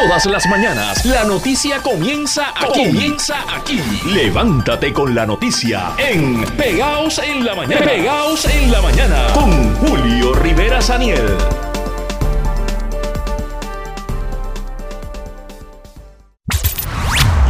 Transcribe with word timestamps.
Todas 0.00 0.24
las 0.24 0.46
mañanas 0.46 1.04
la 1.04 1.24
noticia 1.24 1.82
comienza 1.82 2.54
aquí. 2.56 2.86
Comienza 2.86 3.36
aquí. 3.54 3.78
Levántate 4.06 4.94
con 4.94 5.14
la 5.14 5.26
noticia 5.26 5.92
en 5.98 6.42
Pegaos 6.56 7.18
en 7.18 7.44
la 7.44 7.54
mañana. 7.54 7.84
Pegaos 7.84 8.46
en 8.46 8.72
la 8.72 8.80
mañana 8.80 9.26
con 9.34 9.76
Julio 9.76 10.32
Rivera 10.32 10.80
Saniel. 10.80 11.36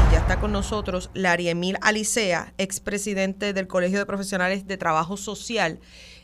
Y 0.09 0.13
ya 0.13 0.19
está 0.19 0.41
con 0.41 0.51
nosotros 0.51 1.11
Larry 1.15 1.51
Emil 1.51 1.77
Alicea, 1.83 2.53
expresidente 2.59 3.53
del 3.53 3.69
Colegio 3.69 4.01
de 4.01 4.07
Profesionales 4.07 4.67
de 4.67 4.77
Trabajo 4.77 5.17
Social, 5.17 5.79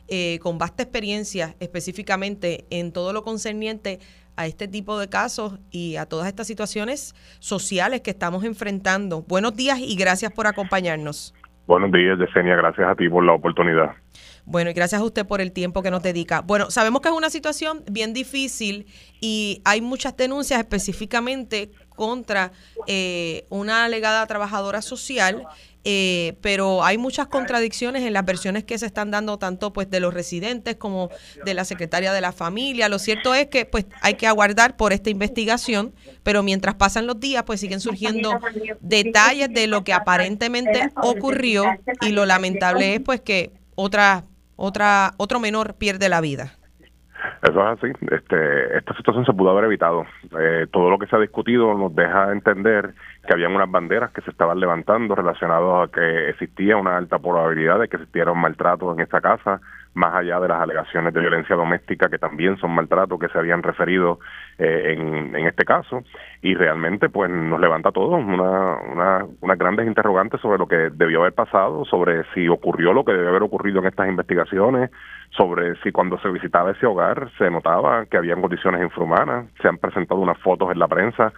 eh, 0.09 0.41
con 0.43 0.59
vasta 0.59 0.83
experiencia 0.83 1.55
específicamente 1.61 2.67
en 2.71 2.91
todo 2.91 3.13
lo 3.13 3.23
concerniente 3.23 4.01
a 4.37 4.47
este 4.47 4.69
tipo 4.69 4.99
de 4.99 5.09
casos 5.09 5.59
y 5.71 5.97
a 5.97 6.07
todas 6.07 6.29
estas 6.29 6.47
situaciones 6.47 7.15
sociales 7.39 8.01
que 8.03 8.11
estamos 8.11 8.45
enfrentando. 8.45 9.23
Buenos 9.23 9.57
días 9.57 9.79
y 9.81 9.97
gracias 9.97 10.33
por 10.33 10.47
acompañarnos. 10.47 11.35
Buenos 11.67 11.91
días, 11.91 12.17
Yesenia. 12.19 12.55
Gracias 12.55 12.89
a 12.89 12.95
ti 12.95 13.09
por 13.09 13.25
la 13.25 13.33
oportunidad. 13.33 13.97
Bueno, 14.45 14.71
y 14.71 14.73
gracias 14.73 15.01
a 15.01 15.05
usted 15.05 15.27
por 15.27 15.41
el 15.41 15.51
tiempo 15.51 15.83
que 15.83 15.91
nos 15.91 16.03
dedica. 16.03 16.41
Bueno, 16.41 16.71
sabemos 16.71 17.01
que 17.01 17.09
es 17.09 17.15
una 17.15 17.31
situación 17.31 17.83
bien 17.91 18.15
difícil 18.15 18.87
y 19.21 19.61
hay 19.65 19.81
muchas 19.81 20.17
denuncias 20.17 20.61
específicamente 20.61 21.73
contra 21.97 22.53
eh, 22.87 23.47
una 23.51 23.85
alegada 23.85 24.25
trabajadora 24.29 24.83
social 24.83 25.43
eh, 25.89 26.37
pero 26.43 26.83
hay 26.83 26.99
muchas 26.99 27.29
contradicciones 27.29 28.03
en 28.03 28.13
las 28.13 28.25
versiones 28.25 28.65
que 28.65 28.77
se 28.77 28.87
están 28.87 29.13
dando 29.13 29.39
tanto 29.39 29.73
pues 29.73 29.89
de 29.89 30.01
los 30.01 30.13
residentes 30.13 30.75
como 30.75 31.11
de 31.45 31.55
la 31.55 31.65
secretaria 31.65 32.13
de 32.13 32.21
la 32.21 32.33
familia. 32.33 32.89
Lo 32.89 32.99
cierto 32.99 33.35
es 33.37 33.47
que 33.47 33.67
pues 33.67 33.87
hay 34.03 34.15
que 34.15 34.27
aguardar 34.27 34.77
por 34.77 34.93
esta 34.93 35.11
investigación, 35.11 35.95
pero 36.25 36.43
mientras 36.43 36.75
pasan 36.75 37.07
los 37.07 37.21
días 37.21 37.45
pues 37.45 37.61
siguen 37.61 37.79
surgiendo 37.79 38.33
detalles 38.81 39.49
de 39.55 39.69
lo 39.69 39.85
que 39.85 39.93
aparentemente 39.93 40.91
ocurrió 40.97 41.63
y 42.01 42.11
lo 42.11 42.27
lamentable 42.27 42.97
es 42.97 43.01
pues 43.01 43.21
que 43.21 43.53
otra 43.77 44.25
otra 44.57 45.13
otro 45.19 45.39
menor 45.39 45.75
pierde 45.75 46.09
la 46.09 46.21
vida. 46.21 46.57
Eso 47.43 47.61
es 47.61 47.79
así. 47.79 47.93
Este, 48.11 48.79
esta 48.79 48.97
situación 48.97 49.25
se 49.25 49.33
pudo 49.33 49.51
haber 49.51 49.65
evitado. 49.65 50.05
Eh, 50.39 50.67
todo 50.73 50.91
lo 50.91 50.99
que 50.99 51.07
se 51.07 51.15
ha 51.15 51.21
discutido 51.21 51.75
nos 51.75 51.95
deja 51.95 52.33
entender 52.33 52.95
que 53.27 53.35
habían 53.35 53.55
unas 53.55 53.71
banderas 53.71 54.13
que 54.13 54.23
se 54.23 54.31
estaban 54.31 54.59
levantando 54.59 55.15
relacionadas 55.15 55.89
a 55.89 55.93
que 55.93 56.31
existía 56.31 56.77
una 56.77 56.97
alta 56.97 57.19
probabilidad 57.19 57.79
de 57.81 57.89
que 57.89 57.97
existiera 57.97 58.33
un 58.33 58.41
maltrato 58.41 58.93
en 58.93 59.01
esta 59.01 59.21
casa, 59.21 59.61
más 59.95 60.15
allá 60.15 60.39
de 60.41 60.49
las 60.49 60.61
alegaciones 60.61 61.13
de 61.15 61.21
violencia 61.21 61.57
doméstica 61.57 62.09
que 62.09 62.19
también 62.19 62.59
son 62.59 62.75
maltrato 62.75 63.19
que 63.19 63.29
se 63.29 63.39
habían 63.39 63.63
referido 63.63 64.19
eh, 64.59 64.95
en, 64.95 65.35
en, 65.35 65.47
este 65.47 65.65
caso. 65.65 66.03
Y 66.43 66.55
realmente 66.55 67.09
pues 67.09 67.31
nos 67.31 67.59
levanta 67.59 67.93
todo 67.93 68.17
una, 68.17 68.77
una, 68.93 69.27
unas 69.41 69.59
grandes 69.59 69.87
interrogantes 69.87 70.41
sobre 70.41 70.59
lo 70.59 70.69
que 70.69 70.91
debió 70.93 71.21
haber 71.21 71.33
pasado, 71.33 71.85
sobre 71.87 72.25
si 72.35 72.47
ocurrió 72.49 72.93
lo 72.93 73.05
que 73.05 73.13
debe 73.13 73.29
haber 73.29 73.43
ocurrido 73.43 73.81
en 73.81 73.87
estas 73.87 74.09
investigaciones, 74.09 74.91
sobre 75.31 75.77
si 75.83 75.93
cuando 75.93 76.19
se 76.19 76.29
visitaba 76.29 76.73
ese 76.73 76.87
hogar 76.87 77.31
se 77.39 77.51
notaba 77.51 78.05
que 78.07 78.19
habían 78.19 78.43
condiciones 78.43 78.83
infrahumanas, 78.83 79.47
se 79.61 79.69
han 79.69 79.79
presentado 79.79 80.21
unas 80.21 80.39
fotos 80.39 80.71
en 80.71 80.79
la 80.79 80.89
prensa 80.89 81.33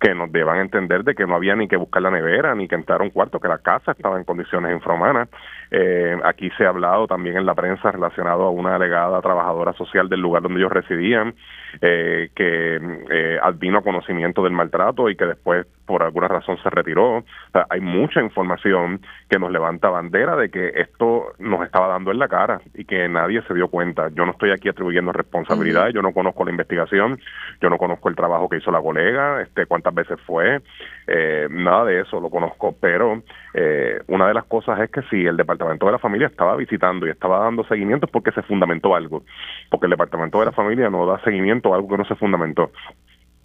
que 0.00 0.14
nos 0.14 0.32
deban 0.32 0.58
entender 0.58 1.04
de 1.04 1.14
que 1.14 1.26
no 1.26 1.36
había 1.36 1.54
ni 1.54 1.68
que 1.68 1.76
buscar 1.76 2.00
la 2.00 2.10
nevera, 2.10 2.54
ni 2.54 2.66
que 2.66 2.74
entrar 2.74 3.02
a 3.02 3.04
un 3.04 3.10
cuarto, 3.10 3.38
que 3.38 3.48
la 3.48 3.58
casa 3.58 3.92
estaba 3.92 4.16
en 4.16 4.24
condiciones 4.24 4.72
infrahumanas. 4.72 5.28
Eh, 5.70 6.18
aquí 6.24 6.50
se 6.56 6.64
ha 6.64 6.70
hablado 6.70 7.06
también 7.06 7.36
en 7.36 7.44
la 7.44 7.54
prensa 7.54 7.92
relacionado 7.92 8.44
a 8.44 8.50
una 8.50 8.76
alegada 8.76 9.20
trabajadora 9.20 9.74
social 9.74 10.08
del 10.08 10.20
lugar 10.20 10.42
donde 10.42 10.58
ellos 10.58 10.72
residían, 10.72 11.34
eh, 11.82 12.30
que 12.34 12.76
eh, 13.10 13.38
vino 13.56 13.82
conocimiento 13.82 14.42
del 14.42 14.52
maltrato 14.52 15.10
y 15.10 15.16
que 15.16 15.26
después 15.26 15.66
por 15.90 16.04
alguna 16.04 16.28
razón 16.28 16.56
se 16.62 16.70
retiró. 16.70 17.24
hay 17.68 17.80
mucha 17.80 18.20
información 18.20 19.00
que 19.28 19.40
nos 19.40 19.50
levanta 19.50 19.90
bandera 19.90 20.36
de 20.36 20.48
que 20.48 20.68
esto 20.76 21.32
nos 21.40 21.64
estaba 21.64 21.88
dando 21.88 22.12
en 22.12 22.20
la 22.20 22.28
cara 22.28 22.60
y 22.74 22.84
que 22.84 23.08
nadie 23.08 23.42
se 23.48 23.54
dio 23.54 23.66
cuenta. 23.66 24.08
Yo 24.14 24.24
no 24.24 24.30
estoy 24.30 24.52
aquí 24.52 24.68
atribuyendo 24.68 25.10
responsabilidades, 25.12 25.92
yo 25.92 26.00
no 26.00 26.12
conozco 26.12 26.44
la 26.44 26.52
investigación, 26.52 27.18
yo 27.60 27.68
no 27.68 27.76
conozco 27.76 28.08
el 28.08 28.14
trabajo 28.14 28.48
que 28.48 28.58
hizo 28.58 28.70
la 28.70 28.80
colega, 28.80 29.42
este 29.42 29.66
cuántas 29.66 29.92
veces 29.92 30.20
fue, 30.24 30.60
eh, 31.08 31.48
nada 31.50 31.84
de 31.86 32.02
eso 32.02 32.20
lo 32.20 32.30
conozco, 32.30 32.76
pero 32.80 33.24
eh, 33.52 34.00
una 34.06 34.28
de 34.28 34.34
las 34.34 34.44
cosas 34.44 34.78
es 34.78 34.90
que 34.92 35.02
si 35.10 35.26
el 35.26 35.36
Departamento 35.36 35.86
de 35.86 35.92
la 35.92 35.98
Familia 35.98 36.28
estaba 36.28 36.54
visitando 36.54 37.04
y 37.04 37.10
estaba 37.10 37.40
dando 37.40 37.64
seguimiento 37.64 38.06
es 38.06 38.12
porque 38.12 38.30
se 38.30 38.42
fundamentó 38.42 38.94
algo, 38.94 39.24
porque 39.70 39.86
el 39.86 39.90
Departamento 39.90 40.38
de 40.38 40.46
la 40.46 40.52
Familia 40.52 40.88
no 40.88 41.04
da 41.04 41.20
seguimiento 41.24 41.72
a 41.72 41.76
algo 41.76 41.88
que 41.88 41.98
no 41.98 42.04
se 42.04 42.14
fundamentó. 42.14 42.70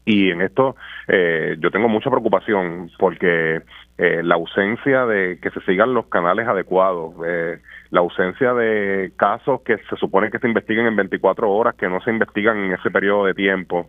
Y 0.06 0.30
en 0.30 0.42
esto 0.42 0.76
eh, 1.08 1.58
yo 1.60 1.72
tengo 1.72 1.90
mucha 1.90 2.10
preocupación 2.10 2.92
porque 3.00 3.62
eh, 3.98 4.22
la 4.24 4.36
ausencia 4.36 5.06
de 5.06 5.40
que 5.42 5.50
se 5.52 5.62
sigan 5.62 5.94
los 5.94 6.08
canales 6.08 6.48
adecuados, 6.48 7.14
eh, 7.26 7.60
la 7.92 8.02
ausencia 8.02 8.54
de 8.54 9.14
casos 9.16 9.62
que 9.62 9.78
se 9.90 9.96
supone 9.96 10.30
que 10.30 10.40
se 10.40 10.48
investiguen 10.48 10.86
en 10.86 10.98
24 10.98 11.50
horas, 11.50 11.76
que 11.76 11.88
no 11.88 12.02
se 12.02 12.12
investigan 12.12 12.58
en 12.58 12.74
ese 12.74 12.92
periodo 12.92 13.26
de 13.26 13.34
tiempo, 13.34 13.88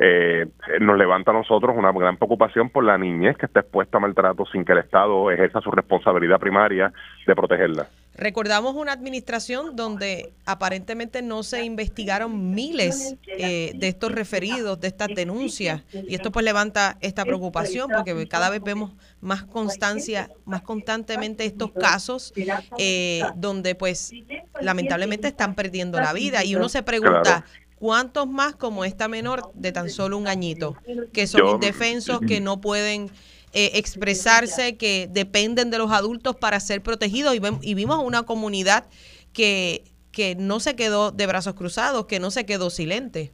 eh, 0.00 0.46
nos 0.80 0.98
levanta 0.98 1.30
a 1.30 1.34
nosotros 1.34 1.76
una 1.76 1.92
gran 1.92 2.16
preocupación 2.16 2.68
por 2.68 2.82
la 2.82 2.98
niñez 2.98 3.36
que 3.36 3.46
está 3.46 3.60
expuesta 3.60 3.98
a 3.98 4.00
maltrato 4.00 4.44
sin 4.46 4.64
que 4.64 4.72
el 4.72 4.78
Estado 4.78 5.30
ejerza 5.30 5.60
su 5.60 5.70
responsabilidad 5.70 6.40
primaria 6.40 6.92
de 7.24 7.34
protegerla. 7.36 7.86
Recordamos 8.16 8.76
una 8.76 8.92
administración 8.92 9.74
donde 9.74 10.32
aparentemente 10.44 11.20
no 11.20 11.42
se 11.42 11.64
investigaron 11.64 12.54
miles 12.54 13.16
eh, 13.26 13.72
de 13.74 13.88
estos 13.88 14.12
referidos, 14.12 14.78
de 14.78 14.86
estas 14.86 15.08
denuncias, 15.08 15.82
y 15.92 16.14
esto 16.14 16.30
pues 16.30 16.44
levanta 16.44 16.96
esta 17.00 17.24
preocupación 17.24 17.90
porque 17.94 18.28
cada 18.28 18.50
vez 18.50 18.62
vemos 18.62 18.92
más 19.20 19.42
constancia, 19.42 20.30
más 20.44 20.62
constantemente 20.62 21.44
estos 21.44 21.72
casos 21.72 22.32
eh, 22.78 23.22
donde 23.34 23.74
pues 23.74 24.12
lamentablemente 24.60 25.28
están 25.28 25.56
perdiendo 25.56 25.98
la 25.98 26.12
vida. 26.12 26.44
Y 26.44 26.54
uno 26.54 26.68
se 26.68 26.84
pregunta, 26.84 27.44
¿cuántos 27.76 28.28
más 28.28 28.54
como 28.54 28.84
esta 28.84 29.08
menor 29.08 29.50
de 29.54 29.72
tan 29.72 29.90
solo 29.90 30.16
un 30.16 30.28
añito, 30.28 30.76
que 31.12 31.26
son 31.26 31.48
indefensos, 31.48 32.20
que 32.20 32.40
no 32.40 32.60
pueden 32.60 33.10
eh, 33.54 33.72
expresarse, 33.74 34.76
que 34.76 35.08
dependen 35.10 35.70
de 35.70 35.78
los 35.78 35.92
adultos 35.92 36.36
para 36.36 36.60
ser 36.60 36.82
protegidos. 36.82 37.34
Y, 37.62 37.74
vimos 37.74 37.98
una 37.98 38.24
comunidad 38.24 38.84
que, 39.32 39.84
que 40.12 40.34
no 40.34 40.60
se 40.60 40.76
quedó 40.76 41.10
de 41.10 41.26
brazos 41.26 41.54
cruzados, 41.54 42.06
que 42.06 42.20
no 42.20 42.30
se 42.30 42.46
quedó 42.46 42.70
silente 42.70 43.32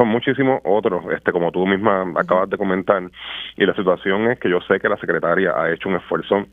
son 0.00 0.08
muchísimos 0.08 0.62
otros, 0.64 1.04
este, 1.14 1.30
como 1.30 1.52
tú 1.52 1.66
misma 1.66 2.10
acabas 2.16 2.48
de 2.48 2.56
comentar, 2.56 3.02
y 3.58 3.66
la 3.66 3.74
situación 3.74 4.30
es 4.30 4.40
que 4.40 4.48
yo 4.48 4.58
sé 4.62 4.80
que 4.80 4.88
la 4.88 4.96
secretaria 4.96 5.52
ha 5.54 5.70
hecho 5.70 5.90
un 5.90 5.96
esfuerzo 5.96 6.46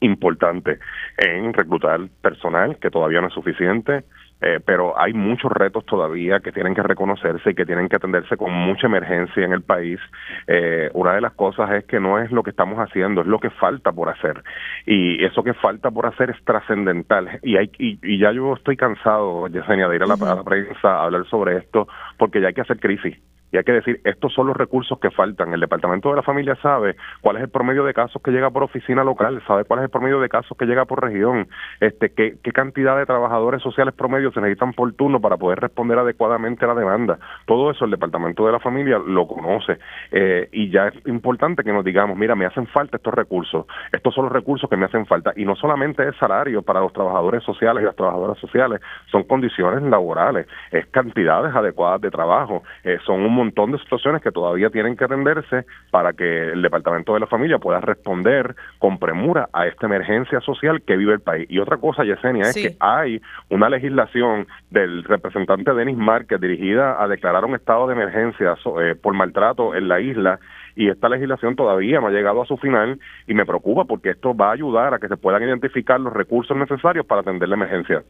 importante 0.00 0.78
en 1.18 1.52
reclutar 1.52 2.00
personal, 2.22 2.78
que 2.78 2.90
todavía 2.90 3.20
no 3.20 3.26
es 3.26 3.34
suficiente, 3.34 4.04
eh, 4.40 4.60
pero 4.64 4.98
hay 4.98 5.12
muchos 5.12 5.50
retos 5.52 5.84
todavía 5.84 6.40
que 6.40 6.52
tienen 6.52 6.74
que 6.74 6.82
reconocerse 6.82 7.50
y 7.50 7.54
que 7.54 7.66
tienen 7.66 7.88
que 7.88 7.96
atenderse 7.96 8.36
con 8.36 8.52
mucha 8.52 8.86
emergencia 8.86 9.44
en 9.44 9.52
el 9.52 9.62
país. 9.62 10.00
Eh, 10.46 10.90
una 10.94 11.14
de 11.14 11.20
las 11.20 11.32
cosas 11.34 11.70
es 11.72 11.84
que 11.84 12.00
no 12.00 12.18
es 12.18 12.30
lo 12.30 12.42
que 12.42 12.50
estamos 12.50 12.78
haciendo, 12.78 13.20
es 13.20 13.26
lo 13.26 13.38
que 13.38 13.50
falta 13.50 13.92
por 13.92 14.08
hacer. 14.08 14.42
Y 14.86 15.22
eso 15.24 15.42
que 15.42 15.54
falta 15.54 15.90
por 15.90 16.06
hacer 16.06 16.30
es 16.30 16.44
trascendental. 16.44 17.40
Y, 17.42 17.56
hay, 17.56 17.70
y, 17.78 18.18
ya 18.18 18.32
yo 18.32 18.54
estoy 18.54 18.76
cansado, 18.76 19.46
Yesenia, 19.48 19.88
de 19.88 19.96
ir 19.96 20.02
a 20.02 20.06
la, 20.06 20.14
a 20.14 20.34
la 20.34 20.42
prensa 20.42 20.88
a 20.88 21.04
hablar 21.04 21.26
sobre 21.26 21.58
esto, 21.58 21.88
porque 22.16 22.40
ya 22.40 22.48
hay 22.48 22.54
que 22.54 22.62
hacer 22.62 22.78
crisis 22.78 23.16
y 23.52 23.56
hay 23.56 23.64
que 23.64 23.72
decir, 23.72 24.00
estos 24.04 24.32
son 24.32 24.46
los 24.46 24.56
recursos 24.56 24.98
que 24.98 25.10
faltan. 25.10 25.52
El 25.52 25.60
Departamento 25.60 26.10
de 26.10 26.16
la 26.16 26.22
Familia 26.22 26.56
sabe 26.62 26.96
cuál 27.20 27.36
es 27.36 27.42
el 27.42 27.48
promedio 27.48 27.84
de 27.84 27.94
casos 27.94 28.22
que 28.22 28.30
llega 28.30 28.50
por 28.50 28.62
oficina 28.62 29.04
local, 29.04 29.42
sabe 29.46 29.64
cuál 29.64 29.80
es 29.80 29.84
el 29.84 29.90
promedio 29.90 30.20
de 30.20 30.28
casos 30.28 30.56
que 30.56 30.66
llega 30.66 30.84
por 30.84 31.02
región, 31.02 31.48
este, 31.80 32.10
qué, 32.10 32.36
qué 32.42 32.52
cantidad 32.52 32.96
de 32.96 33.06
trabajadores 33.06 33.62
sociales 33.62 33.94
promedio 33.94 34.32
se 34.32 34.40
necesitan 34.40 34.72
por 34.72 34.92
turno 34.92 35.20
para 35.20 35.36
poder 35.36 35.60
responder 35.60 35.98
adecuadamente 35.98 36.64
a 36.64 36.68
la 36.68 36.74
demanda. 36.74 37.18
Todo 37.46 37.70
eso 37.70 37.84
el 37.84 37.90
Departamento 37.90 38.46
de 38.46 38.52
la 38.52 38.60
Familia 38.60 38.98
lo 38.98 39.26
conoce 39.26 39.78
eh, 40.10 40.48
y 40.52 40.70
ya 40.70 40.88
es 40.88 41.06
importante 41.06 41.64
que 41.64 41.72
nos 41.72 41.84
digamos, 41.84 42.16
mira, 42.16 42.34
me 42.34 42.46
hacen 42.46 42.66
falta 42.66 42.96
estos 42.96 43.14
recursos, 43.14 43.66
estos 43.92 44.14
son 44.14 44.24
los 44.24 44.32
recursos 44.32 44.68
que 44.68 44.76
me 44.76 44.86
hacen 44.86 45.06
falta 45.06 45.32
y 45.36 45.44
no 45.44 45.56
solamente 45.56 46.06
es 46.06 46.16
salario 46.16 46.62
para 46.62 46.80
los 46.80 46.92
trabajadores 46.92 47.42
sociales 47.42 47.82
y 47.82 47.86
las 47.86 47.96
trabajadoras 47.96 48.38
sociales, 48.38 48.80
son 49.10 49.24
condiciones 49.24 49.82
laborales, 49.82 50.46
es 50.70 50.86
cantidades 50.86 51.54
adecuadas 51.54 52.00
de 52.00 52.10
trabajo, 52.10 52.62
eh, 52.84 52.98
son 53.04 53.20
un 53.22 53.39
montón 53.40 53.72
de 53.72 53.78
situaciones 53.78 54.22
que 54.22 54.30
todavía 54.30 54.70
tienen 54.70 54.96
que 54.96 55.04
atenderse 55.04 55.64
para 55.90 56.12
que 56.12 56.52
el 56.52 56.62
Departamento 56.62 57.14
de 57.14 57.20
la 57.20 57.26
Familia 57.26 57.58
pueda 57.58 57.80
responder 57.80 58.54
con 58.78 58.98
premura 58.98 59.48
a 59.52 59.66
esta 59.66 59.86
emergencia 59.86 60.40
social 60.40 60.82
que 60.82 60.96
vive 60.96 61.14
el 61.14 61.20
país. 61.20 61.46
Y 61.48 61.58
otra 61.58 61.78
cosa, 61.78 62.04
Yesenia, 62.04 62.42
es 62.42 62.54
que 62.54 62.76
hay 62.80 63.20
una 63.48 63.68
legislación 63.68 64.46
del 64.70 65.04
representante 65.04 65.72
Denis 65.72 65.96
Márquez 65.96 66.40
dirigida 66.40 67.02
a 67.02 67.08
declarar 67.08 67.44
un 67.44 67.54
estado 67.54 67.86
de 67.86 67.94
emergencia 67.94 68.54
eh, 68.80 68.94
por 68.94 69.14
maltrato 69.14 69.74
en 69.74 69.88
la 69.88 70.00
isla 70.00 70.38
y 70.76 70.88
esta 70.88 71.08
legislación 71.08 71.56
todavía 71.56 72.00
no 72.00 72.06
ha 72.06 72.10
llegado 72.10 72.42
a 72.42 72.46
su 72.46 72.56
final 72.56 72.98
y 73.26 73.34
me 73.34 73.46
preocupa 73.46 73.84
porque 73.84 74.10
esto 74.10 74.34
va 74.34 74.50
a 74.50 74.52
ayudar 74.52 74.94
a 74.94 74.98
que 74.98 75.08
se 75.08 75.16
puedan 75.16 75.42
identificar 75.42 76.00
los 76.00 76.12
recursos 76.12 76.56
necesarios 76.56 77.06
para 77.06 77.22
atender 77.22 77.48
la 77.48 77.56
emergencia. 77.56 78.02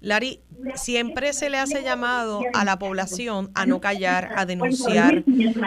Lari, 0.00 0.40
siempre 0.74 1.32
se 1.32 1.50
le 1.50 1.58
hace 1.58 1.82
llamado 1.82 2.42
a 2.54 2.64
la 2.64 2.78
población 2.78 3.50
a 3.54 3.66
no 3.66 3.80
callar, 3.80 4.32
a 4.36 4.46
denunciar 4.46 5.24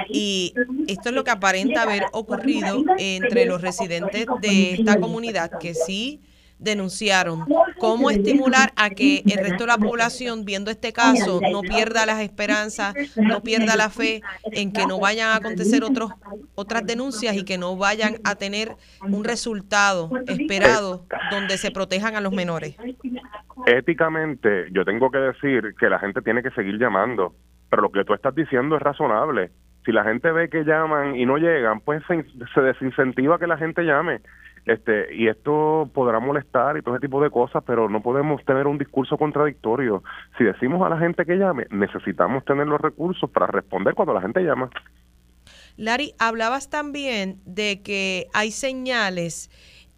y 0.09 0.53
esto 0.87 1.09
es 1.09 1.15
lo 1.15 1.23
que 1.23 1.31
aparenta 1.31 1.83
haber 1.83 2.03
ocurrido 2.11 2.83
entre 2.97 3.45
los 3.45 3.61
residentes 3.61 4.25
de 4.41 4.73
esta 4.73 4.99
comunidad, 4.99 5.51
que 5.59 5.73
sí 5.73 6.21
denunciaron. 6.61 7.45
¿Cómo 7.79 8.11
estimular 8.11 8.71
a 8.75 8.91
que 8.91 9.23
el 9.25 9.37
resto 9.39 9.63
de 9.63 9.67
la 9.67 9.77
población, 9.77 10.45
viendo 10.45 10.69
este 10.69 10.93
caso, 10.93 11.41
no 11.51 11.61
pierda 11.61 12.05
las 12.05 12.21
esperanzas, 12.21 12.93
no 13.15 13.41
pierda 13.41 13.75
la 13.75 13.89
fe 13.89 14.21
en 14.43 14.71
que 14.71 14.85
no 14.85 14.99
vayan 14.99 15.29
a 15.29 15.37
acontecer 15.37 15.83
otros, 15.83 16.11
otras 16.55 16.85
denuncias 16.85 17.35
y 17.35 17.43
que 17.43 17.57
no 17.57 17.75
vayan 17.75 18.19
a 18.23 18.35
tener 18.35 18.75
un 19.01 19.23
resultado 19.23 20.11
esperado 20.27 21.05
donde 21.31 21.57
se 21.57 21.71
protejan 21.71 22.15
a 22.15 22.21
los 22.21 22.31
menores? 22.31 22.75
Éticamente, 23.65 24.67
yo 24.71 24.85
tengo 24.85 25.11
que 25.11 25.19
decir 25.19 25.75
que 25.79 25.89
la 25.89 25.99
gente 25.99 26.21
tiene 26.21 26.43
que 26.43 26.51
seguir 26.51 26.77
llamando, 26.77 27.33
pero 27.69 27.83
lo 27.83 27.91
que 27.91 28.03
tú 28.03 28.13
estás 28.13 28.35
diciendo 28.35 28.75
es 28.75 28.81
razonable. 28.81 29.51
Si 29.85 29.91
la 29.91 30.03
gente 30.03 30.31
ve 30.31 30.49
que 30.49 30.63
llaman 30.63 31.15
y 31.15 31.25
no 31.25 31.37
llegan, 31.37 31.79
pues 31.79 32.03
se, 32.07 32.25
se 32.53 32.61
desincentiva 32.61 33.39
que 33.39 33.47
la 33.47 33.57
gente 33.57 33.83
llame 33.83 34.21
este 34.65 35.13
y 35.15 35.27
esto 35.27 35.89
podrá 35.93 36.19
molestar 36.19 36.77
y 36.77 36.81
todo 36.81 36.95
ese 36.95 37.01
tipo 37.01 37.21
de 37.21 37.29
cosas, 37.29 37.63
pero 37.65 37.89
no 37.89 38.01
podemos 38.01 38.43
tener 38.45 38.67
un 38.67 38.77
discurso 38.77 39.17
contradictorio. 39.17 40.03
Si 40.37 40.43
decimos 40.43 40.85
a 40.85 40.89
la 40.89 40.97
gente 40.97 41.25
que 41.25 41.37
llame, 41.37 41.65
necesitamos 41.71 42.45
tener 42.45 42.67
los 42.67 42.79
recursos 42.79 43.29
para 43.29 43.47
responder 43.47 43.95
cuando 43.95 44.13
la 44.13 44.21
gente 44.21 44.41
llama. 44.41 44.69
Lari, 45.77 46.13
hablabas 46.19 46.69
también 46.69 47.39
de 47.45 47.81
que 47.81 48.27
hay 48.33 48.51
señales 48.51 49.49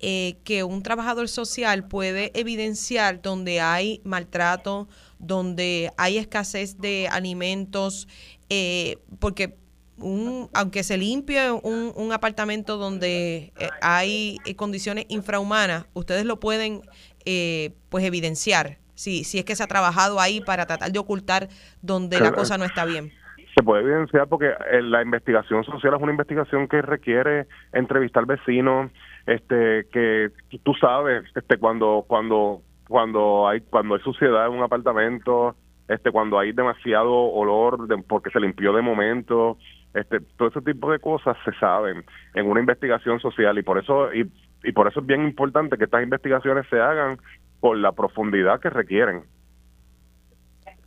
eh, 0.04 0.36
que 0.44 0.64
un 0.64 0.84
trabajador 0.84 1.28
social 1.30 1.88
puede 1.88 2.32
evidenciar 2.40 3.22
donde 3.22 3.62
hay 3.62 4.02
maltrato, 4.04 4.88
donde 5.18 5.92
hay 5.98 6.18
escasez 6.18 6.78
de 6.78 7.08
alimentos, 7.10 8.08
eh, 8.50 8.98
porque 9.20 9.56
un, 9.98 10.50
aunque 10.54 10.84
se 10.84 10.98
limpie 10.98 11.52
un, 11.52 11.92
un 11.96 12.12
apartamento 12.12 12.78
donde 12.78 13.54
eh, 13.60 13.70
hay 13.82 14.38
eh, 14.46 14.56
condiciones 14.56 15.06
infrahumanas, 15.10 15.86
ustedes 15.94 16.26
lo 16.26 16.40
pueden 16.40 16.82
eh, 17.26 17.72
pues 17.90 18.04
evidenciar 18.04 18.78
si, 18.96 19.24
si 19.24 19.40
es 19.40 19.46
que 19.46 19.56
se 19.56 19.64
ha 19.64 19.68
trabajado 19.68 20.20
ahí 20.20 20.42
para 20.42 20.66
tratar 20.66 20.92
de 20.92 21.00
ocultar 21.00 21.48
donde 21.82 22.20
la 22.20 22.32
cosa 22.32 22.58
no 22.58 22.66
está 22.66 22.86
bien. 22.86 23.12
Se 23.56 23.64
puede 23.64 23.84
evidenciar 23.84 24.28
porque 24.28 24.52
la 24.82 25.02
investigación 25.02 25.64
social 25.64 25.94
es 25.96 26.02
una 26.02 26.12
investigación 26.12 26.68
que 26.68 26.82
requiere 26.82 27.48
entrevistar 27.72 28.26
vecinos, 28.26 28.92
este 29.26 29.88
que 29.92 30.30
tú 30.64 30.74
sabes, 30.80 31.24
este 31.36 31.58
cuando 31.58 32.06
cuando 32.08 32.62
cuando 32.88 33.48
hay 33.48 33.62
cuando 33.62 33.96
hay 33.96 34.02
suciedad 34.02 34.48
en 34.48 34.54
un 34.54 34.64
apartamento, 34.64 35.56
este 35.88 36.12
cuando 36.12 36.40
hay 36.40 36.52
demasiado 36.52 37.12
olor 37.12 37.88
porque 38.08 38.30
se 38.32 38.40
limpió 38.40 38.74
de 38.74 38.82
momento, 38.82 39.58
este, 39.94 40.20
todo 40.38 40.50
ese 40.50 40.62
tipo 40.62 40.92
de 40.92 41.00
cosas 41.00 41.38
se 41.46 41.54
saben 41.60 42.04
en 42.34 42.48
una 42.48 42.60
investigación 42.60 43.20
social 43.20 43.58
y 43.58 43.64
por 43.64 43.78
eso 43.78 44.10
y, 44.14 44.26
por 44.72 44.88
eso 44.88 45.02
es 45.02 45.06
bien 45.06 45.24
importante 45.24 45.78
que 45.78 45.86
estas 45.86 46.04
investigaciones 46.04 46.66
se 46.70 46.80
hagan 46.80 47.18
con 47.60 47.82
la 47.82 47.92
profundidad 47.92 48.60
que 48.60 48.70
requieren. 48.70 49.24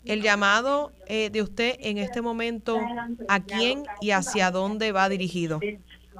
El 0.04 0.22
llamado 0.22 0.92
eh, 1.08 1.30
de 1.30 1.42
usted 1.42 1.74
en 1.80 1.98
este 1.98 2.22
momento, 2.22 2.78
¿a 3.28 3.40
quién 3.40 3.82
y 4.00 4.12
hacia 4.12 4.50
dónde 4.50 4.92
va 4.92 5.08
dirigido? 5.08 5.60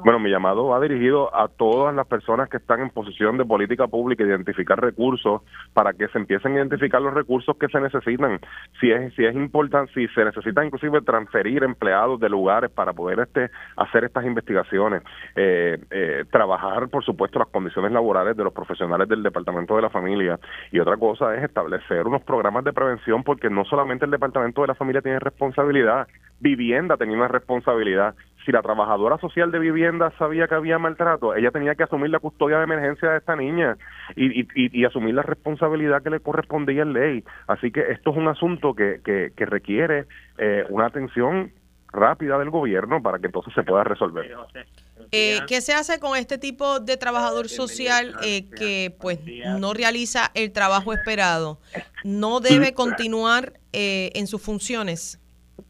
Bueno, 0.04 0.18
mi 0.18 0.30
llamado 0.30 0.66
va 0.68 0.80
dirigido 0.80 1.34
a 1.34 1.48
todas 1.48 1.94
las 1.94 2.06
personas 2.06 2.48
que 2.48 2.58
están 2.58 2.80
en 2.80 2.90
posición 2.90 3.38
de 3.38 3.44
política 3.44 3.86
pública, 3.86 4.24
identificar 4.24 4.80
recursos 4.80 5.42
para 5.72 5.92
que 5.92 6.08
se 6.08 6.18
empiecen 6.18 6.52
a 6.52 6.56
identificar 6.56 7.00
los 7.00 7.14
recursos 7.14 7.56
que 7.56 7.68
se 7.68 7.80
necesitan. 7.80 8.38
Si 8.80 8.90
es 8.90 9.14
si 9.14 9.24
es 9.24 9.34
importante, 9.34 9.92
si 9.94 10.06
se 10.08 10.24
necesita 10.24 10.64
inclusive 10.64 11.00
transferir 11.00 11.64
empleados 11.64 12.20
de 12.20 12.28
lugares 12.28 12.70
para 12.70 12.92
poder 12.92 13.20
este 13.20 13.50
hacer 13.76 14.04
estas 14.04 14.24
investigaciones, 14.26 15.02
eh, 15.34 15.78
eh, 15.90 16.24
trabajar, 16.30 16.88
por 16.88 17.04
supuesto, 17.04 17.38
las 17.38 17.48
condiciones 17.48 17.92
laborales 17.92 18.36
de 18.36 18.44
los 18.44 18.52
profesionales 18.52 19.08
del 19.08 19.22
Departamento 19.22 19.76
de 19.76 19.82
la 19.82 19.90
Familia 19.90 20.38
y 20.72 20.78
otra 20.78 20.96
cosa 20.96 21.34
es 21.36 21.44
establecer 21.44 22.06
unos 22.06 22.22
programas 22.22 22.64
de 22.64 22.72
prevención 22.72 23.22
porque 23.22 23.50
no 23.50 23.64
solamente 23.64 24.04
el 24.04 24.10
Departamento 24.10 24.60
de 24.60 24.68
la 24.68 24.74
Familia 24.74 25.00
tiene 25.00 25.18
responsabilidad, 25.20 26.06
vivienda 26.40 26.96
tenía 26.96 27.16
una 27.16 27.28
responsabilidad 27.28 28.14
si 28.46 28.52
la 28.52 28.62
trabajadora 28.62 29.18
social 29.18 29.50
de 29.50 29.58
vivienda 29.58 30.12
sabía 30.18 30.46
que 30.46 30.54
había 30.54 30.78
maltrato, 30.78 31.34
ella 31.34 31.50
tenía 31.50 31.74
que 31.74 31.82
asumir 31.82 32.10
la 32.10 32.20
custodia 32.20 32.58
de 32.58 32.64
emergencia 32.64 33.10
de 33.10 33.18
esta 33.18 33.34
niña 33.34 33.76
y, 34.14 34.46
y, 34.54 34.84
asumir 34.84 35.14
la 35.14 35.22
responsabilidad 35.22 36.02
que 36.02 36.10
le 36.10 36.20
correspondía 36.20 36.82
en 36.82 36.92
ley. 36.92 37.24
Así 37.48 37.72
que 37.72 37.80
esto 37.90 38.10
es 38.10 38.16
un 38.16 38.28
asunto 38.28 38.74
que, 38.74 39.00
que, 39.04 39.32
que 39.36 39.46
requiere 39.46 40.06
eh, 40.38 40.64
una 40.70 40.86
atención 40.86 41.50
rápida 41.96 42.38
del 42.38 42.50
gobierno 42.50 43.02
para 43.02 43.18
que 43.18 43.26
entonces 43.26 43.52
se 43.54 43.62
pueda 43.64 43.82
resolver. 43.82 44.32
Eh, 45.10 45.40
¿Qué 45.48 45.60
se 45.60 45.72
hace 45.72 45.98
con 45.98 46.16
este 46.16 46.38
tipo 46.38 46.80
de 46.80 46.96
trabajador 46.96 47.48
social 47.48 48.14
eh, 48.22 48.48
que 48.50 48.94
pues 49.00 49.20
no 49.58 49.72
realiza 49.72 50.30
el 50.34 50.52
trabajo 50.52 50.92
esperado? 50.92 51.58
¿No 52.04 52.40
debe 52.40 52.74
continuar 52.74 53.54
eh, 53.72 54.12
en 54.14 54.26
sus 54.26 54.42
funciones? 54.42 55.20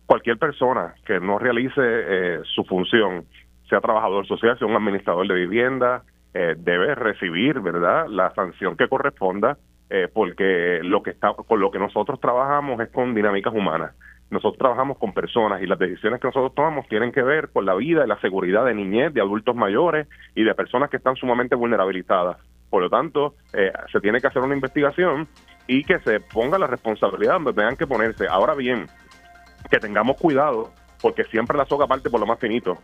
Cualquier 0.07 0.39
persona 0.39 0.95
que 1.05 1.21
no 1.21 1.39
realice 1.39 1.81
eh, 1.81 2.41
su 2.55 2.65
función, 2.65 3.27
sea 3.69 3.81
trabajador 3.81 4.27
social, 4.27 4.59
sea 4.59 4.69
un 4.69 4.77
administrador 4.77 5.27
de 5.27 5.35
vivienda, 5.35 6.05
eh, 6.33 6.55
debe 6.57 6.95
recibir, 6.95 7.61
¿verdad?, 7.61 8.07
la 8.09 8.33
sanción 8.35 8.77
que 8.77 8.89
corresponda, 8.89 9.59
eh, 9.91 10.09
porque 10.13 10.81
lo 10.83 11.03
que 11.03 11.11
está, 11.11 11.35
con 11.35 11.61
lo 11.61 11.71
que 11.71 11.79
nosotros 11.79 12.21
trabajamos 12.21 12.81
es 12.81 12.89
con 12.91 13.15
dinámicas 13.15 13.53
humanas. 13.53 13.95
Nosotros 14.31 14.59
trabajamos 14.59 14.99
con 14.99 15.13
personas 15.13 15.63
y 15.63 15.67
las 15.67 15.79
decisiones 15.79 16.21
que 16.21 16.27
nosotros 16.27 16.55
tomamos 16.55 16.89
tienen 16.89 17.13
que 17.13 17.23
ver 17.23 17.51
con 17.53 17.65
la 17.65 17.75
vida 17.75 18.05
y 18.05 18.09
la 18.09 18.21
seguridad 18.21 18.65
de 18.65 18.75
niñez, 18.75 19.15
de 19.15 19.21
adultos 19.21 19.55
mayores 19.55 20.09
y 20.35 20.43
de 20.43 20.55
personas 20.55 20.91
que 20.91 20.97
están 20.97 21.15
sumamente 21.15 21.55
vulnerabilizadas. 21.55 22.37
Por 22.69 22.83
lo 22.83 22.91
tanto, 22.91 23.37
se 23.93 24.01
tiene 24.01 24.21
que 24.21 24.27
hacer 24.27 24.43
una 24.43 24.57
investigación 24.57 25.29
y 25.69 25.85
que 25.85 26.01
se 26.01 26.19
ponga 26.19 26.59
la 26.59 26.67
responsabilidad 26.67 27.35
donde 27.35 27.53
tengan 27.53 27.77
que 27.77 27.87
ponerse. 27.87 28.27
Ahora 28.27 28.57
bien, 28.57 28.87
que 29.69 29.79
tengamos 29.79 30.17
cuidado, 30.17 30.71
porque 31.01 31.25
siempre 31.25 31.57
la 31.57 31.67
soga 31.67 31.87
parte 31.87 32.11
por 32.11 32.21
lo 32.21 32.27
más 32.27 32.39
finito. 32.39 32.79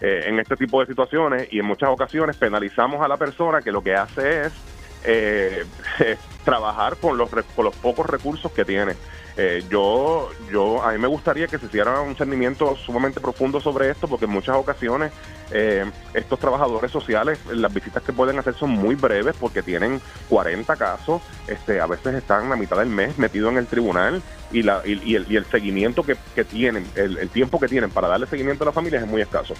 Eh, 0.00 0.24
en 0.26 0.40
este 0.40 0.56
tipo 0.56 0.80
de 0.80 0.86
situaciones 0.86 1.48
y 1.52 1.58
en 1.58 1.66
muchas 1.66 1.90
ocasiones 1.90 2.36
penalizamos 2.36 3.02
a 3.02 3.08
la 3.08 3.18
persona 3.18 3.60
que 3.60 3.70
lo 3.70 3.82
que 3.82 3.94
hace 3.94 4.46
es 4.46 4.79
eh, 5.04 5.64
trabajar 6.44 6.96
con 6.96 7.16
los, 7.16 7.30
con 7.30 7.64
los 7.64 7.76
pocos 7.76 8.06
recursos 8.06 8.52
que 8.52 8.64
tiene. 8.64 8.94
Eh, 9.36 9.64
yo, 9.70 10.28
yo, 10.50 10.82
a 10.82 10.92
mí 10.92 10.98
me 10.98 11.06
gustaría 11.06 11.46
que 11.46 11.58
se 11.58 11.66
hiciera 11.66 12.00
un 12.00 12.16
cernimiento 12.16 12.76
sumamente 12.76 13.20
profundo 13.20 13.60
sobre 13.60 13.88
esto, 13.90 14.08
porque 14.08 14.24
en 14.24 14.32
muchas 14.32 14.56
ocasiones 14.56 15.12
eh, 15.50 15.84
estos 16.14 16.38
trabajadores 16.38 16.90
sociales, 16.90 17.38
las 17.46 17.72
visitas 17.72 18.02
que 18.02 18.12
pueden 18.12 18.38
hacer 18.38 18.54
son 18.54 18.70
muy 18.70 18.96
breves, 18.96 19.34
porque 19.38 19.62
tienen 19.62 20.00
40 20.28 20.76
casos, 20.76 21.22
este, 21.46 21.80
a 21.80 21.86
veces 21.86 22.14
están 22.14 22.52
a 22.52 22.56
mitad 22.56 22.76
del 22.78 22.88
mes 22.90 23.18
metidos 23.18 23.52
en 23.52 23.58
el 23.58 23.66
tribunal 23.66 24.20
y, 24.52 24.62
la, 24.62 24.82
y, 24.84 25.14
el, 25.14 25.30
y 25.30 25.36
el, 25.36 25.44
seguimiento 25.46 26.02
que, 26.02 26.16
que 26.34 26.44
tienen, 26.44 26.86
el, 26.96 27.16
el, 27.18 27.28
tiempo 27.30 27.60
que 27.60 27.68
tienen 27.68 27.90
para 27.90 28.08
darle 28.08 28.26
seguimiento 28.26 28.64
a 28.64 28.66
las 28.66 28.74
familias 28.74 29.02
es 29.02 29.08
muy 29.08 29.22
escaso. 29.22 29.54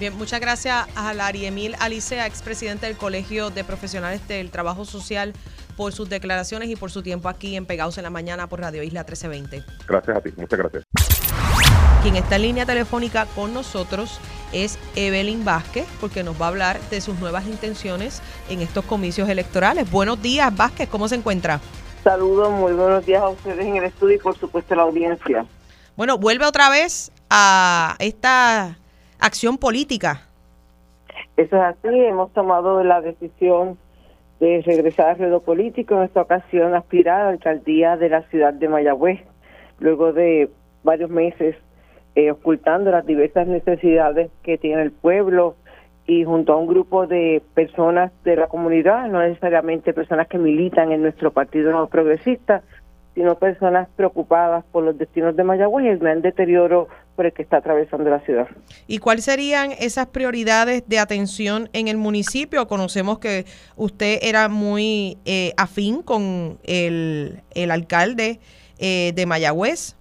Bien, 0.00 0.16
muchas 0.16 0.40
gracias 0.40 0.86
a 0.96 1.12
Lari 1.12 1.44
Emil 1.44 1.76
Alicea, 1.78 2.26
expresidente 2.26 2.86
del 2.86 2.96
Colegio 2.96 3.50
de 3.50 3.64
Profesionales 3.64 4.26
del 4.26 4.50
Trabajo 4.50 4.86
Social 4.86 5.34
por 5.76 5.92
sus 5.92 6.08
declaraciones 6.08 6.70
y 6.70 6.76
por 6.76 6.90
su 6.90 7.02
tiempo 7.02 7.28
aquí 7.28 7.54
en 7.54 7.66
Pegados 7.66 7.98
en 7.98 8.04
la 8.04 8.10
Mañana 8.10 8.46
por 8.46 8.60
Radio 8.60 8.82
Isla 8.82 9.00
1320. 9.00 9.62
Gracias 9.86 10.16
a 10.16 10.20
ti, 10.22 10.30
muchas 10.38 10.58
gracias. 10.58 10.84
Quien 12.02 12.16
está 12.16 12.36
en 12.36 12.42
línea 12.42 12.64
telefónica 12.64 13.26
con 13.34 13.52
nosotros 13.52 14.18
es 14.54 14.78
Evelyn 14.96 15.44
Vázquez, 15.44 15.84
porque 16.00 16.22
nos 16.22 16.40
va 16.40 16.46
a 16.46 16.48
hablar 16.48 16.80
de 16.88 17.02
sus 17.02 17.18
nuevas 17.18 17.46
intenciones 17.46 18.22
en 18.48 18.62
estos 18.62 18.86
comicios 18.86 19.28
electorales. 19.28 19.90
Buenos 19.90 20.22
días, 20.22 20.56
Vázquez, 20.56 20.88
¿cómo 20.88 21.08
se 21.08 21.16
encuentra? 21.16 21.60
Saludos, 22.02 22.50
muy 22.52 22.72
buenos 22.72 23.04
días 23.04 23.22
a 23.22 23.28
ustedes 23.28 23.66
en 23.66 23.76
el 23.76 23.84
estudio 23.84 24.16
y 24.16 24.18
por 24.18 24.34
supuesto 24.38 24.72
a 24.72 24.78
la 24.78 24.84
audiencia. 24.84 25.44
Bueno, 25.94 26.16
vuelve 26.16 26.46
otra 26.46 26.70
vez 26.70 27.12
a 27.28 27.96
esta 27.98 28.78
acción 29.20 29.58
política. 29.58 30.22
Eso 31.36 31.56
es 31.56 31.62
así, 31.62 31.88
hemos 31.88 32.32
tomado 32.32 32.82
la 32.84 33.00
decisión 33.00 33.78
de 34.40 34.62
regresar 34.64 35.10
al 35.10 35.18
ruedo 35.18 35.40
político, 35.40 35.96
en 35.96 36.04
esta 36.04 36.22
ocasión 36.22 36.74
aspirar 36.74 37.22
a 37.22 37.28
alcaldía 37.28 37.96
de 37.96 38.08
la 38.08 38.22
ciudad 38.28 38.54
de 38.54 38.68
Mayagüez, 38.68 39.20
luego 39.78 40.12
de 40.12 40.50
varios 40.82 41.10
meses 41.10 41.56
eh, 42.14 42.30
ocultando 42.30 42.90
las 42.90 43.06
diversas 43.06 43.46
necesidades 43.46 44.30
que 44.42 44.58
tiene 44.58 44.82
el 44.82 44.90
pueblo 44.90 45.56
y 46.06 46.24
junto 46.24 46.52
a 46.52 46.56
un 46.56 46.66
grupo 46.66 47.06
de 47.06 47.42
personas 47.54 48.10
de 48.24 48.34
la 48.34 48.48
comunidad, 48.48 49.06
no 49.08 49.20
necesariamente 49.20 49.92
personas 49.92 50.26
que 50.26 50.38
militan 50.38 50.90
en 50.90 51.02
nuestro 51.02 51.30
partido 51.30 51.70
no 51.70 51.86
progresista, 51.86 52.62
sino 53.14 53.36
personas 53.36 53.88
preocupadas 53.94 54.64
por 54.72 54.82
los 54.82 54.98
destinos 54.98 55.36
de 55.36 55.44
Mayagüez 55.44 55.86
y 55.86 55.88
el 55.88 55.98
gran 55.98 56.22
deterioro 56.22 56.88
por 57.20 57.26
el 57.26 57.34
que 57.34 57.42
está 57.42 57.58
atravesando 57.58 58.08
la 58.08 58.20
ciudad. 58.20 58.48
¿Y 58.86 58.96
cuáles 58.96 59.26
serían 59.26 59.72
esas 59.78 60.06
prioridades 60.06 60.88
de 60.88 60.98
atención 60.98 61.68
en 61.74 61.86
el 61.86 61.98
municipio? 61.98 62.66
Conocemos 62.66 63.18
que 63.18 63.44
usted 63.76 64.20
era 64.22 64.48
muy 64.48 65.18
eh, 65.26 65.52
afín 65.58 66.00
con 66.00 66.56
el, 66.64 67.42
el 67.54 67.70
alcalde 67.72 68.40
eh, 68.78 69.12
de 69.14 69.26
Mayagüez. 69.26 69.98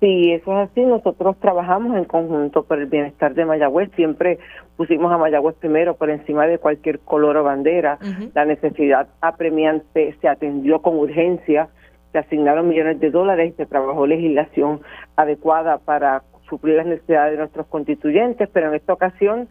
Sí, 0.00 0.32
eso 0.32 0.58
es 0.58 0.70
así. 0.70 0.80
Nosotros 0.80 1.36
trabajamos 1.38 1.94
en 1.98 2.04
conjunto 2.04 2.62
por 2.62 2.78
el 2.78 2.86
bienestar 2.86 3.34
de 3.34 3.44
Mayagüez. 3.44 3.90
Siempre 3.94 4.38
pusimos 4.78 5.12
a 5.12 5.18
Mayagüez 5.18 5.56
primero 5.56 5.96
por 5.96 6.08
encima 6.08 6.46
de 6.46 6.56
cualquier 6.56 7.00
color 7.00 7.36
o 7.36 7.44
bandera. 7.44 7.98
La 8.32 8.46
necesidad 8.46 9.08
apremiante 9.20 10.16
se 10.22 10.28
atendió 10.28 10.80
con 10.80 10.96
urgencia. 10.96 11.68
Se 12.16 12.20
asignaron 12.20 12.68
millones 12.68 12.98
de 12.98 13.10
dólares 13.10 13.52
y 13.52 13.56
se 13.58 13.66
trabajó 13.66 14.06
legislación 14.06 14.80
adecuada 15.16 15.76
para 15.76 16.22
suplir 16.48 16.76
las 16.76 16.86
necesidades 16.86 17.32
de 17.32 17.38
nuestros 17.38 17.66
constituyentes. 17.66 18.48
Pero 18.54 18.68
en 18.68 18.74
esta 18.74 18.94
ocasión 18.94 19.48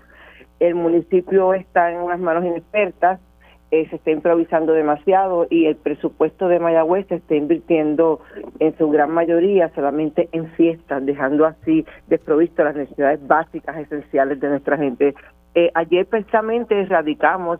el 0.60 0.74
municipio 0.74 1.54
está 1.54 1.92
en 1.92 2.00
unas 2.00 2.20
manos 2.20 2.44
inexpertas 2.44 3.20
eh, 3.70 3.88
se 3.90 3.98
está 3.98 4.10
improvisando 4.10 4.74
demasiado 4.74 5.48
y 5.50 5.66
el 5.66 5.76
presupuesto 5.76 6.48
de 6.48 6.60
Mayagüez 6.60 7.08
se 7.08 7.16
está 7.16 7.36
invirtiendo 7.36 8.22
en 8.60 8.76
su 8.78 8.90
gran 8.90 9.12
mayoría 9.12 9.70
solamente 9.76 10.28
en 10.32 10.48
fiestas, 10.54 11.06
dejando 11.06 11.46
así 11.46 11.86
desprovisto 12.08 12.64
las 12.64 12.76
necesidades 12.76 13.26
básicas, 13.28 13.78
esenciales 13.78 14.40
de 14.40 14.50
nuestra 14.50 14.78
gente. 14.78 15.14
Eh, 15.54 15.72
ayer 15.76 16.06
precisamente 16.06 16.86
radicamos 16.86 17.60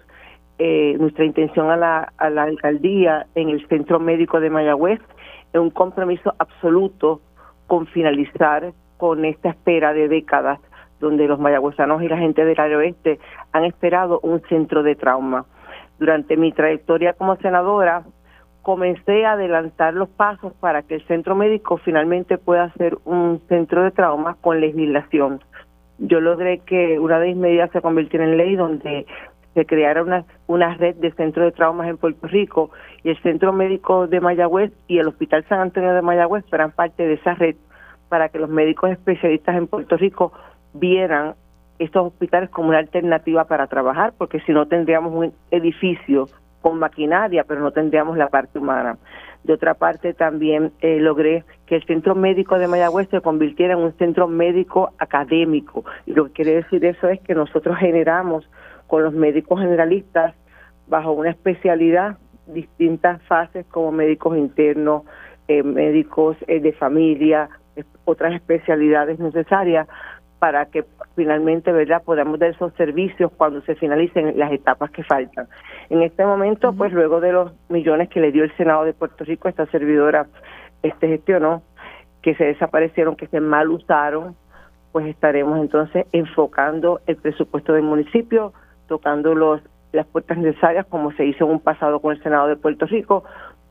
eh, 0.58 0.96
nuestra 1.00 1.26
intención 1.26 1.70
a 1.70 1.78
la, 1.78 2.14
a 2.18 2.30
la 2.30 2.44
alcaldía 2.44 3.28
en 3.36 3.50
el 3.50 3.68
Centro 3.68 4.00
Médico 4.00 4.40
de 4.40 4.50
Mayagüez 4.50 5.02
en 5.54 5.62
un 5.62 5.70
compromiso 5.70 6.34
absoluto 6.40 7.22
con 7.68 7.88
finalizar 7.88 8.74
con 8.98 9.26
esta 9.26 9.50
espera 9.50 9.94
de 9.94 10.08
décadas 10.08 10.60
donde 11.00 11.28
los 11.28 11.40
mayagüezanos 11.40 12.02
y 12.02 12.08
la 12.08 12.18
gente 12.18 12.46
del 12.46 12.60
área 12.60 12.78
oeste 12.78 13.20
han 13.52 13.66
esperado 13.66 14.20
un 14.24 14.42
centro 14.48 14.82
de 14.84 14.96
trauma 14.96 15.46
durante 16.00 16.38
mi 16.38 16.52
trayectoria 16.52 17.14
como 17.14 17.36
senadora, 17.38 18.04
comencé 18.62 19.26
a 19.26 19.34
adelantar 19.34 19.94
los 19.94 20.10
pasos 20.10 20.54
para 20.60 20.82
que 20.82 20.96
el 20.96 21.08
centro 21.08 21.36
médico 21.36 21.78
finalmente 21.78 22.38
pueda 22.38 22.72
ser 22.74 22.98
un 23.06 23.42
centro 23.48 23.84
de 23.84 23.92
trauma 23.92 24.36
con 24.42 24.60
legislación. 24.60 25.42
Yo 25.98 26.20
logré 26.20 26.60
que 26.60 27.00
una 27.00 27.20
de 27.20 27.28
mis 27.28 27.38
medidas 27.38 27.72
se 27.72 27.82
convirtiera 27.82 28.26
en 28.26 28.38
ley 28.38 28.56
donde 28.56 29.06
se 29.56 29.66
creara 29.66 30.04
una, 30.04 30.26
una 30.46 30.76
red 30.76 30.96
de 30.98 31.12
centros 31.14 31.46
de 31.46 31.52
traumas 31.54 31.88
en 31.88 31.98
Puerto 31.98 32.28
Rico 32.28 32.70
y 33.04 33.10
el 33.10 33.22
Centro 33.24 33.54
Médico 33.54 34.06
de 34.06 34.20
Mayagüez 34.20 34.72
y 34.88 35.00
el 35.00 35.08
Hospital 35.08 35.46
San 35.50 35.62
Antonio 35.62 35.94
de 35.94 36.02
Mayagüez 36.02 36.46
fueran 36.50 36.72
parte 36.72 37.08
de 37.08 37.14
esa 37.14 37.34
red 37.34 37.56
para 38.10 38.30
que 38.30 38.38
los 38.38 38.50
médicos 38.50 38.92
especialistas 38.92 39.56
en 39.56 39.68
Puerto 39.68 39.98
Rico 39.98 40.34
vieran 40.74 41.36
estos 41.80 42.08
hospitales 42.08 42.50
como 42.50 42.70
una 42.70 42.80
alternativa 42.80 43.46
para 43.46 43.68
trabajar, 43.68 44.14
porque 44.18 44.40
si 44.42 44.52
no 44.52 44.68
tendríamos 44.68 45.14
un 45.14 45.34
edificio 45.52 46.28
con 46.62 46.80
maquinaria, 46.80 47.44
pero 47.44 47.62
no 47.62 47.72
tendríamos 47.72 48.18
la 48.18 48.28
parte 48.28 48.60
humana. 48.60 48.98
De 49.44 49.54
otra 49.54 49.76
parte, 49.76 50.14
también 50.14 50.72
eh, 50.82 51.00
logré 51.00 51.44
que 51.68 51.76
el 51.76 51.86
Centro 51.86 52.16
Médico 52.16 52.58
de 52.58 52.68
Mayagüez 52.68 53.08
se 53.10 53.22
convirtiera 53.22 53.76
en 53.76 53.80
un 53.80 53.94
centro 53.94 54.28
médico 54.28 54.92
académico. 54.98 55.86
Y 56.08 56.14
lo 56.14 56.26
que 56.26 56.32
quiere 56.32 56.56
decir 56.56 56.84
eso 56.84 57.08
es 57.08 57.22
que 57.22 57.36
nosotros 57.36 57.78
generamos 57.78 58.50
con 58.88 59.04
los 59.04 59.14
médicos 59.14 59.60
generalistas, 59.60 60.36
bajo 60.88 61.12
una 61.14 61.32
especialidad, 61.32 62.18
distintas 62.48 63.22
fases 63.24 63.66
como 63.68 63.92
médicos 63.92 64.38
internos, 64.38 65.04
eh, 65.48 65.64
médicos 65.64 66.38
eh, 66.48 66.60
de 66.60 66.74
familia, 66.74 67.50
otras 68.06 68.34
especialidades 68.34 69.20
necesarias 69.20 69.88
para 70.40 70.66
que 70.68 70.86
finalmente 71.16 71.72
verdad 71.72 72.04
podamos 72.04 72.38
dar 72.40 72.52
esos 72.52 72.74
servicios 72.74 73.32
cuando 73.36 73.62
se 73.62 73.76
finalicen 73.76 74.38
las 74.38 74.52
etapas 74.52 74.92
que 74.92 75.04
faltan. 75.04 75.48
En 75.90 76.04
este 76.04 76.26
momento, 76.26 76.74
pues 76.74 76.92
luego 76.94 77.20
de 77.20 77.32
los 77.32 77.52
millones 77.70 78.10
que 78.10 78.20
le 78.20 78.32
dio 78.32 78.44
el 78.44 78.56
Senado 78.58 78.84
de 78.84 78.94
Puerto 78.94 79.24
Rico, 79.24 79.48
esta 79.48 79.66
servidora 79.68 80.28
este 80.84 81.08
gestionó, 81.08 81.64
que 82.22 82.36
se 82.36 82.44
desaparecieron, 82.44 83.16
que 83.16 83.28
se 83.28 83.40
mal 83.40 83.70
usaron, 83.70 84.36
pues 84.92 85.08
estaremos 85.08 85.60
entonces 85.60 86.06
enfocando 86.12 87.02
el 87.08 87.18
presupuesto 87.18 87.74
del 87.74 87.84
municipio, 87.84 88.54
tocando 88.88 89.36
los 89.36 89.62
las 89.96 90.06
puertas 90.08 90.38
necesarias 90.38 90.86
como 90.90 91.12
se 91.14 91.26
hizo 91.26 91.46
en 91.46 91.52
un 91.52 91.60
pasado 91.60 92.00
con 92.00 92.16
el 92.16 92.22
Senado 92.22 92.48
de 92.48 92.56
Puerto 92.56 92.86
Rico 92.86 93.24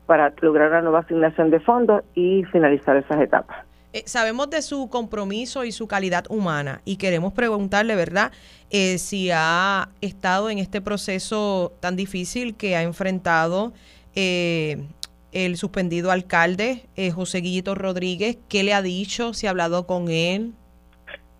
para 0.05 0.33
lograr 0.41 0.69
una 0.69 0.81
nueva 0.81 0.99
asignación 0.99 1.49
de 1.49 1.59
fondos 1.59 2.03
y 2.13 2.43
finalizar 2.51 2.97
esas 2.97 3.21
etapas. 3.21 3.65
Eh, 3.93 4.03
sabemos 4.05 4.49
de 4.49 4.61
su 4.61 4.89
compromiso 4.89 5.63
y 5.63 5.71
su 5.71 5.87
calidad 5.87 6.25
humana 6.29 6.81
y 6.83 6.97
queremos 6.97 7.31
preguntarle, 7.33 7.95
¿verdad?, 7.95 8.31
eh, 8.69 8.97
si 8.97 9.29
ha 9.31 9.89
estado 10.01 10.49
en 10.49 10.59
este 10.59 10.81
proceso 10.81 11.71
tan 11.79 11.95
difícil 11.95 12.55
que 12.55 12.75
ha 12.75 12.83
enfrentado 12.83 13.71
eh, 14.15 14.83
el 15.31 15.55
suspendido 15.55 16.11
alcalde 16.11 16.87
José 17.13 17.39
Guillito 17.39 17.75
Rodríguez. 17.75 18.37
¿Qué 18.49 18.63
le 18.63 18.73
ha 18.73 18.81
dicho? 18.81 19.33
¿Si 19.33 19.47
ha 19.47 19.49
hablado 19.51 19.85
con 19.85 20.09
él? 20.09 20.53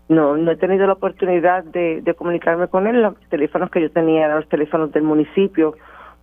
No, 0.08 0.36
no 0.36 0.52
he 0.52 0.56
tenido 0.56 0.86
la 0.86 0.94
oportunidad 0.94 1.64
de, 1.64 2.02
comunicarme 2.16 2.68
con 2.68 2.86
él. 2.86 3.02
Los 3.02 3.14
teléfonos 3.28 3.70
que 3.70 3.80
yo 3.80 3.90
tenía 3.90 4.26
eran 4.26 4.36
los 4.38 4.48
teléfonos 4.48 4.92
del 4.92 5.02
municipio 5.02 5.74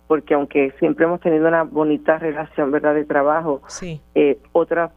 porque 0.06 0.34
aunque 0.34 0.72
siempre 0.78 1.06
hemos 1.06 1.20
tenido 1.20 1.48
una 1.48 1.62
bonita 1.62 2.18
relación, 2.18 2.70
¿verdad?, 2.70 2.94
de 2.94 3.04
trabajo, 3.04 3.62
sí. 3.68 4.02
eh, 4.14 4.38
otras 4.52 4.90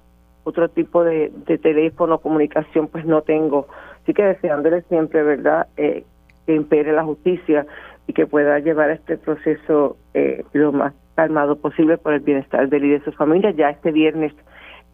otro 0.48 0.70
tipo 0.70 1.04
de, 1.04 1.30
teléfono, 1.62 2.20
comunicación, 2.20 2.88
pues 2.88 3.06
no 3.06 3.22
tengo. 3.22 3.68
Así 4.02 4.14
que 4.14 4.24
deseándole 4.24 4.82
siempre, 4.84 5.22
¿verdad?, 5.22 5.68
eh, 5.76 6.06
que 6.46 6.56
impere 6.56 6.94
la 6.94 7.04
justicia 7.04 7.66
y 8.08 8.14
que 8.14 8.26
pueda 8.26 8.58
llevar 8.60 8.90
este 8.92 9.18
proceso 9.18 9.98
eh, 10.14 10.46
lo 10.54 10.72
más 10.72 10.94
calmado 11.16 11.58
posible 11.58 11.98
por 11.98 12.14
el 12.14 12.22
bienestar 12.22 12.70
de 12.70 12.78
él 12.78 12.86
y 12.86 12.90
de 12.92 13.02
su 13.02 13.12
familia. 13.12 13.52
Ya 13.52 13.72
este 13.72 13.92
viernes 13.92 14.34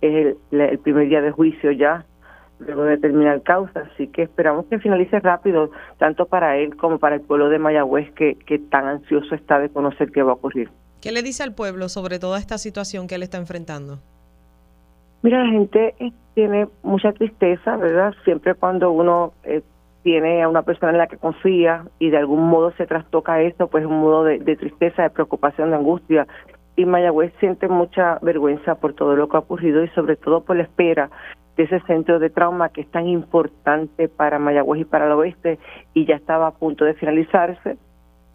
es 0.01 0.35
el, 0.51 0.79
primer 0.79 1.07
día 1.07 1.21
de 1.21 1.29
juicio 1.29 1.71
ya, 1.71 2.03
luego 2.59 2.83
de 2.83 2.97
terminar 2.97 3.41
causa, 3.41 3.87
así 3.93 4.07
que 4.07 4.23
esperamos 4.23 4.65
que 4.67 4.79
finalice 4.79 5.19
rápido, 5.19 5.71
tanto 5.97 6.25
para 6.25 6.57
él 6.57 6.75
como 6.77 6.99
para 6.99 7.15
el 7.15 7.21
pueblo 7.21 7.49
de 7.49 7.59
Mayagüez, 7.59 8.11
que, 8.13 8.35
que 8.35 8.59
tan 8.59 8.87
ansioso 8.87 9.35
está 9.35 9.59
de 9.59 9.69
conocer 9.69 10.11
qué 10.11 10.23
va 10.23 10.31
a 10.31 10.35
ocurrir. 10.35 10.69
¿Qué 11.01 11.11
le 11.11 11.21
dice 11.21 11.43
al 11.43 11.53
pueblo 11.53 11.89
sobre 11.89 12.19
toda 12.19 12.39
esta 12.39 12.57
situación 12.57 13.07
que 13.07 13.15
él 13.15 13.23
está 13.23 13.37
enfrentando? 13.37 13.99
Mira, 15.21 15.43
la 15.43 15.51
gente 15.51 15.95
eh, 15.99 16.11
tiene 16.33 16.67
mucha 16.81 17.11
tristeza, 17.13 17.77
¿verdad? 17.77 18.13
Siempre 18.23 18.55
cuando 18.55 18.91
uno 18.91 19.33
eh, 19.43 19.61
tiene 20.03 20.43
a 20.43 20.49
una 20.49 20.63
persona 20.63 20.91
en 20.91 20.97
la 20.97 21.07
que 21.07 21.17
confía 21.17 21.85
y 21.97 22.09
de 22.09 22.17
algún 22.17 22.47
modo 22.47 22.71
se 22.77 22.85
trastoca 22.85 23.41
eso, 23.41 23.67
pues 23.67 23.85
un 23.85 24.01
modo 24.01 24.25
de, 24.25 24.39
tristeza, 24.57 25.03
de 25.03 25.09
preocupación, 25.09 25.71
de 25.71 25.77
angustia. 25.77 26.27
Y 26.75 26.85
Mayagüez 26.85 27.33
siente 27.39 27.67
mucha 27.67 28.19
vergüenza 28.21 28.75
por 28.75 28.93
todo 28.93 29.15
lo 29.15 29.29
que 29.29 29.37
ha 29.37 29.41
ocurrido 29.41 29.83
y 29.83 29.89
sobre 29.89 30.17
todo 30.17 30.41
por 30.41 30.57
la 30.57 30.63
espera 30.63 31.09
de 31.57 31.63
ese 31.63 31.79
centro 31.81 32.19
de 32.19 32.29
trauma 32.29 32.69
que 32.69 32.81
es 32.81 32.87
tan 32.91 33.07
importante 33.07 34.07
para 34.07 34.39
Mayagüez 34.39 34.81
y 34.81 34.85
para 34.85 35.05
el 35.05 35.11
oeste 35.13 35.59
y 35.93 36.05
ya 36.05 36.15
estaba 36.15 36.47
a 36.47 36.51
punto 36.51 36.85
de 36.85 36.95
finalizarse 36.95 37.77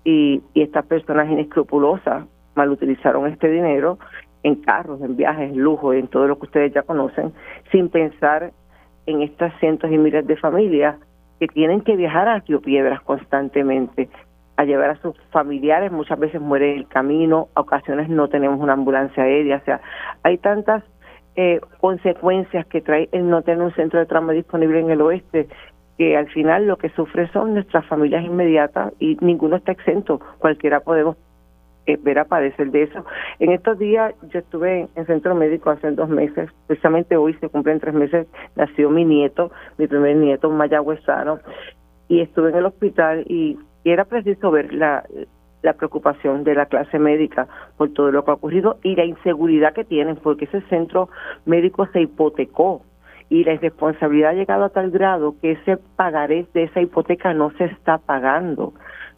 y, 0.05 0.43
estas 0.55 0.87
personas 0.87 1.31
inescrupulosas 1.31 2.25
mal 2.55 2.71
utilizaron 2.71 3.27
este 3.27 3.49
dinero 3.51 3.99
en 4.43 4.57
carros, 4.57 5.01
en 5.03 5.17
viajes, 5.17 5.51
en 5.51 5.59
lujo, 5.59 5.93
en 5.93 6.09
todo 6.09 6.27
lo 6.27 6.39
que 6.39 6.47
ustedes 6.47 6.73
ya 6.73 6.83
conocen, 6.83 7.33
sin 7.71 7.89
pensar 7.89 8.53
en 9.07 9.23
estas 9.23 9.53
cientos 9.59 9.91
y 9.91 9.99
miles 9.99 10.27
de 10.27 10.37
familias 10.37 10.97
que 11.41 11.47
tienen 11.49 11.81
que 11.83 11.97
viajar 11.97 12.29
a 12.29 12.41
Río 12.41 12.61
Piedras 12.61 13.01
constantemente, 13.03 14.09
a 14.57 14.65
llevar 14.65 14.91
a 14.91 15.03
sus 15.03 15.17
familiares, 15.31 15.93
muchas 15.93 16.19
veces 16.19 16.41
mueren 16.41 16.71
en 16.71 16.79
el 16.79 16.89
camino, 16.89 17.49
a 17.55 17.61
ocasiones 17.61 18.09
no 18.09 18.29
tenemos 18.29 18.59
una 18.61 18.73
ambulancia 18.73 19.23
aérea, 19.23 19.59
o 19.59 19.65
sea, 19.65 19.81
hay 20.25 20.39
tantas 20.39 20.83
eh, 21.41 21.61
consecuencias 21.81 22.67
que 22.67 22.81
trae 22.81 23.09
el 23.13 23.31
no 23.31 23.43
tener 23.43 23.63
un 23.63 23.73
centro 23.75 24.01
de 24.01 24.07
trauma 24.07 24.33
disponible 24.33 24.81
en 24.81 24.91
el 24.91 25.01
oeste 25.01 25.47
que 25.97 26.17
al 26.17 26.27
final 26.31 26.67
lo 26.67 26.79
que 26.79 26.89
sufre 26.89 27.31
son 27.31 27.55
nuestras 27.55 27.87
familias 27.87 28.25
inmediatas 28.25 28.93
y 28.99 29.17
ninguno 29.21 29.55
está 29.55 29.71
exento, 29.71 30.21
cualquiera 30.39 30.81
podemos 30.81 31.17
ver 32.03 32.19
a 32.19 32.25
padecer 32.25 32.73
de 32.73 32.83
eso. 32.83 33.05
En 33.39 33.53
estos 33.53 33.79
días 33.79 34.17
yo 34.33 34.41
estuve 34.41 34.89
en 34.97 35.07
centro 35.07 35.37
médico 35.37 35.71
hace 35.71 35.93
dos 35.93 36.09
meses, 36.09 36.51
precisamente 36.67 37.17
hoy 37.17 37.35
se 37.35 37.49
cumplen 37.49 37.79
tres 37.79 37.95
meses, 37.95 38.27
nació 38.57 38.91
mi 38.91 39.05
nieto, 39.05 39.53
mi 39.79 39.87
primer 39.87 40.17
nieto, 40.17 40.51
mayagüezano, 40.51 41.39
y 42.09 42.21
estuve 42.21 42.51
en 42.51 42.57
el 42.57 42.67
hospital 42.67 43.25
y, 43.29 43.57
era 43.85 44.05
preciso 44.05 44.51
ver 44.51 44.75
la, 44.75 45.05
la 45.63 45.73
preocupación 45.75 46.45
de 46.45 46.55
la 46.55 46.67
clase 46.67 46.99
médica 46.99 47.49
por 47.77 47.93
todo 47.93 48.11
lo 48.11 48.25
que 48.25 48.31
ha 48.31 48.35
ocurrido 48.35 48.79
y 48.83 48.97
la 48.97 49.05
inseguridad 49.05 49.73
que 49.73 49.85
tienen, 49.85 50.17
porque 50.17 50.45
ese 50.45 50.61
centro 50.63 51.09
médico 51.47 51.87
se 51.93 52.01
hipotecó 52.01 52.83
y 53.29 53.45
la 53.45 53.55
irresponsabilidad 53.55 54.31
ha 54.31 54.35
llegado 54.35 54.65
a 54.65 54.71
tal 54.71 54.91
grado 54.91 55.35
que 55.41 55.53
ese 55.53 55.77
pagaré 55.97 56.47
de 56.55 56.65
esa 56.65 56.81
hipoteca 56.81 57.35
no 57.35 57.51
se 57.59 57.65
está 57.65 57.99
pagando 57.99 58.73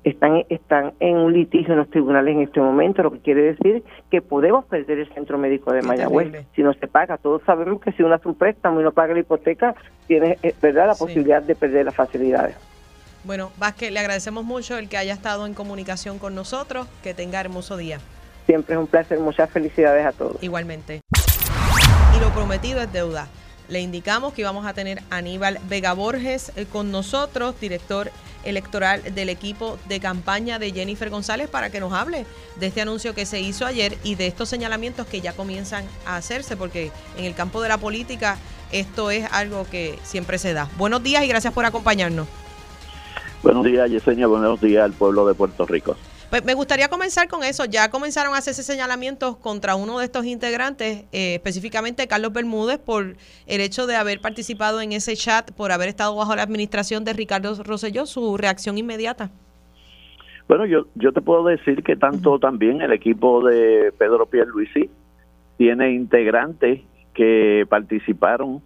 están, 0.04 0.44
están 0.49 0.92
en 1.00 1.16
un 1.16 1.32
litigio 1.32 1.73
en 1.73 1.80
los 1.80 1.90
tribunales 1.90 2.35
en 2.35 2.42
este 2.42 2.61
momento, 2.61 3.02
lo 3.02 3.12
que 3.12 3.20
quiere 3.20 3.42
decir 3.42 3.82
que 4.11 4.23
podemos 4.23 4.64
perder 4.64 4.99
el 4.99 5.12
centro 5.12 5.38
médico 5.38 5.73
de 5.73 5.82
Mayagüez 5.82 6.47
si 6.54 6.62
no 6.62 6.73
se 6.75 6.87
paga. 6.88 7.18
Todos 7.18 7.42
sabemos 7.44 7.80
que 7.80 7.92
si 7.92 8.02
uno 8.02 8.14
hace 8.14 8.28
un 8.28 8.35
préstamo 8.35 8.80
y 8.80 8.85
no 8.85 8.92
paga 8.92 9.14
la 9.14 9.20
hipoteca, 9.20 9.75
tiene 10.06 10.38
eh, 10.42 10.54
verdad 10.61 10.87
la 10.87 10.94
posibilidad 10.94 11.42
de 11.42 11.54
perder 11.54 11.85
las 11.85 11.94
facilidades. 11.94 12.56
Bueno, 13.23 13.53
Vázquez, 13.59 13.93
le 13.93 14.00
agradecemos 14.00 14.45
mucho 14.45 14.79
el 14.79 14.89
que 14.89 14.97
haya 14.97 15.12
estado 15.12 15.47
en 15.47 15.53
comunicación 15.53 16.19
con 16.19 16.35
nosotros. 16.35 16.87
Que 17.03 17.12
tenga 17.15 17.41
hermoso 17.41 17.77
día. 17.77 18.00
Siempre 18.47 18.75
es 18.75 18.81
un 18.81 18.87
placer. 18.87 19.19
Muchas 19.19 19.50
felicidades 19.50 20.07
a 20.07 20.12
todos. 20.12 20.43
Igualmente. 20.43 21.03
Y 22.17 22.21
lo 22.21 22.31
prometido 22.33 22.81
es 22.81 22.93
deuda. 22.93 23.29
le 23.69 23.81
indicamos 23.81 24.33
que 24.33 24.41
íbamos 24.41 24.67
a 24.67 24.75
tener 24.75 25.00
a 25.11 25.19
Aníbal 25.19 25.61
Vega 25.69 25.93
Borges 25.93 26.50
eh, 26.57 26.67
con 26.67 26.91
nosotros, 26.91 27.55
director 27.61 28.11
electoral 28.43 29.15
del 29.15 29.29
equipo 29.29 29.79
de 29.87 30.00
campaña 30.00 30.59
de 30.59 30.73
Jennifer 30.73 31.09
González, 31.11 31.49
para 31.49 31.71
que 31.71 31.79
nos 31.79 31.93
hable 31.93 32.27
de 32.57 32.67
este 32.67 32.81
anuncio 32.81 33.15
que 33.15 33.27
se 33.27 33.39
hizo 33.39 33.67
ayer 33.67 33.97
y 34.03 34.17
de 34.17 34.27
estos 34.27 34.49
señalamientos 34.49 35.07
que 35.07 35.21
ya 35.21 35.35
comienzan 35.35 35.85
a 36.05 36.17
hacerse, 36.17 36.57
porque 36.57 36.91
en 37.17 37.27
el 37.27 37.35
campo 37.35 37.62
de 37.62 37.69
la 37.69 37.79
política 37.79 38.39
esto 38.73 39.11
es 39.11 39.31
algo 39.31 39.67
que 39.71 39.99
siempre 40.03 40.39
se 40.39 40.53
da. 40.53 40.69
Buenos 40.77 41.03
días 41.03 41.23
y 41.23 41.29
gracias 41.29 41.53
por 41.53 41.65
acompañarnos. 41.65 42.27
Buenos 43.42 43.64
días, 43.64 43.90
Yesenia. 43.90 44.26
Buenos 44.26 44.61
días 44.61 44.85
al 44.85 44.92
pueblo 44.92 45.26
de 45.26 45.35
Puerto 45.35 45.64
Rico. 45.64 45.97
Pues 46.28 46.44
me 46.44 46.54
gustaría 46.54 46.88
comenzar 46.88 47.26
con 47.26 47.42
eso. 47.42 47.64
Ya 47.64 47.90
comenzaron 47.90 48.35
a 48.35 48.38
hacerse 48.38 48.62
señalamientos 48.62 49.37
contra 49.37 49.75
uno 49.75 49.99
de 49.99 50.04
estos 50.04 50.26
integrantes, 50.26 51.04
eh, 51.11 51.35
específicamente 51.35 52.06
Carlos 52.06 52.32
Bermúdez, 52.32 52.78
por 52.78 53.16
el 53.47 53.61
hecho 53.61 53.87
de 53.87 53.97
haber 53.97 54.20
participado 54.20 54.80
en 54.80 54.92
ese 54.92 55.16
chat, 55.16 55.50
por 55.52 55.73
haber 55.73 55.88
estado 55.88 56.14
bajo 56.14 56.37
la 56.37 56.42
administración 56.42 57.04
de 57.04 57.14
Ricardo 57.14 57.54
Rosselló. 57.64 58.06
Su 58.06 58.37
reacción 58.37 58.78
inmediata. 58.78 59.30
Bueno, 60.47 60.66
yo, 60.66 60.87
yo 60.94 61.12
te 61.12 61.20
puedo 61.20 61.44
decir 61.44 61.82
que 61.82 61.97
tanto 61.97 62.38
también 62.38 62.82
el 62.82 62.92
equipo 62.92 63.42
de 63.42 63.92
Pedro 63.97 64.26
Pierluisi 64.26 64.90
tiene 65.56 65.92
integrantes 65.92 66.80
que 67.14 67.66
participaron 67.68 68.61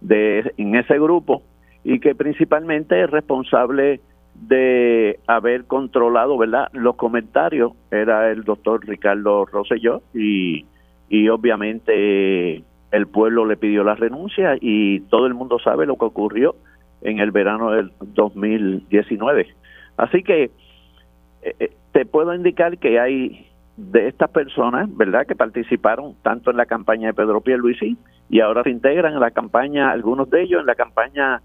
de, 0.00 0.52
en 0.56 0.74
ese 0.74 0.98
grupo 0.98 1.42
y 1.82 1.98
que 2.00 2.14
principalmente 2.14 3.02
es 3.02 3.10
responsable 3.10 4.00
de 4.40 5.20
haber 5.26 5.66
controlado, 5.66 6.38
¿verdad? 6.38 6.68
Los 6.72 6.96
comentarios 6.96 7.72
era 7.90 8.30
el 8.30 8.44
doctor 8.44 8.86
Ricardo 8.86 9.44
Rosselló 9.44 10.02
y, 10.14 10.64
y 11.08 11.28
obviamente 11.28 12.64
el 12.90 13.06
pueblo 13.06 13.44
le 13.44 13.56
pidió 13.56 13.84
la 13.84 13.94
renuncia 13.94 14.56
y 14.60 15.00
todo 15.02 15.26
el 15.26 15.34
mundo 15.34 15.58
sabe 15.58 15.86
lo 15.86 15.96
que 15.96 16.06
ocurrió 16.06 16.56
en 17.02 17.18
el 17.18 17.30
verano 17.30 17.70
del 17.70 17.92
2019. 18.00 19.46
Así 19.96 20.22
que 20.22 20.44
eh, 21.42 21.54
eh, 21.58 21.70
te 21.92 22.06
puedo 22.06 22.34
indicar 22.34 22.78
que 22.78 22.98
hay 22.98 23.46
de 23.76 24.08
estas 24.08 24.30
personas, 24.30 24.94
¿verdad?, 24.96 25.26
que 25.26 25.34
participaron 25.34 26.14
tanto 26.22 26.50
en 26.50 26.56
la 26.56 26.66
campaña 26.66 27.08
de 27.08 27.14
Pedro 27.14 27.40
Pierluisi 27.40 27.96
y 28.28 28.40
ahora 28.40 28.62
se 28.62 28.70
integran 28.70 29.14
en 29.14 29.20
la 29.20 29.30
campaña, 29.30 29.90
algunos 29.90 30.28
de 30.30 30.42
ellos 30.42 30.60
en 30.60 30.66
la 30.66 30.74
campaña 30.74 31.40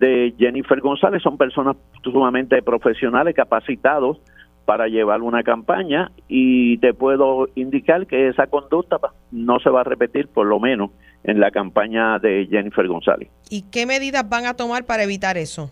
de 0.00 0.34
Jennifer 0.38 0.80
González 0.80 1.22
son 1.22 1.36
personas 1.36 1.76
sumamente 2.02 2.60
profesionales, 2.62 3.36
capacitados 3.36 4.18
para 4.64 4.88
llevar 4.88 5.20
una 5.20 5.42
campaña 5.42 6.10
y 6.26 6.78
te 6.78 6.94
puedo 6.94 7.48
indicar 7.54 8.06
que 8.06 8.28
esa 8.28 8.46
conducta 8.46 8.98
no 9.30 9.60
se 9.60 9.68
va 9.68 9.82
a 9.82 9.84
repetir 9.84 10.28
por 10.28 10.46
lo 10.46 10.58
menos 10.58 10.90
en 11.22 11.38
la 11.38 11.50
campaña 11.50 12.18
de 12.18 12.46
Jennifer 12.50 12.86
González. 12.88 13.28
¿Y 13.50 13.62
qué 13.70 13.84
medidas 13.84 14.26
van 14.28 14.46
a 14.46 14.54
tomar 14.54 14.86
para 14.86 15.02
evitar 15.02 15.36
eso? 15.36 15.70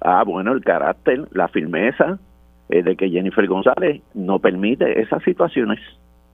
Ah, 0.00 0.24
bueno, 0.24 0.52
el 0.52 0.64
carácter, 0.64 1.28
la 1.30 1.46
firmeza 1.46 2.18
eh, 2.68 2.82
de 2.82 2.96
que 2.96 3.10
Jennifer 3.10 3.46
González 3.46 4.02
no 4.14 4.40
permite 4.40 5.00
esas 5.00 5.22
situaciones. 5.22 5.78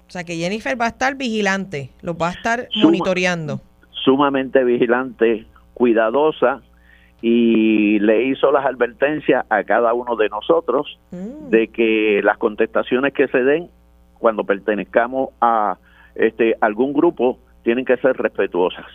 O 0.09 0.11
sea, 0.11 0.25
que 0.25 0.37
Jennifer 0.37 0.81
va 0.81 0.87
a 0.87 0.89
estar 0.89 1.17
vigilante, 1.17 1.91
lo 2.01 2.17
va 2.17 2.29
a 2.29 2.33
estar 2.33 2.69
monitoreando. 2.83 3.61
Sumamente 3.91 4.65
vigilante, 4.65 5.47
cuidadosa, 5.75 6.63
y 7.23 8.01
le 8.01 8.25
hizo 8.25 8.51
las 8.51 8.67
advertencias 8.67 9.47
a 9.49 9.63
cada 9.63 9.95
uno 9.95 10.17
de 10.17 10.29
nosotros 10.29 10.99
mm. 11.13 11.51
de 11.51 11.69
que 11.69 12.21
las 12.23 12.37
contestaciones 12.37 13.15
que 13.15 13.29
se 13.29 13.45
den 13.45 13.71
cuando 14.19 14.45
pertenezcamos 14.45 15.31
a 15.41 15.79
este 16.17 16.57
algún 16.61 16.93
grupo 16.93 17.39
tienen 17.63 17.85
que 17.85 17.97
ser 17.99 18.17
respetuosas. 18.17 18.87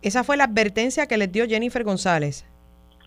Esa 0.00 0.22
fue 0.22 0.36
la 0.36 0.44
advertencia 0.44 1.06
que 1.08 1.16
les 1.16 1.30
dio 1.30 1.44
Jennifer 1.46 1.82
González. 1.82 2.46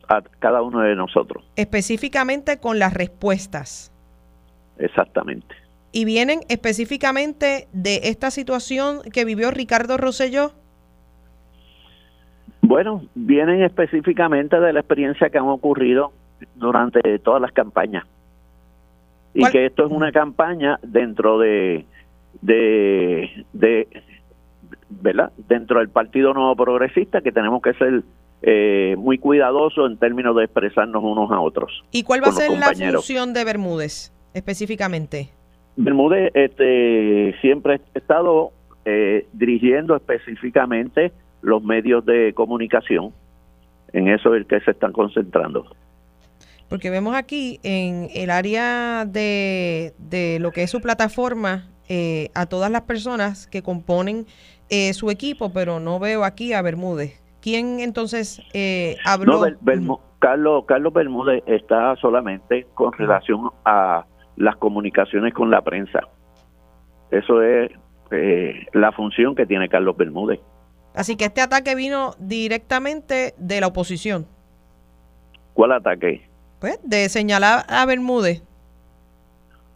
A 0.10 0.22
cada 0.40 0.62
uno 0.62 0.82
de 0.82 0.94
nosotros. 0.96 1.46
Específicamente 1.56 2.60
con 2.60 2.80
las 2.80 2.94
respuestas. 2.94 3.94
Exactamente. 4.78 5.56
¿Y 5.94 6.04
vienen 6.04 6.42
específicamente 6.50 7.70
de 7.72 8.02
esta 8.04 8.30
situación 8.30 9.02
que 9.14 9.24
vivió 9.24 9.52
Ricardo 9.52 9.98
Rosselló? 9.98 10.54
Bueno, 12.72 13.02
vienen 13.16 13.64
específicamente 13.64 14.58
de 14.58 14.72
la 14.72 14.80
experiencia 14.80 15.30
que 15.30 15.38
han 15.38 15.50
ocurrido 15.50 16.14
durante 16.56 17.20
todas 17.20 17.42
las 17.42 17.52
campañas. 17.52 18.06
Y 19.34 19.44
que 19.50 19.66
esto 19.66 19.86
es 19.86 19.92
una 19.92 20.14
campaña 20.14 20.80
dentro 20.82 21.38
de, 21.38 21.84
de, 22.42 23.30
de, 23.52 23.90
¿verdad? 24.90 25.34
Dentro 25.50 25.80
del 25.80 25.90
Partido 25.90 26.34
Nuevo 26.34 26.56
Progresista 26.56 27.20
que 27.20 27.34
tenemos 27.34 27.62
que 27.62 27.74
ser 27.74 28.04
eh, 28.42 28.96
muy 28.98 29.18
cuidadosos 29.18 29.92
en 29.92 29.98
términos 29.98 30.34
de 30.38 30.46
expresarnos 30.46 31.04
unos 31.04 31.30
a 31.30 31.42
otros. 31.42 31.84
¿Y 31.92 32.04
cuál 32.04 32.24
va 32.24 32.30
a 32.30 32.32
ser 32.32 32.58
la 32.58 32.68
función 32.94 33.34
de 33.34 33.44
Bermúdez 33.44 34.14
específicamente? 34.34 35.30
Bermúdez 35.76 36.32
este, 36.34 37.36
siempre 37.42 37.82
ha 37.94 37.98
estado 37.98 38.54
eh, 38.86 39.28
dirigiendo 39.34 39.94
específicamente 39.94 41.12
los 41.42 41.64
medios 41.64 42.06
de 42.06 42.34
comunicación. 42.34 43.14
En 43.94 44.08
eso 44.08 44.34
es 44.34 44.42
el 44.42 44.48
que 44.48 44.60
se 44.62 44.72
están 44.72 44.94
concentrando. 44.94 45.66
Porque 46.70 46.90
vemos 46.90 47.16
aquí 47.16 47.60
en 47.64 48.08
el 48.14 48.30
área 48.30 49.06
de, 49.06 49.94
de 49.98 50.40
lo 50.40 50.52
que 50.52 50.64
es 50.64 50.70
su 50.70 50.80
plataforma 50.80 51.68
eh, 51.94 52.30
a 52.36 52.46
todas 52.46 52.72
las 52.72 52.84
personas 52.84 53.48
que 53.48 53.62
componen 53.62 54.26
eh, 54.70 54.94
su 54.94 55.10
equipo, 55.10 55.52
pero 55.52 55.82
no 55.82 56.00
veo 56.00 56.24
aquí 56.24 56.54
a 56.54 56.62
Bermúdez. 56.62 57.22
¿Quién 57.42 57.82
entonces 57.82 58.42
eh, 58.54 58.96
habló? 59.04 59.42
Carlos, 60.20 60.64
Carlos 60.66 60.94
Bermúdez 60.94 61.44
está 61.48 61.98
solamente 61.98 62.66
con 62.76 62.94
relación 62.94 63.50
a 63.66 64.06
las 64.38 64.56
comunicaciones 64.56 65.34
con 65.34 65.52
la 65.52 65.62
prensa. 65.64 66.00
Eso 67.10 67.42
es 67.42 67.72
la 68.72 68.94
función 68.94 69.36
que 69.36 69.46
tiene 69.46 69.68
Carlos 69.68 69.98
Bermúdez. 69.98 70.40
Así 70.94 71.16
que 71.16 71.26
este 71.26 71.42
ataque 71.42 71.76
vino 71.76 72.16
directamente 72.20 73.34
de 73.38 73.62
la 73.62 73.68
oposición. 73.68 74.28
¿Cuál 75.54 75.72
ataque? 75.72 76.28
Pues 76.60 76.80
de 76.84 77.10
señalar 77.10 77.66
a 77.68 77.86
Bermúdez. 77.86 78.44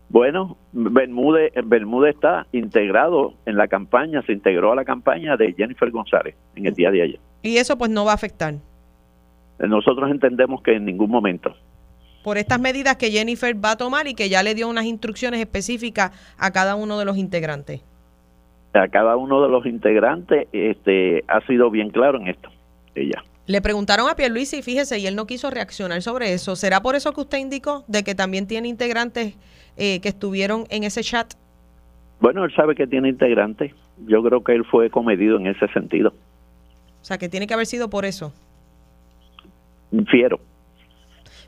Bueno, 0.09 0.57
Bermúdez, 0.71 1.51
Bermúdez 1.65 2.15
está 2.15 2.47
integrado 2.51 3.33
en 3.45 3.57
la 3.57 3.67
campaña, 3.67 4.21
se 4.23 4.33
integró 4.33 4.71
a 4.71 4.75
la 4.75 4.85
campaña 4.85 5.35
de 5.35 5.53
Jennifer 5.53 5.89
González 5.89 6.35
en 6.55 6.67
el 6.67 6.73
día 6.73 6.91
de 6.91 7.01
ayer. 7.01 7.19
¿Y 7.41 7.57
eso 7.57 7.77
pues 7.77 7.89
no 7.89 8.05
va 8.05 8.11
a 8.11 8.15
afectar? 8.15 8.55
Nosotros 9.57 10.11
entendemos 10.11 10.61
que 10.61 10.75
en 10.75 10.85
ningún 10.85 11.09
momento. 11.09 11.55
Por 12.23 12.37
estas 12.37 12.59
medidas 12.59 12.97
que 12.97 13.11
Jennifer 13.11 13.55
va 13.63 13.71
a 13.71 13.77
tomar 13.77 14.07
y 14.07 14.15
que 14.15 14.29
ya 14.29 14.43
le 14.43 14.53
dio 14.53 14.67
unas 14.67 14.85
instrucciones 14.85 15.39
específicas 15.39 16.11
a 16.37 16.51
cada 16.51 16.75
uno 16.75 16.99
de 16.99 17.05
los 17.05 17.17
integrantes 17.17 17.81
a 18.75 18.87
cada 18.87 19.15
uno 19.17 19.41
de 19.41 19.49
los 19.49 19.65
integrantes 19.65 20.47
este, 20.51 21.23
ha 21.27 21.41
sido 21.47 21.69
bien 21.69 21.89
claro 21.89 22.19
en 22.19 22.27
esto. 22.27 22.49
Ella. 22.93 23.23
Le 23.47 23.61
preguntaron 23.61 24.09
a 24.09 24.15
Pierluisi, 24.15 24.61
fíjese, 24.61 24.97
y 24.97 25.05
él 25.05 25.15
no 25.15 25.27
quiso 25.27 25.51
reaccionar 25.51 26.01
sobre 26.01 26.33
eso. 26.33 26.55
¿Será 26.55 26.81
por 26.81 26.95
eso 26.95 27.13
que 27.13 27.21
usted 27.21 27.37
indicó 27.37 27.83
de 27.87 28.03
que 28.03 28.15
también 28.15 28.47
tiene 28.47 28.67
integrantes 28.67 29.35
eh, 29.77 29.99
que 30.01 30.09
estuvieron 30.09 30.65
en 30.69 30.83
ese 30.83 31.03
chat? 31.03 31.33
Bueno, 32.19 32.43
él 32.43 32.53
sabe 32.55 32.75
que 32.75 32.87
tiene 32.87 33.09
integrantes. 33.09 33.73
Yo 34.07 34.23
creo 34.23 34.43
que 34.43 34.53
él 34.53 34.65
fue 34.65 34.89
comedido 34.89 35.37
en 35.37 35.47
ese 35.47 35.67
sentido. 35.67 36.13
O 37.01 37.05
sea, 37.05 37.17
que 37.17 37.29
tiene 37.29 37.45
que 37.45 37.53
haber 37.53 37.67
sido 37.67 37.89
por 37.89 38.03
eso. 38.05 38.33
Fiero. 40.09 40.39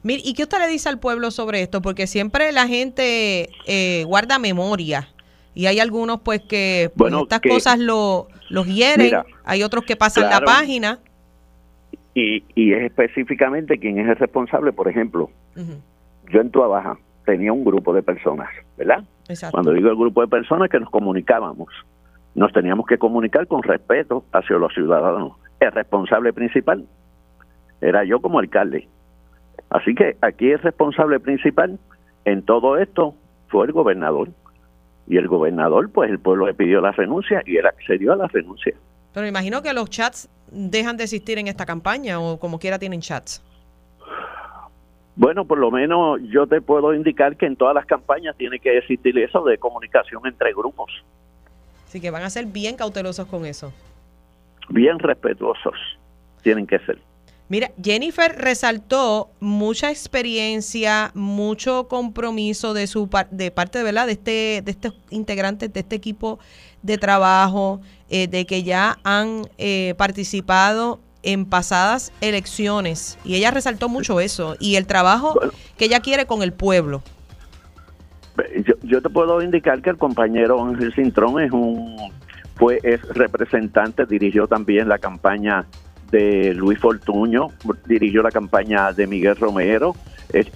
Mire, 0.03 0.21
¿y 0.23 0.33
qué 0.35 0.43
usted 0.43 0.59
le 0.59 0.67
dice 0.67 0.89
al 0.89 0.99
pueblo 0.99 1.31
sobre 1.31 1.63
esto? 1.63 1.81
Porque 1.81 2.05
siempre 2.05 2.51
la 2.51 2.67
gente 2.67 3.49
eh, 3.65 4.03
guarda 4.05 4.37
memoria 4.37 5.09
y 5.57 5.65
hay 5.65 5.79
algunos 5.79 6.21
pues 6.21 6.43
que 6.43 6.91
estas 6.95 7.41
cosas 7.41 7.79
lo, 7.79 8.27
los 8.51 8.67
hieren, 8.67 9.23
hay 9.43 9.63
otros 9.63 9.85
que 9.85 9.95
pasan 9.95 10.29
la 10.29 10.41
página. 10.41 10.99
Y, 12.13 12.43
y 12.53 12.73
es 12.73 12.83
específicamente 12.83 13.79
quién 13.79 13.97
es 13.97 14.07
el 14.07 14.17
responsable, 14.17 14.71
por 14.71 14.87
ejemplo, 14.87 15.31
yo 16.31 16.41
en 16.41 16.51
Tua 16.51 16.67
Baja 16.67 16.99
tenía 17.25 17.51
un 17.53 17.65
grupo 17.65 17.91
de 17.91 18.03
personas, 18.03 18.49
¿verdad? 18.77 19.03
Cuando 19.49 19.73
digo 19.73 19.89
el 19.89 19.95
grupo 19.95 20.21
de 20.21 20.27
personas 20.27 20.69
que 20.69 20.79
nos 20.79 20.91
comunicábamos, 20.91 21.69
nos 22.35 22.53
teníamos 22.53 22.85
que 22.85 22.99
comunicar 22.99 23.47
con 23.47 23.63
respeto 23.63 24.25
hacia 24.33 24.57
los 24.57 24.71
ciudadanos. 24.75 25.31
El 25.59 25.71
responsable 25.71 26.33
principal 26.33 26.85
era 27.81 28.03
yo 28.03 28.19
como 28.19 28.37
alcalde. 28.37 28.87
Así 29.71 29.95
que 29.95 30.17
aquí 30.21 30.51
el 30.51 30.59
responsable 30.59 31.19
principal 31.19 31.79
en 32.25 32.43
todo 32.43 32.77
esto 32.77 33.15
fue 33.47 33.65
el 33.65 33.71
gobernador. 33.71 34.29
Y 35.07 35.17
el 35.17 35.27
gobernador, 35.27 35.89
pues 35.89 36.09
el 36.09 36.19
pueblo 36.19 36.47
le 36.47 36.53
pidió 36.53 36.81
la 36.81 36.91
renuncia 36.91 37.41
y 37.45 37.57
él 37.57 37.65
accedió 37.65 38.13
a 38.13 38.15
la 38.15 38.27
renuncia. 38.27 38.73
Pero 39.13 39.23
me 39.23 39.29
imagino 39.29 39.61
que 39.61 39.73
los 39.73 39.89
chats 39.89 40.29
dejan 40.51 40.97
de 40.97 41.03
existir 41.03 41.39
en 41.39 41.47
esta 41.47 41.65
campaña 41.65 42.19
o 42.19 42.37
como 42.39 42.59
quiera 42.59 42.77
tienen 42.77 43.01
chats. 43.01 43.41
Bueno, 45.15 45.45
por 45.45 45.57
lo 45.57 45.71
menos 45.71 46.19
yo 46.29 46.45
te 46.45 46.61
puedo 46.61 46.93
indicar 46.93 47.35
que 47.37 47.47
en 47.47 47.55
todas 47.55 47.73
las 47.73 47.85
campañas 47.85 48.35
tiene 48.37 48.59
que 48.59 48.77
existir 48.77 49.17
eso 49.17 49.43
de 49.43 49.57
comunicación 49.57 50.21
entre 50.27 50.53
grupos. 50.53 50.91
Así 51.87 51.99
que 51.99 52.11
van 52.11 52.23
a 52.23 52.29
ser 52.29 52.45
bien 52.45 52.75
cautelosos 52.75 53.25
con 53.27 53.45
eso. 53.45 53.73
bien 54.69 54.99
respetuosos 54.99 55.75
tienen 56.43 56.67
que 56.67 56.77
ser. 56.79 56.99
Mira, 57.49 57.71
Jennifer 57.81 58.35
resaltó 58.37 59.29
mucha 59.39 59.89
experiencia, 59.89 61.11
mucho 61.13 61.87
compromiso 61.87 62.73
de 62.73 62.87
su 62.87 63.09
de 63.31 63.51
parte 63.51 63.83
¿verdad? 63.83 64.05
de 64.05 64.13
este 64.13 64.61
de 64.65 64.71
estos 64.71 64.93
integrantes 65.11 65.71
de 65.71 65.79
este 65.79 65.95
equipo 65.95 66.39
de 66.81 66.97
trabajo, 66.97 67.79
eh, 68.09 68.27
de 68.27 68.45
que 68.45 68.63
ya 68.63 68.97
han 69.05 69.43
eh, 69.57 69.93
participado 69.97 70.99
en 71.23 71.45
pasadas 71.45 72.11
elecciones 72.19 73.17
y 73.23 73.35
ella 73.35 73.51
resaltó 73.51 73.87
mucho 73.87 74.19
eso 74.19 74.57
y 74.59 74.75
el 74.75 74.85
trabajo 74.85 75.39
que 75.77 75.85
ella 75.85 76.01
quiere 76.01 76.25
con 76.25 76.43
el 76.43 76.51
pueblo. 76.51 77.01
Yo, 78.65 78.75
yo, 78.83 79.01
te 79.01 79.09
puedo 79.09 79.41
indicar 79.41 79.81
que 79.81 79.89
el 79.89 79.97
compañero 79.97 80.63
Ángel 80.63 80.93
Cintrón 80.93 81.41
es 81.41 81.51
un 81.51 81.95
fue 82.55 82.79
es 82.83 83.01
representante, 83.09 84.05
dirigió 84.05 84.47
también 84.47 84.89
la 84.89 84.97
campaña 84.97 85.65
de 86.11 86.53
Luis 86.53 86.79
Fortuño, 86.79 87.49
dirigió 87.85 88.21
la 88.21 88.31
campaña 88.31 88.91
de 88.93 89.07
Miguel 89.07 89.35
Romero, 89.35 89.95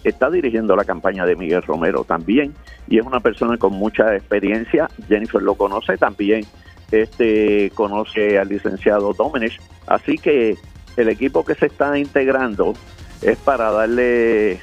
está 0.04 0.30
dirigiendo 0.30 0.76
la 0.76 0.84
campaña 0.84 1.26
de 1.26 1.36
Miguel 1.36 1.62
Romero 1.62 2.04
también 2.04 2.54
y 2.88 3.00
es 3.00 3.06
una 3.06 3.20
persona 3.20 3.58
con 3.58 3.74
mucha 3.74 4.16
experiencia, 4.16 4.90
Jennifer 5.08 5.42
lo 5.42 5.56
conoce 5.56 5.98
también, 5.98 6.46
este 6.92 7.72
conoce 7.74 8.38
al 8.38 8.50
licenciado 8.50 9.14
Domenech, 9.14 9.60
así 9.88 10.18
que 10.18 10.58
el 10.98 11.10
equipo 11.10 11.46
que 11.46 11.56
se 11.56 11.68
está 11.68 11.98
integrando 11.98 12.74
es 13.22 13.38
para 13.38 13.72
darle 13.72 14.60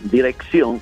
dirección 0.00 0.80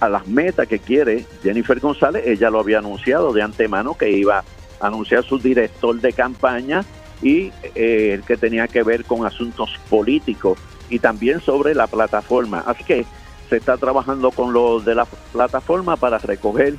a 0.00 0.08
las 0.08 0.26
metas 0.26 0.66
que 0.66 0.78
quiere 0.78 1.24
Jennifer 1.42 1.78
González, 1.78 2.24
ella 2.26 2.50
lo 2.50 2.60
había 2.60 2.78
anunciado 2.78 3.32
de 3.32 3.42
antemano 3.42 3.96
que 3.96 4.10
iba 4.10 4.44
a 4.80 4.86
anunciar 4.86 5.24
su 5.24 5.38
director 5.38 5.98
de 6.00 6.12
campaña 6.12 6.84
y 7.22 7.52
eh, 7.74 8.12
el 8.14 8.24
que 8.24 8.36
tenía 8.36 8.68
que 8.68 8.82
ver 8.82 9.04
con 9.04 9.24
asuntos 9.24 9.70
políticos 9.88 10.58
y 10.90 10.98
también 10.98 11.40
sobre 11.40 11.74
la 11.74 11.86
plataforma. 11.86 12.64
Así 12.66 12.84
que 12.84 13.06
se 13.48 13.56
está 13.56 13.76
trabajando 13.76 14.30
con 14.30 14.52
los 14.52 14.84
de 14.84 14.94
la 14.94 15.04
plataforma 15.04 15.96
para 15.96 16.18
recoger 16.18 16.74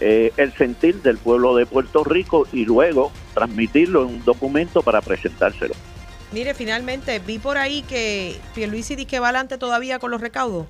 eh, 0.00 0.32
el 0.36 0.52
sentir 0.52 1.02
del 1.02 1.16
pueblo 1.16 1.56
de 1.56 1.66
Puerto 1.66 2.04
Rico 2.04 2.46
y 2.52 2.64
luego 2.64 3.10
transmitirlo 3.34 4.02
en 4.02 4.16
un 4.16 4.24
documento 4.24 4.82
para 4.82 5.00
presentárselo. 5.00 5.74
Mire, 6.32 6.54
finalmente 6.54 7.18
vi 7.20 7.38
por 7.38 7.56
ahí 7.56 7.82
que 7.82 8.36
Pierluisi 8.54 8.94
dice 8.94 9.08
que 9.08 9.20
va 9.20 9.28
adelante 9.28 9.58
todavía 9.58 9.98
con 9.98 10.10
los 10.10 10.20
recaudos. 10.20 10.66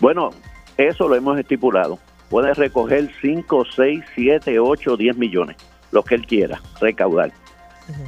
Bueno, 0.00 0.30
eso 0.76 1.08
lo 1.08 1.14
hemos 1.14 1.38
estipulado. 1.38 1.98
Puede 2.28 2.52
recoger 2.52 3.10
5, 3.20 3.64
6, 3.76 4.04
7, 4.14 4.58
8, 4.58 4.96
10 4.96 5.16
millones, 5.16 5.56
lo 5.92 6.02
que 6.02 6.16
él 6.16 6.26
quiera 6.26 6.60
recaudar 6.80 7.32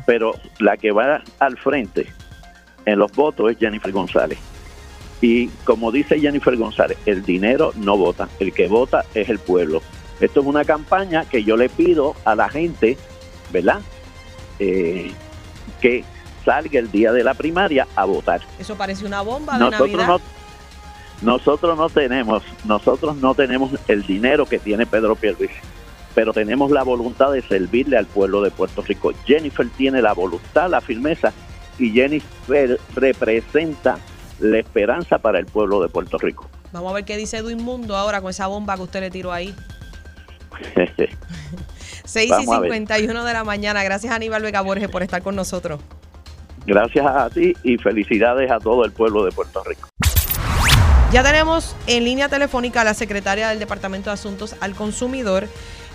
pero 0.07 0.35
la 0.59 0.77
que 0.77 0.93
va 0.93 1.23
al 1.39 1.57
frente 1.59 2.07
en 2.85 2.99
los 2.99 3.12
votos 3.12 3.51
es 3.51 3.59
Jennifer 3.59 3.93
González. 3.93 4.39
Y 5.21 5.49
como 5.65 5.91
dice 5.91 6.21
Jennifer 6.21 6.57
González, 6.57 6.99
el 7.07 7.25
dinero 7.25 7.73
no 7.77 7.97
vota, 7.97 8.29
el 8.39 8.53
que 8.53 8.69
vota 8.69 9.05
es 9.15 9.29
el 9.29 9.39
pueblo. 9.39 9.83
Esto 10.21 10.41
es 10.41 10.47
una 10.47 10.65
campaña 10.65 11.25
que 11.25 11.43
yo 11.43 11.57
le 11.57 11.69
pido 11.69 12.15
a 12.25 12.35
la 12.35 12.49
gente, 12.49 12.97
¿verdad? 13.53 13.81
Eh, 14.59 15.12
que 15.81 16.05
salga 16.45 16.79
el 16.79 16.91
día 16.91 17.12
de 17.12 17.25
la 17.25 17.35
primaria 17.35 17.87
a 17.97 18.05
votar. 18.05 18.41
Eso 18.59 18.77
parece 18.77 19.05
una 19.05 19.23
bomba 19.23 19.55
de 19.55 19.61
nosotros 19.61 19.91
Navidad. 19.91 20.21
No, 21.23 21.33
nosotros 21.33 21.79
no 21.79 21.89
tenemos, 21.89 22.43
nosotros 22.65 23.17
no 23.17 23.35
tenemos 23.35 23.73
el 23.89 24.07
dinero 24.07 24.47
que 24.47 24.59
tiene 24.59 24.87
Pedro 24.87 25.17
Pierluisi 25.17 25.55
pero 26.16 26.33
tenemos 26.33 26.70
la 26.70 26.83
voluntad 26.83 27.31
de 27.31 27.42
servirle 27.42 27.98
al 27.98 28.07
pueblo 28.07 28.40
de 28.40 28.50
Puerto 28.50 28.81
Rico. 28.81 29.12
Jennifer 29.26 29.68
tiene 29.76 30.00
la 30.00 30.14
voluntad, 30.14 30.70
la 30.70 30.81
firmeza 30.81 31.31
y 31.79 31.90
Jennifer 31.90 32.81
representa 32.94 33.98
la 34.40 34.59
esperanza 34.59 35.18
para 35.18 35.38
el 35.38 35.44
pueblo 35.44 35.83
de 35.83 35.90
Puerto 35.90 36.16
Rico. 36.16 36.48
Vamos 36.72 36.90
a 36.90 36.94
ver 36.94 37.05
qué 37.05 37.18
dice 37.18 37.37
Edwin 37.37 37.62
Mundo 37.62 37.94
ahora 37.94 38.22
con 38.22 38.31
esa 38.31 38.46
bomba 38.46 38.76
que 38.76 38.83
usted 38.83 39.00
le 39.00 39.11
tiró 39.11 39.31
ahí. 39.31 39.55
6 42.07 42.33
y 42.40 42.46
51 42.46 43.24
de 43.24 43.33
la 43.35 43.44
mañana. 43.44 43.85
Gracias 43.85 44.11
Aníbal 44.11 44.40
Vega 44.40 44.62
Borges 44.62 44.88
por 44.88 45.02
estar 45.02 45.20
con 45.22 45.37
nosotros. 45.37 45.83
Gracias 46.64 47.05
a 47.05 47.29
ti 47.29 47.52
y 47.62 47.76
felicidades 47.76 48.50
a 48.50 48.59
todo 48.59 48.87
el 48.87 48.92
pueblo 48.92 49.22
de 49.22 49.33
Puerto 49.33 49.62
Rico. 49.64 49.87
Ya 51.12 51.22
tenemos 51.22 51.76
en 51.87 52.05
línea 52.05 52.31
telefónica 52.31 52.81
a 52.81 52.85
la 52.85 52.94
secretaria 52.94 53.50
del 53.50 53.59
Departamento 53.59 54.11
de 54.11 54.14
Asuntos 54.14 54.57
al 54.61 54.74
Consumidor, 54.74 55.46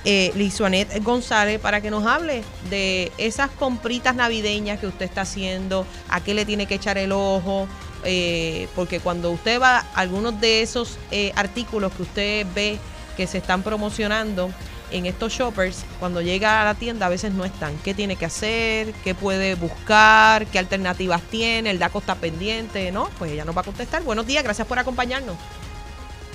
eh, 0.03 0.31
Lizuanet 0.35 1.03
González 1.03 1.59
para 1.59 1.81
que 1.81 1.91
nos 1.91 2.05
hable 2.05 2.43
de 2.69 3.11
esas 3.17 3.51
compritas 3.51 4.15
navideñas 4.15 4.79
que 4.79 4.87
usted 4.87 5.05
está 5.05 5.21
haciendo, 5.21 5.85
a 6.09 6.21
qué 6.21 6.33
le 6.33 6.45
tiene 6.45 6.65
que 6.65 6.75
echar 6.75 6.97
el 6.97 7.11
ojo, 7.11 7.67
eh, 8.03 8.67
porque 8.75 8.99
cuando 8.99 9.29
usted 9.29 9.61
va 9.61 9.85
algunos 9.93 10.41
de 10.41 10.63
esos 10.63 10.97
eh, 11.11 11.31
artículos 11.35 11.93
que 11.93 12.01
usted 12.01 12.47
ve 12.55 12.79
que 13.15 13.27
se 13.27 13.37
están 13.37 13.61
promocionando 13.61 14.49
en 14.89 15.05
estos 15.05 15.31
shoppers, 15.31 15.85
cuando 15.99 16.19
llega 16.21 16.61
a 16.61 16.65
la 16.65 16.73
tienda 16.73 17.05
a 17.05 17.09
veces 17.09 17.31
no 17.31 17.45
están. 17.45 17.77
¿Qué 17.77 17.93
tiene 17.93 18.15
que 18.17 18.25
hacer? 18.25 18.91
¿Qué 19.03 19.15
puede 19.15 19.55
buscar? 19.55 20.45
¿Qué 20.47 20.59
alternativas 20.59 21.21
tiene? 21.29 21.69
¿El 21.69 21.79
DACO 21.79 21.99
está 21.99 22.15
pendiente? 22.15 22.91
¿No? 22.91 23.09
Pues 23.17 23.31
ella 23.31 23.45
nos 23.45 23.55
va 23.55 23.61
a 23.61 23.65
contestar. 23.65 24.03
Buenos 24.03 24.25
días, 24.25 24.43
gracias 24.43 24.67
por 24.67 24.79
acompañarnos. 24.79 25.37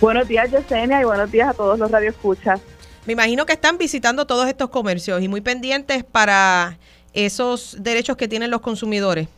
Buenos 0.01 0.29
días, 0.29 0.51
Yesenia, 0.51 1.01
y 1.01 1.05
buenos 1.05 1.31
días 1.31 1.49
a 1.49 1.55
todos 1.55 1.79
los 1.79 1.91
radioescuchas. 1.91 2.61
Me 3.07 3.13
imagino 3.13 3.47
que 3.47 3.53
están 3.53 3.79
visitando 3.79 4.27
todos 4.27 4.49
estos 4.49 4.69
comercios 4.69 5.23
y 5.23 5.29
muy 5.29 5.41
pendientes 5.41 6.03
para 6.03 6.77
esos 7.15 7.81
derechos 7.81 8.17
que 8.17 8.27
tienen 8.27 8.51
los 8.51 8.61
consumidores. 8.61 9.29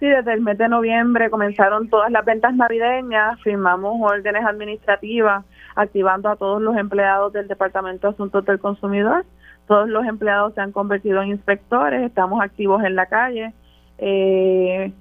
Sí, 0.00 0.06
desde 0.06 0.32
el 0.32 0.40
mes 0.40 0.58
de 0.58 0.68
noviembre 0.68 1.30
comenzaron 1.30 1.88
todas 1.88 2.10
las 2.10 2.24
ventas 2.24 2.52
navideñas, 2.54 3.40
firmamos 3.42 3.94
órdenes 4.00 4.44
administrativas 4.44 5.44
activando 5.76 6.28
a 6.28 6.36
todos 6.36 6.60
los 6.60 6.76
empleados 6.76 7.32
del 7.32 7.46
Departamento 7.46 8.08
de 8.08 8.14
Asuntos 8.14 8.44
del 8.44 8.58
Consumidor. 8.58 9.24
Todos 9.68 9.88
los 9.88 10.04
empleados 10.04 10.54
se 10.54 10.60
han 10.60 10.72
convertido 10.72 11.22
en 11.22 11.28
inspectores, 11.28 12.02
estamos 12.02 12.42
activos 12.42 12.82
en 12.82 12.96
la 12.96 13.06
calle 13.06 13.54
eh, 13.98 14.92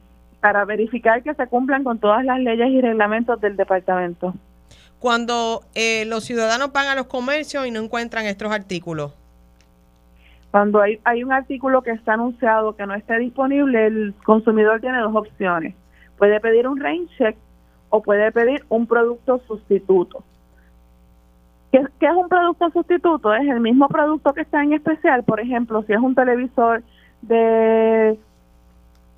para 0.41 0.63
verificar 0.65 1.23
que 1.23 1.33
se 1.33 1.47
cumplan 1.47 1.83
con 1.83 1.97
todas 1.97 2.23
las 2.23 2.39
leyes 2.39 2.69
y 2.69 2.81
reglamentos 2.81 3.41
del 3.41 3.55
departamento 3.55 4.35
cuando 5.03 5.63
eh, 5.75 6.05
los 6.05 6.23
ciudadanos 6.23 6.71
van 6.71 6.87
a 6.87 6.95
los 6.95 7.07
comercios 7.07 7.67
y 7.67 7.71
no 7.71 7.81
encuentran 7.81 8.25
estos 8.25 8.49
artículos? 8.53 9.11
Cuando 10.49 10.79
hay, 10.79 11.01
hay 11.03 11.25
un 11.25 11.33
artículo 11.33 11.81
que 11.81 11.91
está 11.91 12.13
anunciado 12.13 12.77
que 12.77 12.85
no 12.85 12.93
esté 12.93 13.17
disponible, 13.17 13.87
el 13.87 14.13
consumidor 14.23 14.79
tiene 14.79 14.99
dos 14.99 15.13
opciones. 15.13 15.75
Puede 16.17 16.39
pedir 16.39 16.69
un 16.69 16.79
rain 16.79 17.09
check 17.17 17.35
o 17.89 18.01
puede 18.01 18.31
pedir 18.31 18.63
un 18.69 18.87
producto 18.87 19.41
sustituto. 19.45 20.23
¿Qué, 21.73 21.85
¿Qué, 21.99 22.05
es 22.05 22.13
un 22.13 22.29
producto 22.29 22.69
sustituto? 22.69 23.33
Es 23.33 23.45
el 23.49 23.59
mismo 23.59 23.89
producto 23.89 24.33
que 24.33 24.43
está 24.43 24.63
en 24.63 24.71
especial. 24.71 25.23
Por 25.23 25.41
ejemplo, 25.41 25.83
si 25.83 25.91
es 25.91 25.99
un 25.99 26.15
televisor 26.15 26.81
de 27.23 28.17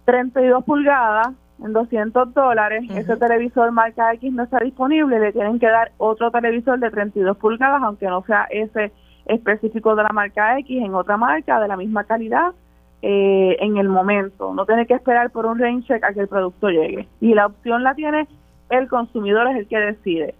32 0.05 0.63
pulgadas, 0.63 1.27
en 1.63 1.73
200 1.73 2.33
dólares, 2.33 2.83
ese 2.89 3.15
televisor 3.15 3.71
marca 3.71 4.13
X 4.13 4.33
no 4.33 4.43
está 4.43 4.59
disponible, 4.59 5.19
le 5.19 5.31
tienen 5.31 5.59
que 5.59 5.67
dar 5.67 5.91
otro 5.97 6.29
televisor 6.31 6.79
de 6.79 6.91
32 6.91 7.37
pulgadas, 7.37 7.81
aunque 7.81 8.07
no 8.07 8.23
sea 8.23 8.47
ese 8.49 8.91
específico 9.25 9.95
de 9.95 10.03
la 10.03 10.09
marca 10.09 10.59
X, 10.59 10.83
en 10.83 10.93
otra 10.93 11.17
marca 11.17 11.59
de 11.59 11.67
la 11.67 11.77
misma 11.77 12.03
calidad, 12.03 12.53
eh, 13.01 13.57
en 13.59 13.77
el 13.77 13.87
momento. 13.87 14.53
No 14.53 14.65
tiene 14.65 14.85
que 14.85 14.95
esperar 14.95 15.31
por 15.31 15.45
un 15.45 15.59
rain 15.59 15.83
check 15.83 16.03
a 16.03 16.13
que 16.13 16.21
el 16.21 16.27
producto 16.27 16.69
llegue. 16.69 17.07
Y 17.21 17.33
la 17.33 17.47
opción 17.47 17.83
la 17.83 17.95
tiene 17.95 18.27
el 18.69 18.87
consumidor, 18.87 19.47
es 19.47 19.57
el 19.57 19.67
que 19.67 19.77
decide. 19.77 20.35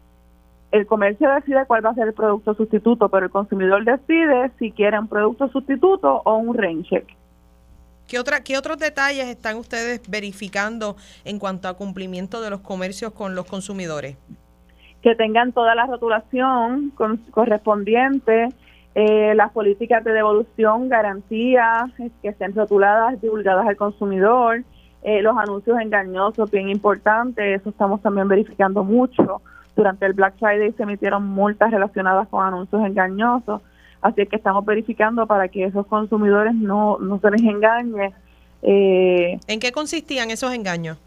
El 0.71 0.86
comercio 0.86 1.30
decide 1.32 1.65
cuál 1.67 1.86
va 1.86 1.91
a 1.91 1.95
ser 1.95 2.08
el 2.08 2.13
producto 2.13 2.54
sustituto, 2.54 3.08
pero 3.10 3.28
el 3.28 3.32
consumidor 3.32 3.86
decide 3.86 4.51
si 4.60 4.71
quiere 4.71 4.99
un 4.99 5.08
producto 5.08 5.47
sustituto 5.47 6.21
o 6.25 6.38
un 6.38 6.58
rain 6.58 6.84
check. 6.84 7.08
¿Qué, 8.08 8.20
otra, 8.20 8.41
¿Qué 8.41 8.58
otros 8.58 8.78
detalles 8.78 9.26
están 9.26 9.58
ustedes 9.58 10.02
verificando 10.08 10.96
en 11.24 11.39
cuanto 11.39 11.68
a 11.68 11.74
cumplimiento 11.74 12.39
de 12.41 12.52
los 12.52 12.62
comercios 12.62 13.12
con 13.13 13.34
los 13.34 13.46
consumidores? 13.46 14.15
Que 15.02 15.15
tengan 15.15 15.52
toda 15.54 15.74
la 15.74 15.88
rotulación 15.88 16.94
correspondiente, 17.32 18.50
eh, 18.94 19.34
las 19.36 19.52
políticas 19.52 20.04
de 20.04 20.12
devolución, 20.12 20.88
garantías, 20.88 21.91
que 22.22 22.28
estén 22.30 22.54
rotuladas, 22.54 23.20
divulgadas 23.22 23.68
al 23.68 23.76
consumidor, 23.76 24.63
eh, 25.02 25.22
los 25.22 25.36
anuncios 25.38 25.80
engañosos, 25.80 26.50
bien 26.52 26.70
importante, 26.70 27.56
eso 27.56 27.70
estamos 27.70 28.02
también 28.02 28.28
verificando 28.28 28.84
mucho. 28.84 29.41
Durante 29.76 30.06
el 30.06 30.13
Black 30.13 30.36
Friday 30.39 30.72
se 30.74 30.84
emitieron 30.84 31.28
multas 31.28 31.72
relacionadas 31.72 32.28
con 32.28 32.46
anuncios 32.46 32.86
engañosos 32.86 33.62
Así 34.06 34.24
que 34.28 34.36
estamos 34.36 34.63
verificando 34.63 35.26
para 35.26 35.48
que 35.48 35.63
esos 35.63 35.88
consumidores 35.88 36.54
no, 36.54 37.00
no 37.00 37.18
se 37.18 37.32
les 37.32 37.41
engañe. 37.41 38.13
Eh, 38.62 39.39
¿En 39.48 39.60
qué 39.60 39.72
consistían 39.72 40.30
esos 40.30 40.54
engaños? 40.54 41.00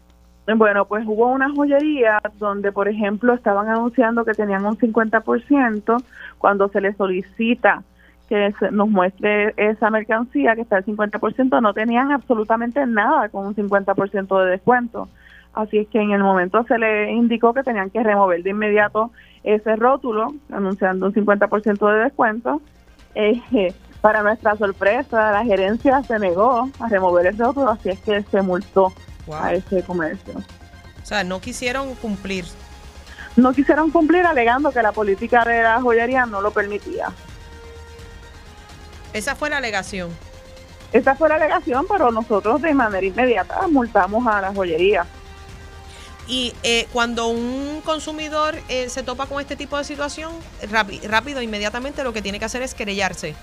Bueno, 0.53 0.83
pues 0.83 1.05
hubo 1.07 1.27
una 1.27 1.49
joyería 1.49 2.19
donde, 2.37 2.73
por 2.73 2.89
ejemplo, 2.89 3.33
estaban 3.33 3.69
anunciando 3.69 4.25
que 4.25 4.33
tenían 4.33 4.65
un 4.65 4.77
50% 4.77 6.03
cuando 6.39 6.67
se 6.67 6.81
les 6.81 6.97
solicita 6.97 7.83
que 8.27 8.53
nos 8.71 8.89
muestre 8.89 9.53
esa 9.55 9.89
mercancía 9.89 10.55
que 10.55 10.61
está 10.61 10.75
al 10.75 10.85
50%, 10.85 11.61
no 11.61 11.73
tenían 11.73 12.11
absolutamente 12.11 12.85
nada 12.85 13.29
con 13.29 13.47
un 13.47 13.55
50% 13.55 14.43
de 14.43 14.51
descuento. 14.51 15.07
Así 15.53 15.77
es 15.77 15.87
que 15.87 16.01
en 16.01 16.11
el 16.11 16.21
momento 16.21 16.65
se 16.65 16.77
le 16.77 17.13
indicó 17.13 17.53
que 17.53 17.63
tenían 17.63 17.91
que 17.91 18.03
remover 18.03 18.43
de 18.43 18.49
inmediato 18.49 19.11
ese 19.43 19.77
rótulo 19.77 20.33
anunciando 20.51 21.05
un 21.05 21.13
50% 21.13 21.93
de 21.93 22.03
descuento. 22.03 22.61
Eh, 23.15 23.73
para 24.01 24.23
nuestra 24.23 24.55
sorpresa, 24.55 25.31
la 25.31 25.43
gerencia 25.43 26.01
se 26.03 26.17
negó 26.19 26.69
a 26.79 26.87
remover 26.87 27.27
el 27.27 27.37
rótulo, 27.37 27.71
así 27.71 27.89
es 27.89 27.99
que 27.99 28.23
se 28.23 28.41
multó 28.41 28.93
a 29.31 29.53
ese 29.53 29.83
comercio. 29.83 30.33
O 31.01 31.05
sea, 31.05 31.23
no 31.23 31.41
quisieron 31.41 31.95
cumplir. 31.95 32.45
No 33.35 33.53
quisieron 33.53 33.91
cumplir 33.91 34.25
alegando 34.25 34.71
que 34.71 34.81
la 34.81 34.91
política 34.91 35.43
de 35.45 35.63
la 35.63 35.81
joyería 35.81 36.25
no 36.25 36.41
lo 36.41 36.51
permitía. 36.51 37.11
Esa 39.13 39.35
fue 39.35 39.49
la 39.49 39.57
alegación. 39.57 40.09
Esa 40.91 41.15
fue 41.15 41.29
la 41.29 41.35
alegación, 41.35 41.85
pero 41.89 42.11
nosotros 42.11 42.61
de 42.61 42.73
manera 42.73 43.05
inmediata 43.05 43.67
multamos 43.67 44.25
a 44.27 44.41
la 44.41 44.53
joyería. 44.53 45.05
Y 46.29 46.53
eh, 46.61 46.87
cuando 46.93 47.27
un 47.27 47.81
consumidor 47.83 48.53
eh, 48.69 48.87
se 48.87 49.01
topa 49.01 49.25
con 49.25 49.41
este 49.41 49.55
tipo 49.55 49.79
de 49.79 49.83
situación, 49.83 50.31
rápido, 51.09 51.41
inmediatamente 51.41 52.03
lo 52.03 52.13
que 52.13 52.21
tiene 52.21 52.37
que 52.37 52.45
hacer 52.45 52.61
es 52.61 52.75
querellarse. 52.75 53.33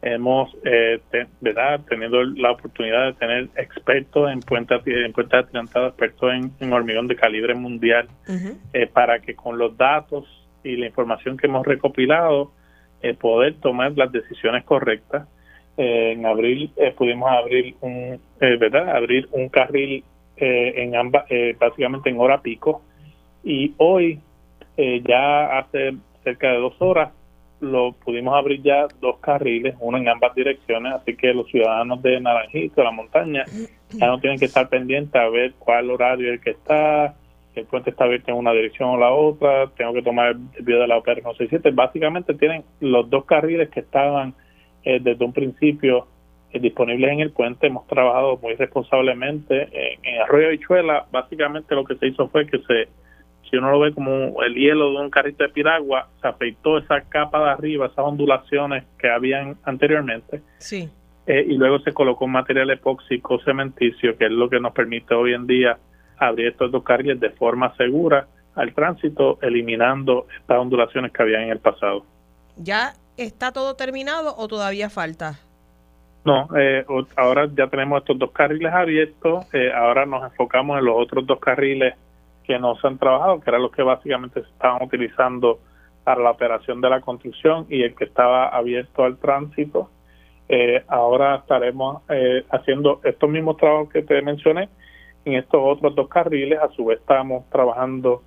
Hemos, 0.00 0.54
eh, 0.64 1.00
¿verdad?, 1.40 1.80
tenido 1.88 2.22
la 2.24 2.52
oportunidad 2.52 3.06
de 3.06 3.12
tener 3.14 3.48
expertos 3.56 4.30
en 4.30 4.40
puentes 4.40 4.80
en 4.86 5.12
puentes 5.12 5.40
atlantadas, 5.40 5.90
expertos 5.90 6.30
en, 6.60 6.72
hormigón 6.72 7.08
de 7.08 7.16
calibre 7.16 7.54
mundial, 7.54 8.06
eh, 8.72 8.86
para 8.86 9.18
que 9.20 9.34
con 9.34 9.58
los 9.58 9.76
datos 9.76 10.26
y 10.62 10.76
la 10.76 10.86
información 10.86 11.36
que 11.36 11.46
hemos 11.46 11.66
recopilado, 11.66 12.52
eh, 13.04 13.14
poder 13.14 13.54
tomar 13.60 13.92
las 13.96 14.10
decisiones 14.10 14.64
correctas. 14.64 15.28
Eh, 15.76 16.12
en 16.12 16.24
abril 16.24 16.70
eh, 16.76 16.92
pudimos 16.96 17.30
abrir 17.30 17.74
un, 17.80 18.18
¿verdad? 18.40 18.96
Abrir 18.96 19.28
un 19.32 19.48
carril 19.48 20.02
en 20.36 20.96
ambas, 20.96 21.26
básicamente 21.60 22.10
en 22.10 22.18
hora 22.18 22.40
pico, 22.40 22.82
y 23.44 23.72
hoy 23.76 24.18
ya 24.76 25.58
hace 25.58 25.94
cerca 26.24 26.50
de 26.50 26.58
dos 26.58 26.74
horas 26.80 27.10
lo 27.60 27.92
pudimos 27.92 28.34
abrir 28.34 28.60
ya 28.62 28.88
dos 29.00 29.18
carriles, 29.20 29.76
uno 29.78 29.98
en 29.98 30.08
ambas 30.08 30.34
direcciones, 30.34 30.92
así 30.94 31.14
que 31.16 31.32
los 31.32 31.46
ciudadanos 31.48 32.02
de 32.02 32.20
Naranjito, 32.20 32.82
la 32.82 32.90
montaña, 32.90 33.44
ya 33.90 34.06
no 34.06 34.18
tienen 34.18 34.38
que 34.38 34.46
estar 34.46 34.68
pendientes 34.68 35.14
a 35.14 35.28
ver 35.28 35.54
cuál 35.58 35.90
horario 35.90 36.28
es 36.28 36.34
el 36.34 36.40
que 36.40 36.50
está, 36.50 37.14
el 37.54 37.66
puente 37.66 37.90
está 37.90 38.04
abierto 38.04 38.30
en 38.30 38.36
una 38.36 38.52
dirección 38.52 38.90
o 38.90 38.96
la 38.96 39.12
otra, 39.12 39.68
tengo 39.76 39.92
que 39.92 40.02
tomar 40.02 40.30
el 40.30 40.64
video 40.64 40.80
de 40.80 40.88
la 40.88 40.98
OPR 40.98 41.20
167. 41.20 41.70
Básicamente 41.70 42.34
tienen 42.34 42.64
los 42.80 43.08
dos 43.08 43.24
carriles 43.24 43.68
que 43.70 43.80
estaban 43.80 44.34
eh, 44.84 44.98
desde 45.00 45.24
un 45.24 45.32
principio 45.32 46.06
eh, 46.52 46.58
disponibles 46.58 47.12
en 47.12 47.20
el 47.20 47.30
puente. 47.30 47.66
Hemos 47.68 47.86
trabajado 47.86 48.38
muy 48.38 48.54
responsablemente 48.54 49.68
en, 50.02 50.20
Arroyo 50.22 50.50
Bichuela. 50.50 51.06
Básicamente 51.12 51.74
lo 51.74 51.84
que 51.84 51.96
se 51.96 52.08
hizo 52.08 52.28
fue 52.28 52.46
que 52.46 52.58
se, 52.58 52.88
si 53.48 53.56
uno 53.56 53.70
lo 53.70 53.80
ve 53.80 53.92
como 53.92 54.42
el 54.42 54.54
hielo 54.54 54.90
de 54.90 54.98
un 54.98 55.10
carrito 55.10 55.44
de 55.44 55.50
piragua, 55.50 56.08
se 56.20 56.28
afeitó 56.28 56.78
esa 56.78 57.02
capa 57.02 57.44
de 57.44 57.50
arriba, 57.50 57.86
esas 57.86 58.04
ondulaciones 58.04 58.84
que 58.98 59.08
habían 59.08 59.56
anteriormente. 59.64 60.42
Sí. 60.58 60.88
Eh, 61.26 61.44
y 61.48 61.56
luego 61.56 61.78
se 61.78 61.92
colocó 61.92 62.24
un 62.24 62.32
material 62.32 62.68
epóxico 62.70 63.38
cementicio, 63.44 64.18
que 64.18 64.26
es 64.26 64.30
lo 64.32 64.50
que 64.50 64.60
nos 64.60 64.72
permite 64.72 65.14
hoy 65.14 65.32
en 65.32 65.46
día 65.46 65.78
abrir 66.18 66.48
estos 66.48 66.70
dos 66.70 66.82
carriles 66.82 67.20
de 67.20 67.30
forma 67.30 67.74
segura 67.76 68.26
al 68.54 68.72
tránsito, 68.72 69.38
eliminando 69.42 70.26
estas 70.40 70.58
ondulaciones 70.58 71.12
que 71.12 71.22
había 71.22 71.42
en 71.42 71.50
el 71.50 71.58
pasado. 71.58 72.04
¿Ya 72.56 72.94
está 73.16 73.52
todo 73.52 73.74
terminado 73.74 74.34
o 74.36 74.48
todavía 74.48 74.90
falta? 74.90 75.38
No, 76.24 76.48
eh, 76.56 76.84
ahora 77.16 77.48
ya 77.54 77.66
tenemos 77.66 78.00
estos 78.00 78.18
dos 78.18 78.30
carriles 78.30 78.72
abiertos, 78.72 79.46
eh, 79.52 79.70
ahora 79.74 80.06
nos 80.06 80.24
enfocamos 80.24 80.78
en 80.78 80.86
los 80.86 80.94
otros 80.96 81.26
dos 81.26 81.38
carriles 81.38 81.94
que 82.44 82.58
no 82.58 82.76
se 82.76 82.86
han 82.86 82.98
trabajado, 82.98 83.40
que 83.40 83.50
eran 83.50 83.62
los 83.62 83.72
que 83.72 83.82
básicamente 83.82 84.40
se 84.42 84.48
estaban 84.48 84.82
utilizando 84.82 85.58
para 86.02 86.22
la 86.22 86.30
operación 86.30 86.80
de 86.80 86.90
la 86.90 87.00
construcción 87.00 87.66
y 87.68 87.82
el 87.82 87.94
que 87.94 88.04
estaba 88.04 88.48
abierto 88.48 89.04
al 89.04 89.18
tránsito. 89.18 89.90
Eh, 90.48 90.82
ahora 90.88 91.36
estaremos 91.36 92.02
haciendo 92.50 93.00
estos 93.02 93.30
mismos 93.30 93.56
trabajos 93.56 93.90
que 93.90 94.02
te 94.02 94.20
mencioné, 94.22 94.68
en 95.24 95.34
estos 95.34 95.60
otros 95.62 95.94
dos 95.94 96.08
carriles. 96.08 96.58
A 96.60 96.68
su 96.70 96.86
vez 96.86 97.00
estamos 97.00 97.48
trabajando 97.50 98.22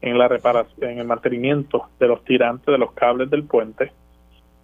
en 0.00 0.18
la 0.18 0.28
reparación, 0.28 0.90
en 0.90 0.98
el 0.98 1.06
mantenimiento 1.06 1.88
de 1.98 2.08
los 2.08 2.22
tirantes 2.24 2.66
de 2.66 2.78
los 2.78 2.92
cables 2.92 3.30
del 3.30 3.44
puente 3.44 3.92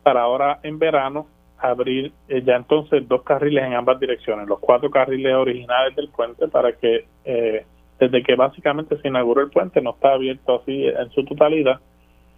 para 0.03 0.23
ahora 0.23 0.61
en 0.63 0.79
verano 0.79 1.27
abrir 1.59 2.13
eh, 2.29 2.43
ya 2.45 2.57
entonces 2.57 3.07
dos 3.07 3.23
carriles 3.23 3.65
en 3.65 3.75
ambas 3.75 4.01
direcciones, 4.01 4.49
los 4.49 4.59
cuatro 4.59 4.91
carriles 4.91 5.35
originales 5.35 5.95
del 5.95 6.09
puente 6.09 6.49
para 6.49 6.73
que 6.73 7.05
eh, 7.25 7.65
desde 7.99 8.23
que 8.23 8.35
básicamente 8.35 8.99
se 8.99 9.09
inauguró 9.09 9.43
el 9.43 9.51
puente 9.51 9.81
no 9.83 9.91
está 9.91 10.13
abierto 10.13 10.61
así 10.63 10.87
en 10.87 11.11
su 11.11 11.25
totalidad 11.25 11.81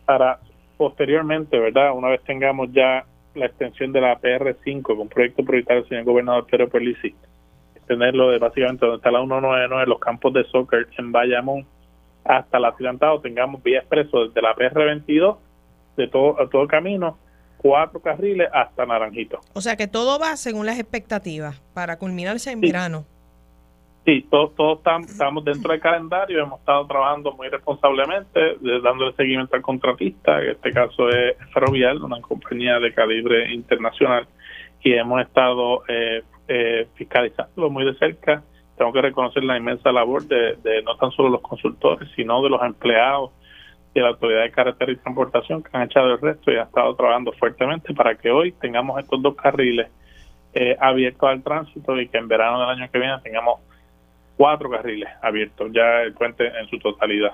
para 0.04 0.40
posteriormente, 0.76 1.58
¿verdad? 1.58 1.92
Una 1.94 2.08
vez 2.08 2.22
tengamos 2.24 2.72
ya 2.72 3.04
la 3.34 3.46
extensión 3.46 3.92
de 3.92 4.00
la 4.00 4.20
PR5 4.20 4.96
con 4.96 5.08
proyecto 5.08 5.44
prioritario 5.44 5.82
del 5.82 5.88
señor 5.88 6.04
gobernador 6.04 6.46
Pedro 6.46 6.68
Pelici 6.68 7.14
tenerlo 7.86 8.30
de 8.30 8.38
básicamente 8.38 8.86
donde 8.86 8.98
está 8.98 9.10
la 9.10 9.20
199, 9.20 9.86
los 9.86 9.98
campos 9.98 10.32
de 10.32 10.44
soccer 10.44 10.88
en 10.98 11.12
Bayamón, 11.12 11.66
hasta 12.24 12.58
la 12.58 12.68
Atlantado, 12.68 13.20
tengamos 13.20 13.62
vía 13.62 13.80
expreso 13.80 14.26
desde 14.26 14.40
la 14.40 14.54
PR22, 14.54 15.36
de 15.96 16.08
todo, 16.08 16.48
todo 16.48 16.62
el 16.62 16.68
camino, 16.68 17.18
cuatro 17.58 18.00
carriles 18.00 18.48
hasta 18.52 18.86
Naranjito. 18.86 19.40
O 19.54 19.60
sea 19.60 19.76
que 19.76 19.86
todo 19.86 20.18
va 20.18 20.36
según 20.36 20.66
las 20.66 20.78
expectativas 20.78 21.60
para 21.74 21.98
culminarse 21.98 22.50
en 22.50 22.60
verano. 22.60 23.04
Sí, 24.04 24.26
todos 24.28 24.52
todo 24.56 24.82
estamos, 25.06 25.44
dentro 25.44 25.70
del 25.70 25.80
calendario, 25.80 26.42
hemos 26.42 26.58
estado 26.58 26.84
trabajando 26.88 27.32
muy 27.34 27.48
responsablemente, 27.48 28.56
dándole 28.82 29.12
seguimiento 29.14 29.54
al 29.54 29.62
contratista, 29.62 30.42
en 30.42 30.50
este 30.50 30.72
caso 30.72 31.08
es 31.08 31.36
Ferrovial, 31.54 32.02
una 32.02 32.20
compañía 32.20 32.80
de 32.80 32.92
calibre 32.92 33.52
internacional, 33.54 34.26
y 34.82 34.92
hemos 34.94 35.22
estado 35.22 35.84
eh, 35.86 36.24
eh, 36.48 36.88
fiscalizándolo 36.94 37.70
muy 37.70 37.84
de 37.84 37.94
cerca. 37.94 38.42
Tengo 38.76 38.92
que 38.92 39.02
reconocer 39.02 39.44
la 39.44 39.56
inmensa 39.56 39.92
labor 39.92 40.24
de, 40.26 40.82
no 40.84 40.96
tan 40.96 41.10
solo 41.12 41.28
los 41.28 41.40
consultores, 41.40 42.08
sino 42.16 42.42
de 42.42 42.50
los 42.50 42.62
empleados 42.62 43.30
de 43.94 44.00
la 44.00 44.08
Autoridad 44.08 44.42
de 44.42 44.50
Carretera 44.50 44.92
y 44.92 44.96
Transportación 44.96 45.62
que 45.62 45.70
han 45.76 45.82
echado 45.82 46.12
el 46.12 46.20
resto 46.20 46.50
y 46.50 46.56
han 46.56 46.66
estado 46.66 46.94
trabajando 46.96 47.32
fuertemente 47.32 47.92
para 47.92 48.14
que 48.14 48.30
hoy 48.30 48.52
tengamos 48.52 48.98
estos 48.98 49.20
dos 49.20 49.36
carriles 49.36 49.88
eh, 50.54 50.76
abiertos 50.80 51.28
al 51.28 51.42
tránsito 51.42 52.00
y 52.00 52.08
que 52.08 52.18
en 52.18 52.28
verano 52.28 52.60
del 52.60 52.70
año 52.70 52.90
que 52.90 52.98
viene 52.98 53.14
tengamos 53.22 53.60
cuatro 54.36 54.70
carriles 54.70 55.08
abiertos, 55.20 55.70
ya 55.72 56.02
el 56.02 56.14
puente 56.14 56.46
en 56.46 56.66
su 56.68 56.78
totalidad. 56.78 57.32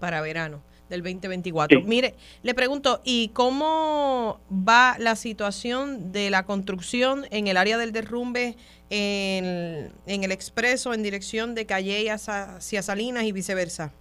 Para 0.00 0.20
verano 0.20 0.60
del 0.90 1.02
2024. 1.02 1.80
Mire, 1.82 2.14
le 2.42 2.54
pregunto, 2.54 3.00
¿y 3.04 3.28
cómo 3.28 4.40
va 4.50 4.96
la 4.98 5.16
situación 5.16 6.12
de 6.12 6.28
la 6.28 6.44
construcción 6.44 7.24
en 7.30 7.46
el 7.46 7.56
área 7.56 7.78
del 7.78 7.92
derrumbe 7.92 8.56
en, 8.90 9.90
el 10.06 10.32
expreso 10.32 10.92
en 10.92 11.02
dirección 11.02 11.54
de 11.54 11.64
Calle 11.64 12.10
hacia, 12.10 12.56
hacia 12.56 12.82
Salinas 12.82 13.24
y 13.24 13.32
viceversa? 13.32 13.92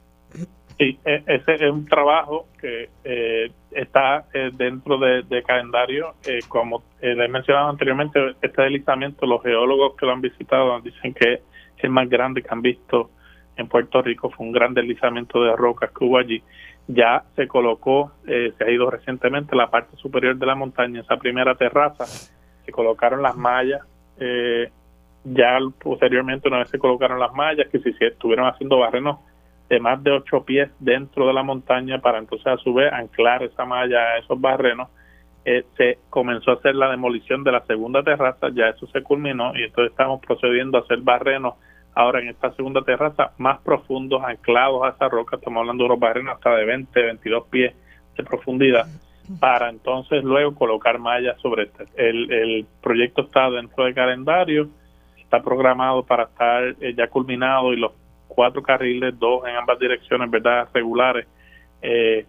Sí, 0.80 0.98
e, 1.04 1.24
ese 1.28 1.56
es 1.56 1.62
un 1.70 1.86
trabajo 1.86 2.48
que 2.60 2.90
eh, 3.04 3.52
está 3.72 4.26
eh, 4.34 4.50
dentro 4.54 4.98
de, 4.98 5.44
calendario. 5.44 6.16
Eh, 6.26 6.40
como 6.48 6.84
le 7.02 7.26
he 7.26 7.28
mencionado 7.28 7.70
anteriormente, 7.70 8.18
este 8.42 8.62
deslizamiento, 8.62 9.26
los 9.26 9.44
geólogos 9.44 9.98
que 9.98 10.06
lo 10.06 10.14
han 10.14 10.22
visitado 10.22 10.80
dicen 10.80 11.14
que 11.14 11.34
es 11.34 11.42
el 11.84 11.90
más 11.90 12.08
grande 12.10 12.42
que 12.42 12.48
han 12.50 12.62
visto 12.62 13.12
en 13.58 13.68
Puerto 13.68 14.02
Rico. 14.02 14.30
Fue 14.30 14.46
un 14.46 14.54
gran 14.54 14.74
deslizamiento 14.74 15.44
de 15.44 15.54
rocas 15.58 15.92
que 15.92 16.06
hubo 16.06 16.18
allí. 16.18 16.42
Ya 16.92 17.24
se 17.36 17.48
colocó, 17.48 18.12
se 18.26 18.64
ha 18.64 18.70
ido 18.72 18.90
recientemente 18.90 19.56
la 19.56 19.70
parte 19.70 19.96
superior 19.98 20.36
de 20.36 20.46
la 20.46 20.56
montaña, 20.56 21.02
esa 21.02 21.18
primera 21.18 21.54
terraza, 21.54 22.06
se 22.06 22.72
colocaron 22.72 23.22
las 23.22 23.38
mallas. 23.38 23.82
ya 25.24 25.60
posteriormente, 25.84 26.48
una 26.48 26.60
vez 26.60 26.70
se 26.70 26.80
colocaron 26.80 27.20
las 27.20 27.32
mallas, 27.34 27.68
que 27.70 27.80
se 27.80 27.92
estuvieron 28.08 28.48
haciendo 28.48 28.80
barrenos 28.80 29.20
de 29.70 29.80
más 29.80 30.04
de 30.04 30.12
ocho 30.12 30.44
pies 30.44 30.70
dentro 30.80 31.28
de 31.28 31.34
la 31.34 31.44
montaña 31.44 32.00
para 32.00 32.18
entonces 32.18 32.48
a 32.48 32.58
su 32.58 32.74
vez 32.74 32.92
anclar 32.92 33.44
esa 33.44 33.66
malla 33.66 34.00
a 34.00 34.18
esos 34.18 34.42
barrenos. 34.42 34.90
Eh, 35.46 35.64
se 35.78 36.00
comenzó 36.10 36.52
a 36.52 36.56
hacer 36.56 36.76
la 36.76 36.90
demolición 36.90 37.44
de 37.44 37.52
la 37.52 37.66
segunda 37.66 38.04
terraza, 38.04 38.50
ya 38.54 38.70
eso 38.70 38.88
se 38.88 39.02
culminó 39.04 39.56
y 39.56 39.64
entonces 39.64 39.92
estamos 39.92 40.20
procediendo 40.26 40.78
a 40.78 40.82
hacer 40.82 41.00
barrenos 41.00 41.54
ahora 42.00 42.22
en 42.22 42.30
esta 42.30 42.54
segunda 42.54 42.82
terraza 42.82 43.34
más 43.38 43.60
profundos, 43.60 44.24
anclados 44.24 44.84
a 44.86 44.90
esa 44.90 45.10
roca, 45.10 45.36
estamos 45.36 45.60
hablando 45.60 45.84
de 45.84 45.88
unos 45.90 46.00
barrenos 46.00 46.36
hasta 46.36 46.56
de 46.56 46.64
20, 46.64 47.02
22 47.02 47.48
pies 47.50 47.76
de 48.16 48.24
profundidad, 48.24 48.86
para 49.38 49.70
entonces 49.70 50.24
luego 50.24 50.56
colocar 50.56 50.98
mallas 50.98 51.38
sobre 51.42 51.64
este. 51.64 51.84
El, 51.98 52.32
el 52.32 52.66
proyecto 52.82 53.24
está 53.24 53.50
dentro 53.50 53.84
del 53.84 53.94
calendario, 53.94 54.70
está 55.18 55.42
programado 55.42 56.04
para 56.04 56.24
estar 56.24 56.64
eh, 56.80 56.94
ya 56.96 57.08
culminado 57.08 57.74
y 57.74 57.76
los 57.76 57.92
cuatro 58.30 58.64
carriles, 58.64 59.20
dos 59.20 59.46
en 59.46 59.58
ambas 59.58 59.78
direcciones, 59.78 60.32
¿verdad? 60.32 60.70
Regulares, 60.74 61.28
eh, 61.82 62.26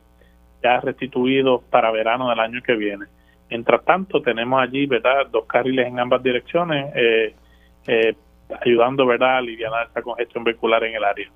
ya 0.64 0.80
restituidos 0.80 1.62
para 1.70 1.92
verano 1.92 2.28
del 2.28 2.40
año 2.40 2.60
que 2.60 2.74
viene. 2.74 3.06
Mientras 3.48 3.84
tanto, 3.84 4.20
tenemos 4.20 4.60
allí, 4.60 4.86
¿verdad? 4.86 5.28
Dos 5.30 5.44
carriles 5.46 5.86
en 5.86 6.00
ambas 6.00 6.22
direcciones, 6.24 6.92
eh, 6.96 7.34
eh, 7.86 8.14
ayudando, 8.60 9.06
¿verdad?, 9.06 9.34
a 9.34 9.38
aliviar 9.38 9.72
esa 9.90 10.02
congestión 10.02 10.44
vehicular 10.44 10.82
en 10.84 10.94
el 10.94 11.04
área. 11.04 11.30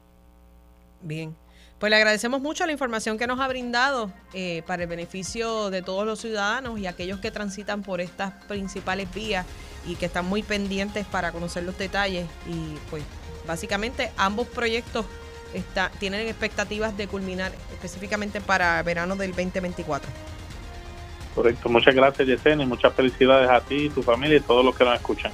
Bien. 1.00 1.34
Pues 1.78 1.90
le 1.90 1.96
agradecemos 1.96 2.40
mucho 2.40 2.64
la 2.64 2.72
información 2.72 3.18
que 3.18 3.26
nos 3.26 3.40
ha 3.40 3.48
brindado 3.48 4.10
para 4.66 4.84
el 4.84 4.88
beneficio 4.88 5.70
de 5.70 5.82
todos 5.82 6.06
los 6.06 6.20
ciudadanos 6.20 6.78
y 6.78 6.86
aquellos 6.86 7.20
que 7.20 7.30
transitan 7.30 7.82
por 7.82 8.00
estas 8.00 8.32
principales 8.44 9.12
vías 9.12 9.44
y 9.86 9.96
que 9.96 10.06
están 10.06 10.24
muy 10.24 10.42
pendientes 10.42 11.04
para 11.04 11.32
conocer 11.32 11.64
los 11.64 11.76
detalles 11.76 12.26
y 12.48 12.76
pues 12.88 13.04
Básicamente 13.46 14.10
ambos 14.16 14.46
proyectos 14.48 15.06
está, 15.52 15.90
tienen 16.00 16.26
expectativas 16.28 16.96
de 16.96 17.06
culminar 17.06 17.52
específicamente 17.72 18.40
para 18.40 18.82
verano 18.82 19.16
del 19.16 19.30
2024. 19.30 20.10
Correcto, 21.34 21.68
muchas 21.68 21.94
gracias 21.94 22.28
Yesenia 22.28 22.64
y 22.64 22.68
muchas 22.68 22.94
felicidades 22.94 23.50
a 23.50 23.60
ti, 23.60 23.90
tu 23.90 24.02
familia 24.02 24.38
y 24.38 24.40
todos 24.40 24.64
los 24.64 24.76
que 24.76 24.84
nos 24.84 24.94
escuchan. 24.94 25.32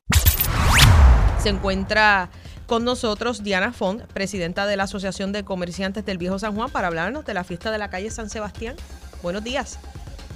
Se 1.40 1.48
encuentra 1.48 2.28
con 2.66 2.84
nosotros 2.84 3.42
Diana 3.42 3.72
Font, 3.72 4.02
presidenta 4.12 4.66
de 4.66 4.76
la 4.76 4.82
Asociación 4.82 5.32
de 5.32 5.42
Comerciantes 5.42 6.04
del 6.04 6.18
Viejo 6.18 6.38
San 6.38 6.54
Juan, 6.54 6.70
para 6.70 6.88
hablarnos 6.88 7.24
de 7.24 7.32
la 7.32 7.44
fiesta 7.44 7.70
de 7.70 7.78
la 7.78 7.88
calle 7.88 8.10
San 8.10 8.28
Sebastián. 8.28 8.76
Buenos 9.22 9.42
días. 9.42 9.80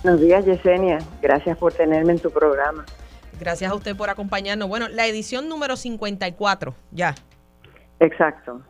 Buenos 0.03 0.23
días, 0.23 0.47
Yesenia. 0.47 0.99
Gracias 1.21 1.59
por 1.59 1.75
tenerme 1.75 2.12
en 2.12 2.21
tu 2.21 2.31
programa. 2.31 2.87
Gracias 3.38 3.71
a 3.71 3.75
usted 3.75 3.95
por 3.95 4.09
acompañarnos. 4.09 4.67
Bueno, 4.67 4.88
la 4.88 5.07
edición 5.07 5.47
número 5.47 5.77
54, 5.77 6.75
ya. 6.90 7.14
Exacto, 8.01 8.62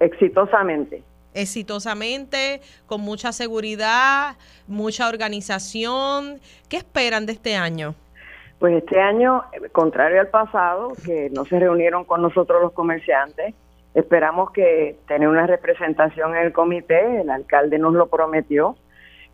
exitosamente. 0.00 1.02
Exitosamente, 1.34 2.62
con 2.86 3.02
mucha 3.02 3.30
seguridad, 3.32 4.36
mucha 4.66 5.06
organización. 5.06 6.40
¿Qué 6.70 6.78
esperan 6.78 7.26
de 7.26 7.32
este 7.32 7.56
año? 7.56 7.94
Pues 8.64 8.76
este 8.82 8.98
año, 8.98 9.42
contrario 9.72 10.22
al 10.22 10.28
pasado, 10.28 10.92
que 11.04 11.28
no 11.28 11.44
se 11.44 11.58
reunieron 11.58 12.04
con 12.04 12.22
nosotros 12.22 12.62
los 12.62 12.72
comerciantes, 12.72 13.54
esperamos 13.92 14.52
que 14.52 14.96
tener 15.06 15.28
una 15.28 15.46
representación 15.46 16.34
en 16.34 16.46
el 16.46 16.52
comité, 16.54 17.20
el 17.20 17.28
alcalde 17.28 17.78
nos 17.78 17.92
lo 17.92 18.06
prometió, 18.06 18.74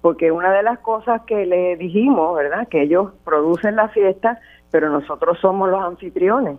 porque 0.01 0.33
una 0.33 0.53
de 0.53 0.64
las 0.64 0.81
cosas 0.81 1.23
que 1.29 1.47
le 1.47 1.77
dijimos, 1.77 2.35
¿verdad? 2.35 2.66
Que 2.66 2.83
ellos 2.83 3.12
producen 3.25 3.77
la 3.77 3.87
fiesta, 3.90 4.40
pero 4.73 4.90
nosotros 4.90 5.38
somos 5.38 5.71
los 5.71 5.81
anfitriones. 5.81 6.59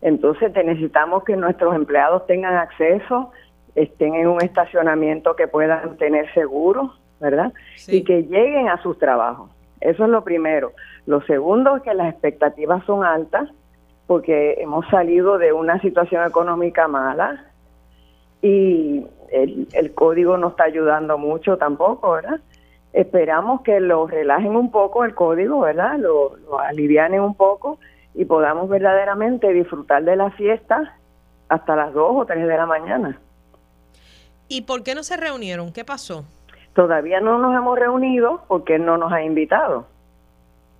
Entonces 0.00 0.54
necesitamos 0.54 1.22
que 1.22 1.36
nuestros 1.36 1.74
empleados 1.74 2.26
tengan 2.26 2.54
acceso, 2.54 3.30
estén 3.74 4.14
en 4.14 4.28
un 4.28 4.42
estacionamiento 4.42 5.36
que 5.36 5.48
puedan 5.48 5.98
tener 5.98 6.32
seguro, 6.32 6.94
¿verdad? 7.20 7.52
Y 7.88 8.04
que 8.04 8.22
lleguen 8.22 8.70
a 8.70 8.80
sus 8.80 8.98
trabajos. 8.98 9.50
Eso 9.82 10.04
es 10.04 10.10
lo 10.10 10.24
primero. 10.24 10.72
Lo 11.06 11.22
segundo 11.22 11.76
es 11.76 11.82
que 11.82 11.94
las 11.94 12.12
expectativas 12.12 12.84
son 12.84 13.04
altas 13.04 13.48
porque 14.06 14.54
hemos 14.58 14.86
salido 14.88 15.38
de 15.38 15.52
una 15.52 15.80
situación 15.80 16.26
económica 16.26 16.88
mala 16.88 17.46
y 18.42 19.06
el, 19.30 19.94
código 19.94 20.36
no 20.36 20.48
está 20.48 20.64
ayudando 20.64 21.16
mucho 21.18 21.56
tampoco, 21.56 22.12
¿verdad? 22.12 22.40
Esperamos 22.92 23.62
que 23.62 23.80
lo 23.80 24.06
relajen 24.06 24.54
un 24.54 24.70
poco 24.70 25.04
el 25.04 25.14
código, 25.14 25.60
¿verdad? 25.60 25.98
Lo, 25.98 26.36
lo 26.36 26.58
alivianen 26.58 27.20
un 27.20 27.34
poco 27.34 27.78
y 28.14 28.24
podamos 28.24 28.68
verdaderamente 28.68 29.52
disfrutar 29.52 30.04
de 30.04 30.16
la 30.16 30.30
fiesta 30.32 30.98
hasta 31.48 31.76
las 31.76 31.92
2 31.94 32.12
o 32.14 32.26
3 32.26 32.46
de 32.46 32.56
la 32.56 32.66
mañana. 32.66 33.18
¿Y 34.48 34.62
por 34.62 34.82
qué 34.82 34.94
no 34.94 35.02
se 35.02 35.16
reunieron? 35.16 35.72
¿Qué 35.72 35.84
pasó? 35.84 36.24
Todavía 36.74 37.20
no 37.20 37.38
nos 37.38 37.54
hemos 37.54 37.78
reunido 37.78 38.44
porque 38.48 38.76
él 38.76 38.84
no 38.84 38.96
nos 38.96 39.12
ha 39.12 39.22
invitado. 39.22 39.86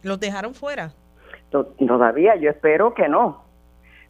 ¿Los 0.03 0.19
dejaron 0.19 0.55
fuera? 0.55 0.93
Todavía, 1.51 2.37
yo 2.37 2.51
espero 2.51 2.95
que 2.95 3.09
no. 3.09 3.45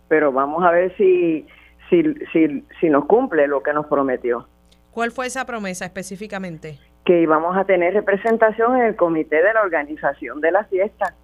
Pero 0.08 0.32
vamos 0.32 0.64
a 0.64 0.70
ver 0.70 0.96
si, 0.96 1.46
si, 1.90 2.02
si, 2.32 2.64
si 2.80 2.88
nos 2.88 3.06
cumple 3.06 3.46
lo 3.48 3.62
que 3.62 3.72
nos 3.72 3.86
prometió. 3.86 4.46
¿Cuál 4.92 5.10
fue 5.10 5.26
esa 5.26 5.44
promesa 5.44 5.84
específicamente? 5.84 6.78
Que 7.04 7.20
íbamos 7.20 7.56
a 7.56 7.64
tener 7.64 7.94
representación 7.94 8.76
en 8.76 8.82
el 8.84 8.96
comité 8.96 9.42
de 9.42 9.54
la 9.54 9.62
organización 9.62 10.40
de 10.40 10.52
la 10.52 10.64
fiesta. 10.64 11.14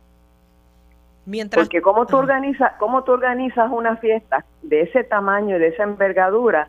Porque 1.55 1.83
cómo 1.83 2.07
tú, 2.07 2.17
organizas, 2.17 2.73
cómo 2.79 3.05
tú 3.05 3.13
organizas 3.13 3.71
una 3.71 3.97
fiesta 3.99 4.47
de 4.63 4.83
ese 4.83 5.05
tamaño 5.05 5.57
y 5.57 5.59
de 5.59 5.69
esa 5.69 5.83
envergadura 5.83 6.69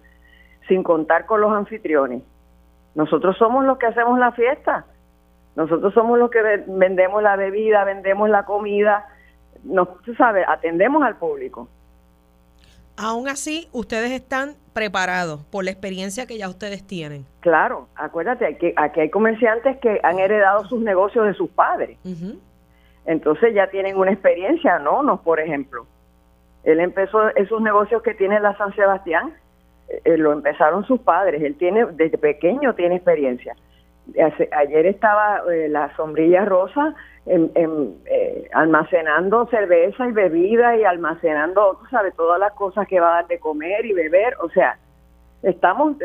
sin 0.68 0.84
contar 0.84 1.26
con 1.26 1.40
los 1.40 1.54
anfitriones. 1.54 2.24
Nosotros 2.96 3.38
somos 3.38 3.66
los 3.66 3.78
que 3.78 3.88
hacemos 3.88 4.20
la 4.20 4.32
fiesta. 4.32 4.86
Nosotros 5.56 5.94
somos 5.94 6.18
los 6.18 6.30
que 6.30 6.42
vendemos 6.68 7.22
la 7.24 7.36
bebida, 7.36 7.84
vendemos 7.84 8.30
la 8.30 8.46
comida. 8.46 9.08
Nos, 9.64 10.02
tú 10.04 10.14
sabes, 10.16 10.46
atendemos 10.48 11.04
al 11.04 11.18
público. 11.18 11.68
Aún 12.98 13.30
así, 13.30 13.70
ustedes 13.72 14.12
están 14.12 14.56
preparados 14.74 15.44
por 15.46 15.64
la 15.64 15.72
experiencia 15.72 16.26
que 16.26 16.38
ya 16.38 16.50
ustedes 16.50 16.86
tienen. 16.86 17.26
Claro, 17.40 17.88
acuérdate, 17.96 18.58
que 18.58 18.74
aquí 18.76 19.00
hay 19.00 19.10
comerciantes 19.10 19.78
que 19.78 20.00
han 20.04 20.20
heredado 20.20 20.66
sus 20.66 20.82
negocios 20.82 21.26
de 21.26 21.34
sus 21.34 21.50
padres 21.50 21.98
entonces 23.10 23.56
ya 23.56 23.68
tienen 23.72 23.98
una 23.98 24.12
experiencia, 24.12 24.78
¿no? 24.78 25.02
no 25.02 25.24
por 25.24 25.40
ejemplo. 25.40 25.88
Él 26.64 26.80
empezó 26.80 27.30
esos 27.30 27.60
negocios 27.60 28.04
que 28.04 28.14
tiene 28.14 28.40
la 28.40 28.56
San 28.56 28.76
Sebastián, 28.76 29.34
eh, 29.90 30.18
lo 30.18 30.32
empezaron 30.34 30.86
sus 30.86 31.00
padres, 31.02 31.42
él 31.42 31.56
tiene, 31.58 31.86
desde 31.94 32.18
pequeño 32.18 32.76
tiene 32.76 32.96
experiencia. 32.96 33.56
ayer 34.52 34.86
estaba 34.86 35.42
eh, 35.52 35.68
la 35.70 35.96
sombrilla 35.96 36.46
rosa 36.46 36.96
eh, 37.26 38.50
almacenando 38.54 39.48
cerveza 39.48 40.08
y 40.08 40.12
bebida 40.12 40.78
y 40.78 40.84
almacenando, 40.84 41.78
tú 41.80 41.86
sabes, 41.90 42.16
todas 42.16 42.40
las 42.40 42.54
cosas 42.54 42.88
que 42.88 43.00
va 43.00 43.10
a 43.10 43.16
dar 43.22 43.28
de 43.28 43.40
comer 43.40 43.86
y 43.86 43.94
beber, 43.94 44.36
o 44.42 44.50
sea, 44.50 44.78
estamos 45.44 45.98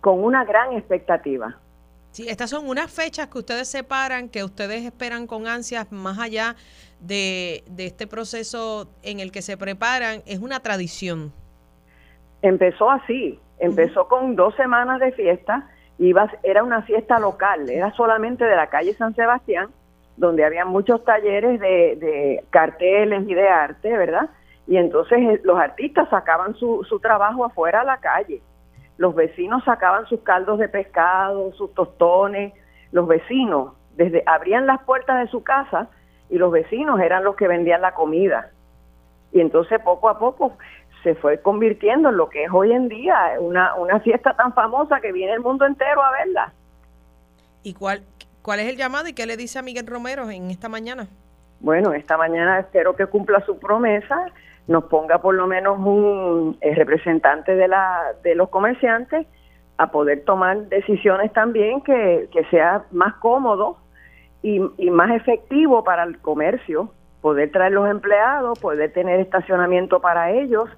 con 0.00 0.22
una 0.22 0.44
gran 0.44 0.72
expectativa. 0.72 1.56
Sí, 2.12 2.28
estas 2.28 2.50
son 2.50 2.68
unas 2.68 2.90
fechas 2.90 3.28
que 3.28 3.38
ustedes 3.38 3.68
separan, 3.68 4.28
que 4.28 4.42
ustedes 4.42 4.84
esperan 4.84 5.28
con 5.28 5.46
ansias 5.46 5.92
más 5.92 6.18
allá 6.18 6.56
de, 6.98 7.62
este 7.78 8.08
proceso 8.08 8.90
en 9.02 9.20
el 9.20 9.30
que 9.30 9.42
se 9.42 9.56
preparan. 9.56 10.22
Es 10.26 10.40
una 10.40 10.60
tradición. 10.60 11.32
Empezó 12.42 12.90
así, 12.90 13.38
empezó 13.58 14.08
con 14.08 14.36
dos 14.36 14.54
semanas 14.56 15.00
de 15.00 15.12
fiesta, 15.12 15.68
iba, 15.98 16.30
era 16.42 16.62
una 16.62 16.82
fiesta 16.82 17.18
local, 17.18 17.68
era 17.68 17.92
solamente 17.92 18.44
de 18.44 18.56
la 18.56 18.68
calle 18.68 18.94
San 18.94 19.14
Sebastián, 19.14 19.68
donde 20.16 20.44
había 20.44 20.64
muchos 20.64 21.04
talleres 21.04 21.60
de, 21.60 21.96
de 21.96 22.44
carteles 22.50 23.28
y 23.28 23.34
de 23.34 23.48
arte, 23.48 23.96
¿verdad? 23.96 24.30
Y 24.66 24.76
entonces 24.76 25.18
eh, 25.18 25.40
los 25.44 25.58
artistas 25.58 26.08
sacaban 26.10 26.54
su, 26.54 26.84
su 26.88 27.00
trabajo 27.00 27.44
afuera 27.44 27.80
a 27.80 27.84
la 27.84 27.98
calle 27.98 28.40
los 29.00 29.14
vecinos 29.14 29.64
sacaban 29.64 30.04
sus 30.04 30.20
caldos 30.20 30.58
de 30.58 30.68
pescado, 30.68 31.54
sus 31.54 31.72
tostones, 31.72 32.52
los 32.92 33.08
vecinos 33.08 33.72
desde 33.96 34.22
abrían 34.26 34.66
las 34.66 34.82
puertas 34.82 35.20
de 35.20 35.30
su 35.30 35.42
casa 35.42 35.88
y 36.28 36.36
los 36.36 36.52
vecinos 36.52 37.00
eran 37.00 37.24
los 37.24 37.34
que 37.34 37.48
vendían 37.48 37.80
la 37.80 37.94
comida. 37.94 38.50
Y 39.32 39.40
entonces 39.40 39.80
poco 39.82 40.10
a 40.10 40.18
poco 40.18 40.58
se 41.02 41.14
fue 41.14 41.40
convirtiendo 41.40 42.10
en 42.10 42.16
lo 42.16 42.28
que 42.28 42.44
es 42.44 42.50
hoy 42.52 42.72
en 42.72 42.88
día 42.88 43.32
una, 43.38 43.74
una 43.74 44.00
fiesta 44.00 44.34
tan 44.34 44.52
famosa 44.52 45.00
que 45.00 45.12
viene 45.12 45.32
el 45.32 45.40
mundo 45.40 45.64
entero 45.64 46.02
a 46.02 46.12
verla. 46.12 46.52
¿Y 47.62 47.74
cuál, 47.74 48.02
cuál 48.42 48.60
es 48.60 48.68
el 48.68 48.76
llamado 48.76 49.08
y 49.08 49.12
qué 49.12 49.26
le 49.26 49.36
dice 49.36 49.58
a 49.58 49.62
Miguel 49.62 49.86
Romero 49.86 50.30
en 50.30 50.50
esta 50.50 50.68
mañana? 50.68 51.06
Bueno, 51.60 51.92
esta 51.92 52.16
mañana 52.16 52.60
espero 52.60 52.96
que 52.96 53.06
cumpla 53.06 53.44
su 53.44 53.58
promesa, 53.58 54.26
nos 54.66 54.84
ponga 54.84 55.18
por 55.18 55.34
lo 55.34 55.46
menos 55.46 55.78
un 55.78 56.56
eh, 56.60 56.74
representante 56.74 57.54
de, 57.54 57.68
la, 57.68 58.14
de 58.22 58.34
los 58.34 58.48
comerciantes 58.48 59.26
a 59.76 59.90
poder 59.90 60.24
tomar 60.24 60.68
decisiones 60.68 61.32
también 61.32 61.82
que, 61.82 62.28
que 62.32 62.44
sea 62.46 62.84
más 62.90 63.14
cómodo 63.14 63.78
y, 64.42 64.60
y 64.78 64.90
más 64.90 65.10
efectivo 65.10 65.84
para 65.84 66.04
el 66.04 66.18
comercio, 66.18 66.92
poder 67.20 67.50
traer 67.50 67.72
los 67.72 67.88
empleados, 67.88 68.58
poder 68.58 68.92
tener 68.92 69.20
estacionamiento 69.20 70.00
para 70.00 70.30
ellos 70.30 70.68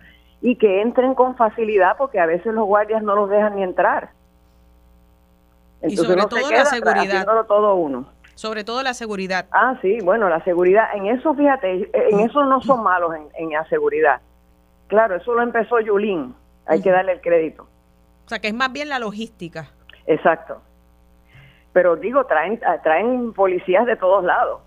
y 0.41 0.57
que 0.57 0.83
entren 0.83 1.15
con 1.15 1.37
facilidad 1.37 1.97
porque 1.97 2.19
a 2.19 2.27
veces 2.27 2.53
los 2.53 2.67
guardias 2.67 3.03
no 3.03 3.15
los 3.15 3.31
dejan 3.31 3.57
ni 3.57 3.63
entrar. 3.63 4.11
y 5.83 5.97
sobre 5.97 6.23
todo 6.27 6.51
la 6.51 6.65
seguridad. 6.65 7.27
todo 7.47 7.75
uno. 7.77 8.07
Sobre 8.35 8.65
todo 8.65 8.83
la 8.83 8.95
seguridad. 8.95 9.47
Ah, 9.53 9.79
sí, 9.83 9.99
bueno, 10.03 10.29
la 10.29 10.43
seguridad. 10.43 10.89
En 10.95 11.07
eso, 11.07 11.35
fíjate, 11.35 11.91
en 11.93 12.21
eso 12.21 12.45
no 12.45 12.61
son 12.63 12.83
malos 12.83 13.15
en, 13.15 13.29
en 13.37 13.51
la 13.51 13.65
seguridad. 13.69 14.21
Claro, 14.89 15.17
eso 15.17 15.35
lo 15.35 15.43
empezó 15.43 15.79
Yulín. 15.81 16.35
Hay 16.67 16.83
que 16.83 16.91
darle 16.91 17.13
el 17.13 17.21
crédito. 17.21 17.69
O 18.25 18.29
sea, 18.29 18.41
que 18.41 18.49
es 18.49 18.55
más 18.55 18.73
bien 18.73 18.89
la 18.89 18.99
logística. 18.99 19.69
Exacto. 20.07 20.61
Pero 21.73 21.97
digo, 21.97 22.25
traen, 22.27 22.61
traen 22.83 23.33
policías 23.33 23.87
de 23.87 23.97
todos 23.97 24.25
lados 24.25 24.61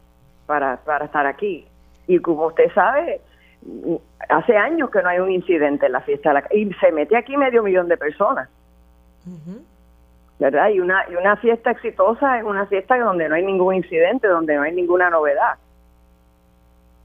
para, 0.46 0.78
para 0.78 1.06
estar 1.06 1.26
aquí. 1.26 1.68
Y 2.08 2.20
como 2.20 2.48
usted 2.48 2.72
sabe, 2.74 3.22
hace 4.30 4.58
años 4.58 4.90
que 4.90 5.02
no 5.02 5.10
hay 5.10 5.20
un 5.20 5.32
incidente 5.32 5.88
en 5.88 5.92
la 5.92 6.02
fiesta 6.02 6.30
de 6.30 6.34
la, 6.36 6.44
y 6.52 6.72
se 6.76 6.92
mete 6.92 7.18
aquí 7.18 7.36
medio 7.38 7.64
millón 7.64 7.88
de 7.88 7.98
personas. 7.98 8.50
¿Verdad? 10.38 10.70
Y 10.70 10.80
una, 10.80 11.06
y 11.10 11.16
una 11.16 11.36
fiesta 11.38 11.72
exitosa 11.72 12.38
es 12.38 12.44
una 12.44 12.68
fiesta 12.68 12.98
donde 12.98 13.28
no 13.30 13.36
hay 13.36 13.46
ningún 13.46 13.76
incidente, 13.76 14.28
donde 14.28 14.56
no 14.56 14.64
hay 14.64 14.74
ninguna 14.74 15.10
novedad. 15.10 15.56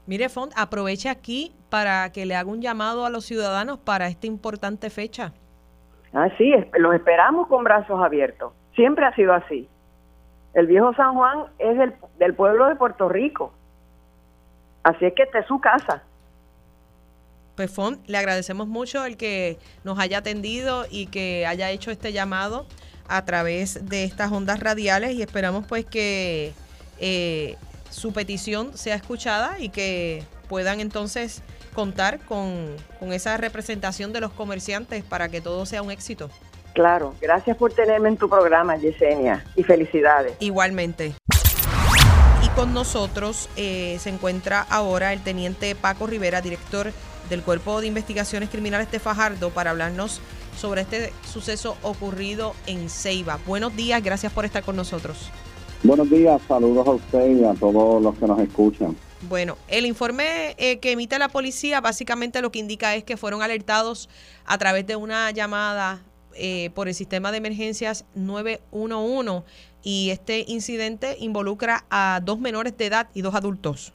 Mire, 0.05 0.29
Font, 0.29 0.51
aproveche 0.57 1.09
aquí 1.09 1.53
para 1.69 2.11
que 2.11 2.25
le 2.25 2.35
haga 2.35 2.49
un 2.49 2.61
llamado 2.61 3.05
a 3.05 3.09
los 3.09 3.25
ciudadanos 3.25 3.79
para 3.79 4.07
esta 4.07 4.27
importante 4.27 4.89
fecha. 4.89 5.31
Ah, 6.13 6.27
sí, 6.37 6.53
los 6.77 6.93
esperamos 6.93 7.47
con 7.47 7.63
brazos 7.63 8.03
abiertos. 8.03 8.51
Siempre 8.75 9.05
ha 9.05 9.15
sido 9.15 9.33
así. 9.33 9.69
El 10.53 10.67
viejo 10.67 10.93
San 10.95 11.13
Juan 11.13 11.45
es 11.59 11.77
del, 11.77 11.93
del 12.19 12.33
pueblo 12.35 12.67
de 12.67 12.75
Puerto 12.75 13.07
Rico. 13.07 13.53
Así 14.83 15.05
es 15.05 15.13
que 15.13 15.23
esta 15.23 15.39
es 15.39 15.47
su 15.47 15.59
casa. 15.59 16.03
Pues 17.55 17.75
le 18.07 18.17
agradecemos 18.17 18.67
mucho 18.67 19.05
el 19.05 19.17
que 19.17 19.59
nos 19.83 19.99
haya 19.99 20.19
atendido 20.19 20.85
y 20.89 21.07
que 21.07 21.45
haya 21.45 21.69
hecho 21.69 21.91
este 21.91 22.11
llamado 22.11 22.65
a 23.07 23.23
través 23.25 23.89
de 23.89 24.03
estas 24.03 24.31
ondas 24.31 24.59
radiales 24.61 25.13
y 25.13 25.21
esperamos 25.21 25.65
pues 25.67 25.85
que 25.85 26.53
eh, 26.97 27.57
su 27.89 28.13
petición 28.13 28.77
sea 28.77 28.95
escuchada 28.95 29.59
y 29.59 29.69
que 29.69 30.23
puedan 30.47 30.79
entonces 30.79 31.43
contar 31.73 32.19
con, 32.19 32.75
con 32.99 33.13
esa 33.13 33.37
representación 33.37 34.13
de 34.13 34.21
los 34.21 34.31
comerciantes 34.31 35.03
para 35.03 35.29
que 35.29 35.41
todo 35.41 35.65
sea 35.65 35.81
un 35.81 35.91
éxito. 35.91 36.29
Claro, 36.73 37.13
gracias 37.21 37.57
por 37.57 37.73
tenerme 37.73 38.09
en 38.09 38.17
tu 38.17 38.29
programa, 38.29 38.77
Yesenia, 38.77 39.45
y 39.55 39.63
felicidades. 39.63 40.35
Igualmente. 40.39 41.13
Y 42.43 42.49
con 42.55 42.73
nosotros 42.73 43.49
eh, 43.57 43.97
se 43.99 44.09
encuentra 44.09 44.65
ahora 44.69 45.13
el 45.13 45.21
teniente 45.21 45.75
Paco 45.75 46.07
Rivera, 46.07 46.41
director 46.41 46.91
del 47.29 47.43
Cuerpo 47.43 47.81
de 47.81 47.87
Investigaciones 47.87 48.49
Criminales 48.49 48.89
de 48.91 48.99
Fajardo, 48.99 49.49
para 49.49 49.71
hablarnos 49.71 50.21
sobre 50.57 50.81
este 50.81 51.13
suceso 51.25 51.77
ocurrido 51.81 52.53
en 52.67 52.89
Ceiba. 52.89 53.39
Buenos 53.45 53.75
días, 53.75 54.01
gracias 54.03 54.31
por 54.31 54.45
estar 54.45 54.63
con 54.63 54.75
nosotros. 54.75 55.29
Buenos 55.83 56.09
días, 56.09 56.41
saludos 56.47 56.87
a 56.87 56.91
usted 56.91 57.37
y 57.37 57.43
a 57.43 57.53
todos 57.53 58.01
los 58.01 58.15
que 58.17 58.27
nos 58.27 58.39
escuchan. 58.39 58.95
Bueno, 59.27 59.57
el 59.67 59.85
informe 59.85 60.55
eh, 60.57 60.79
que 60.79 60.91
emite 60.91 61.17
la 61.19 61.29
policía 61.29 61.81
básicamente 61.81 62.41
lo 62.41 62.51
que 62.51 62.59
indica 62.59 62.95
es 62.95 63.03
que 63.03 63.17
fueron 63.17 63.41
alertados 63.41 64.09
a 64.45 64.57
través 64.57 64.85
de 64.87 64.95
una 64.95 65.31
llamada 65.31 66.01
eh, 66.35 66.69
por 66.73 66.87
el 66.87 66.93
sistema 66.93 67.31
de 67.31 67.37
emergencias 67.37 68.05
911 68.15 69.43
y 69.83 70.09
este 70.11 70.45
incidente 70.47 71.15
involucra 71.19 71.85
a 71.89 72.19
dos 72.23 72.39
menores 72.39 72.77
de 72.77 72.85
edad 72.85 73.07
y 73.13 73.21
dos 73.21 73.35
adultos. 73.35 73.93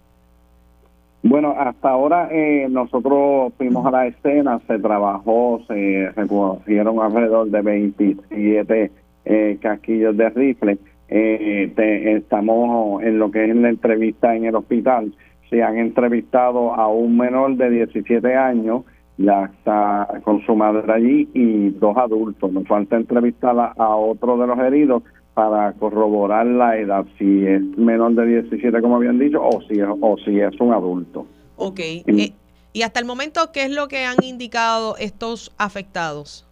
Bueno, 1.22 1.54
hasta 1.58 1.90
ahora 1.90 2.28
eh, 2.30 2.66
nosotros 2.70 3.52
fuimos 3.56 3.84
a 3.86 3.90
la 3.90 4.06
escena, 4.06 4.60
se 4.66 4.78
trabajó, 4.78 5.60
se 5.66 6.10
recogieron 6.14 7.00
alrededor 7.00 7.50
de 7.50 7.62
27 7.62 8.90
eh, 9.24 9.58
casquillos 9.60 10.16
de 10.16 10.30
rifle. 10.30 10.78
estamos 11.08 13.02
en 13.02 13.18
lo 13.18 13.30
que 13.30 13.44
es 13.44 13.56
la 13.56 13.70
entrevista 13.70 14.36
en 14.36 14.44
el 14.44 14.54
hospital. 14.54 15.12
Se 15.50 15.62
han 15.62 15.78
entrevistado 15.78 16.74
a 16.74 16.88
un 16.88 17.16
menor 17.16 17.56
de 17.56 17.70
17 17.70 18.34
años 18.34 18.84
ya 19.18 19.44
está 19.44 20.20
con 20.24 20.44
su 20.44 20.54
madre 20.54 20.92
allí 20.92 21.28
y 21.34 21.70
dos 21.70 21.96
adultos. 21.96 22.52
Nos 22.52 22.66
falta 22.66 22.96
entrevistar 22.96 23.56
a 23.76 23.96
otro 23.96 24.36
de 24.38 24.46
los 24.46 24.58
heridos 24.58 25.02
para 25.34 25.72
corroborar 25.74 26.46
la 26.46 26.78
edad, 26.78 27.04
si 27.18 27.46
es 27.46 27.60
menor 27.76 28.14
de 28.14 28.26
17 28.42 28.80
como 28.80 28.96
habían 28.96 29.18
dicho 29.18 29.38
o 29.42 29.60
si 29.62 29.74
es, 29.74 29.86
o 30.00 30.16
si 30.24 30.40
es 30.40 30.58
un 30.60 30.72
adulto. 30.72 31.26
Ok. 31.56 31.78
Eh, 31.80 32.32
y 32.72 32.82
hasta 32.82 33.00
el 33.00 33.06
momento, 33.06 33.52
¿qué 33.52 33.64
es 33.64 33.70
lo 33.70 33.88
que 33.88 34.04
han 34.04 34.22
indicado 34.22 34.96
estos 34.98 35.54
afectados? 35.58 36.46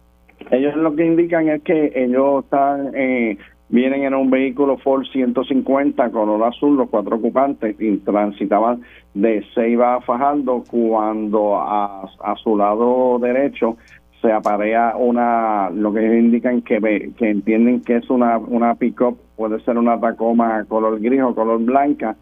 Ellos 0.51 0.75
lo 0.75 0.95
que 0.95 1.05
indican 1.05 1.49
es 1.49 1.63
que 1.63 1.93
ellos 1.95 2.43
están 2.43 2.91
eh, 2.95 3.37
vienen 3.69 4.03
en 4.03 4.13
un 4.13 4.29
vehículo 4.29 4.77
Ford 4.77 5.05
150 5.11 6.11
color 6.11 6.43
azul, 6.43 6.77
los 6.77 6.89
cuatro 6.89 7.15
ocupantes, 7.15 7.75
y 7.79 7.97
transitaban 7.97 8.81
de 9.15 9.43
Ceiba 9.55 9.95
a 9.95 10.01
Fajardo 10.01 10.63
cuando 10.69 11.57
a, 11.57 12.03
a 12.03 12.35
su 12.35 12.55
lado 12.55 13.17
derecho 13.17 13.77
se 14.21 14.31
aparea 14.31 14.95
una, 14.97 15.69
lo 15.69 15.93
que 15.93 16.01
indican 16.19 16.61
que, 16.61 16.79
que 17.17 17.29
entienden 17.29 17.81
que 17.81 17.97
es 17.97 18.09
una, 18.09 18.37
una 18.37 18.75
pick-up, 18.75 19.17
puede 19.35 19.59
ser 19.61 19.77
una 19.77 19.99
Tacoma 19.99 20.63
color 20.65 20.99
gris 20.99 21.21
o 21.21 21.33
color 21.33 21.59
blanca, 21.63 22.15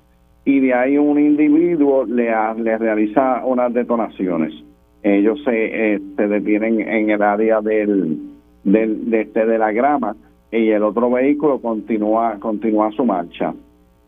y 0.46 0.60
de 0.60 0.74
ahí 0.74 0.98
un 0.98 1.20
individuo 1.20 2.06
le, 2.06 2.32
le 2.58 2.78
realiza 2.78 3.44
unas 3.46 3.74
detonaciones. 3.74 4.54
Ellos 5.02 5.42
se, 5.44 5.96
eh, 5.96 6.02
se 6.16 6.28
detienen 6.28 6.82
en 6.82 7.10
el 7.10 7.22
área 7.22 7.62
del, 7.62 8.20
del, 8.64 9.10
de, 9.10 9.22
este, 9.22 9.46
de 9.46 9.58
la 9.58 9.72
grama, 9.72 10.16
y 10.52 10.70
el 10.70 10.84
otro 10.84 11.10
vehículo 11.10 11.60
continúa 11.60 12.38
continúa 12.40 12.92
su 12.92 13.04
marcha. 13.04 13.54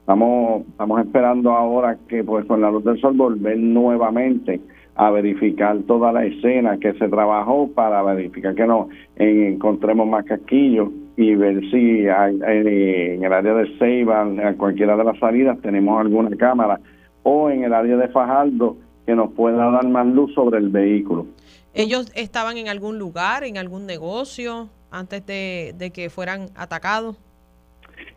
Estamos 0.05 0.61
estamos 0.67 1.01
esperando 1.01 1.49
ahora 1.49 1.97
que 2.07 2.23
pues 2.23 2.45
con 2.45 2.61
la 2.61 2.69
luz 2.69 2.83
del 2.83 3.01
sol 3.01 3.17
volver 3.17 3.57
nuevamente 3.57 4.61
a 4.93 5.09
verificar 5.09 5.79
toda 5.87 6.11
la 6.11 6.23
escena 6.25 6.77
que 6.77 6.93
se 6.93 7.09
trabajó 7.09 7.71
para 7.73 8.03
verificar 8.03 8.53
que 8.53 8.67
no 8.67 8.89
encontremos 9.15 10.07
más 10.07 10.23
casquillos 10.25 10.89
y 11.17 11.33
ver 11.33 11.59
si 11.71 12.07
hay, 12.07 12.39
en 12.45 13.23
el 13.23 13.33
área 13.33 13.55
de 13.55 13.77
Ceiba, 13.79 14.21
en 14.21 14.53
cualquiera 14.57 14.95
de 14.95 15.05
las 15.05 15.17
salidas, 15.17 15.59
tenemos 15.61 15.99
alguna 15.99 16.29
cámara 16.37 16.79
o 17.23 17.49
en 17.49 17.63
el 17.63 17.73
área 17.73 17.97
de 17.97 18.07
Fajardo 18.09 18.77
que 19.07 19.15
nos 19.15 19.31
pueda 19.31 19.71
dar 19.71 19.87
más 19.87 20.05
luz 20.05 20.31
sobre 20.35 20.59
el 20.59 20.69
vehículo. 20.69 21.25
¿Ellos 21.73 22.11
estaban 22.15 22.57
en 22.57 22.67
algún 22.67 22.99
lugar, 22.99 23.43
en 23.43 23.57
algún 23.57 23.87
negocio? 23.87 24.69
antes 24.95 25.25
de, 25.25 25.91
que 25.93 26.09
fueran 26.09 26.49
atacados? 26.55 27.17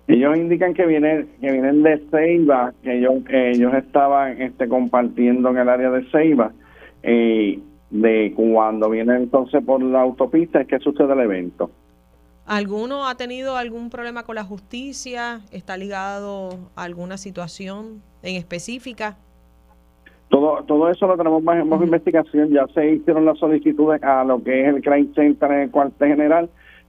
Ellos 0.09 0.39
indican 0.39 0.73
que 0.73 0.87
vienen 0.87 1.29
que 1.39 1.53
vienen 1.53 1.83
de 1.83 2.03
Ceiba, 2.11 2.73
que 2.83 2.97
ellos 2.97 3.23
ellos 3.29 3.75
estaban 3.75 4.41
este 4.41 4.67
compartiendo 4.67 5.51
en 5.51 5.59
el 5.59 5.69
área 5.69 5.91
de 5.91 6.11
Ceiba 6.11 6.51
eh, 7.03 7.59
de 7.91 8.33
cuando 8.35 8.89
vienen 8.89 9.17
entonces 9.17 9.63
por 9.63 9.83
la 9.83 10.01
autopista 10.01 10.63
es 10.63 10.67
que 10.67 10.79
sucede 10.79 11.13
el 11.13 11.21
evento. 11.21 11.71
¿Alguno 12.47 13.07
ha 13.07 13.17
tenido 13.17 13.59
algún 13.59 13.91
problema 13.91 14.23
con 14.23 14.37
la 14.37 14.45
justicia? 14.45 15.43
¿Está 15.53 15.77
ligado 15.77 16.59
a 16.75 16.85
alguna 16.85 17.19
situación 17.19 18.01
en 18.23 18.37
específica? 18.37 19.19
Todo, 20.31 20.65
todo 20.65 20.89
eso 20.91 21.07
lo 21.07 21.19
tenemos 21.19 21.43
más, 21.43 21.59
en 21.59 21.83
investigación. 21.83 22.49
Ya 22.49 22.67
se 22.69 22.93
hicieron 22.93 23.27
las 23.27 23.39
solicitudes 23.39 24.03
a 24.03 24.25
lo 24.25 24.43
que 24.43 24.63
es 24.63 24.75
el 24.75 24.81
Crime 24.81 25.09
Center 25.15 25.53
en 25.53 25.61
el 25.61 25.71
cuartel 25.71 26.09
general 26.09 26.49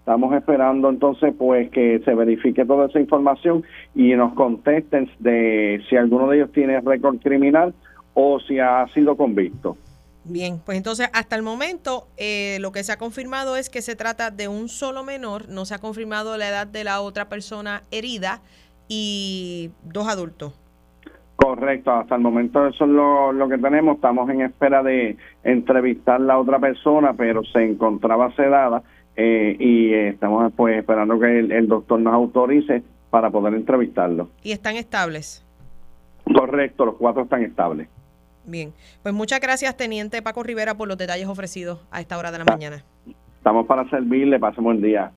Estamos 0.10 0.34
esperando 0.34 0.89
entonces 0.89 1.36
pues 1.38 1.70
que 1.70 2.01
se 2.03 2.16
verifique 2.16 2.66
toda 2.66 2.88
esa 2.88 2.99
información 2.99 3.64
y 3.93 4.16
nos 4.16 4.34
contesten 4.34 5.07
de 5.20 5.84
si 5.88 5.97
alguno 5.97 6.28
de 6.28 6.38
ellos 6.38 6.51
tiene 6.51 6.82
récord 6.82 7.20
criminal 7.20 7.76
o 8.16 8.39
si 8.39 8.57
ha 8.57 8.88
sido 8.88 9.16
convicto. 9.16 9.78
Bien, 10.24 10.60
pues 10.66 10.80
entonces 10.80 11.12
hasta 11.14 11.36
el 11.36 11.43
momento 11.43 12.07
eh, 12.18 12.57
lo 12.60 12.72
que 12.72 12.84
se 12.84 12.91
ha 12.91 12.97
confirmado 12.97 13.55
es 13.55 13.70
que 13.70 13.84
se 13.84 13.95
trata 13.95 14.32
de 14.32 14.47
un 14.47 14.68
solo 14.68 15.03
menor, 15.03 15.47
no 15.47 15.66
se 15.66 15.76
ha 15.76 15.78
confirmado 15.78 16.38
la 16.38 16.49
edad 16.49 16.66
de 16.66 16.84
la 16.84 17.01
otra 17.01 17.30
persona 17.30 17.84
herida 17.91 18.41
y 18.88 19.70
dos 19.84 20.07
adultos. 20.07 20.60
Correcto, 21.36 21.91
hasta 21.91 22.16
el 22.16 22.22
momento 22.22 22.66
eso 22.66 22.84
es 22.84 22.89
lo, 22.89 23.32
lo 23.32 23.47
que 23.47 23.60
tenemos. 23.60 23.97
Estamos 23.97 24.28
en 24.32 24.41
espera 24.41 24.82
de 24.82 25.18
entrevistar 25.43 26.16
a 26.16 26.20
la 26.20 26.39
otra 26.39 26.57
persona, 26.57 27.14
pero 27.14 27.43
se 27.43 27.64
encontraba 27.64 28.36
sedada 28.36 28.82
eh, 29.22 29.57
y 29.59 29.93
estamos 29.93 30.53
pues 30.55 30.78
esperando 30.78 31.20
que 31.20 31.39
el, 31.39 31.67
doctor 31.67 31.99
nos 31.99 32.13
autorice 32.13 32.84
para 33.09 33.30
poder 33.30 33.53
entrevistarlo. 33.53 34.30
¿Y 34.43 34.53
están 34.53 34.78
estables? 34.78 35.45
Correcto, 36.24 36.86
los 36.86 36.95
cuatro 36.95 37.24
están 37.24 37.43
estables. 37.43 37.89
Bien, 38.45 38.72
pues 39.03 39.13
muchas 39.13 39.41
gracias, 39.41 39.76
Teniente 39.76 40.22
Paco 40.22 40.41
Rivera, 40.41 40.78
por 40.78 40.88
los 40.88 40.97
detalles 40.97 41.28
ofrecidos 41.28 41.86
a 41.91 41.99
esta 41.99 42.17
hora 42.17 42.32
de 42.32 42.38
la 42.38 42.45
mañana. 42.45 42.86
Estamos 43.36 43.67
para 43.67 43.89
servirle, 43.89 44.39
pasemos 44.39 44.63
buen 44.63 44.82
día. 44.82 45.11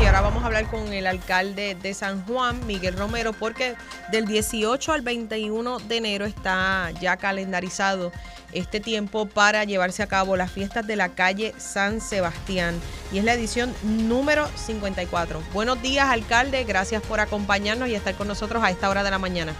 Y 0.00 0.06
ahora 0.06 0.22
vamos 0.22 0.42
a 0.42 0.46
hablar 0.46 0.64
con 0.70 0.90
el 0.90 1.06
alcalde 1.06 1.74
de 1.74 1.92
San 1.92 2.24
Juan, 2.24 2.66
Miguel 2.66 2.96
Romero, 2.96 3.32
porque 3.38 3.74
del 4.10 4.24
18 4.24 4.92
al 4.92 5.02
21 5.02 5.78
de 5.80 5.96
enero 5.98 6.24
está 6.24 6.90
ya 7.02 7.18
calendarizado 7.18 8.12
este 8.52 8.80
tiempo 8.80 9.26
para 9.26 9.64
llevarse 9.64 10.02
a 10.02 10.06
cabo 10.06 10.36
las 10.36 10.52
fiestas 10.52 10.86
de 10.86 10.96
la 10.96 11.10
calle 11.10 11.52
San 11.56 12.00
Sebastián 12.00 12.74
y 13.12 13.18
es 13.18 13.24
la 13.24 13.34
edición 13.34 13.70
número 13.82 14.46
54. 14.46 15.40
Buenos 15.52 15.80
días, 15.82 16.08
alcalde, 16.08 16.64
gracias 16.64 17.02
por 17.02 17.20
acompañarnos 17.20 17.88
y 17.88 17.94
estar 17.94 18.14
con 18.14 18.28
nosotros 18.28 18.62
a 18.62 18.70
esta 18.70 18.88
hora 18.88 19.02
de 19.02 19.10
la 19.10 19.18
mañana. 19.18 19.52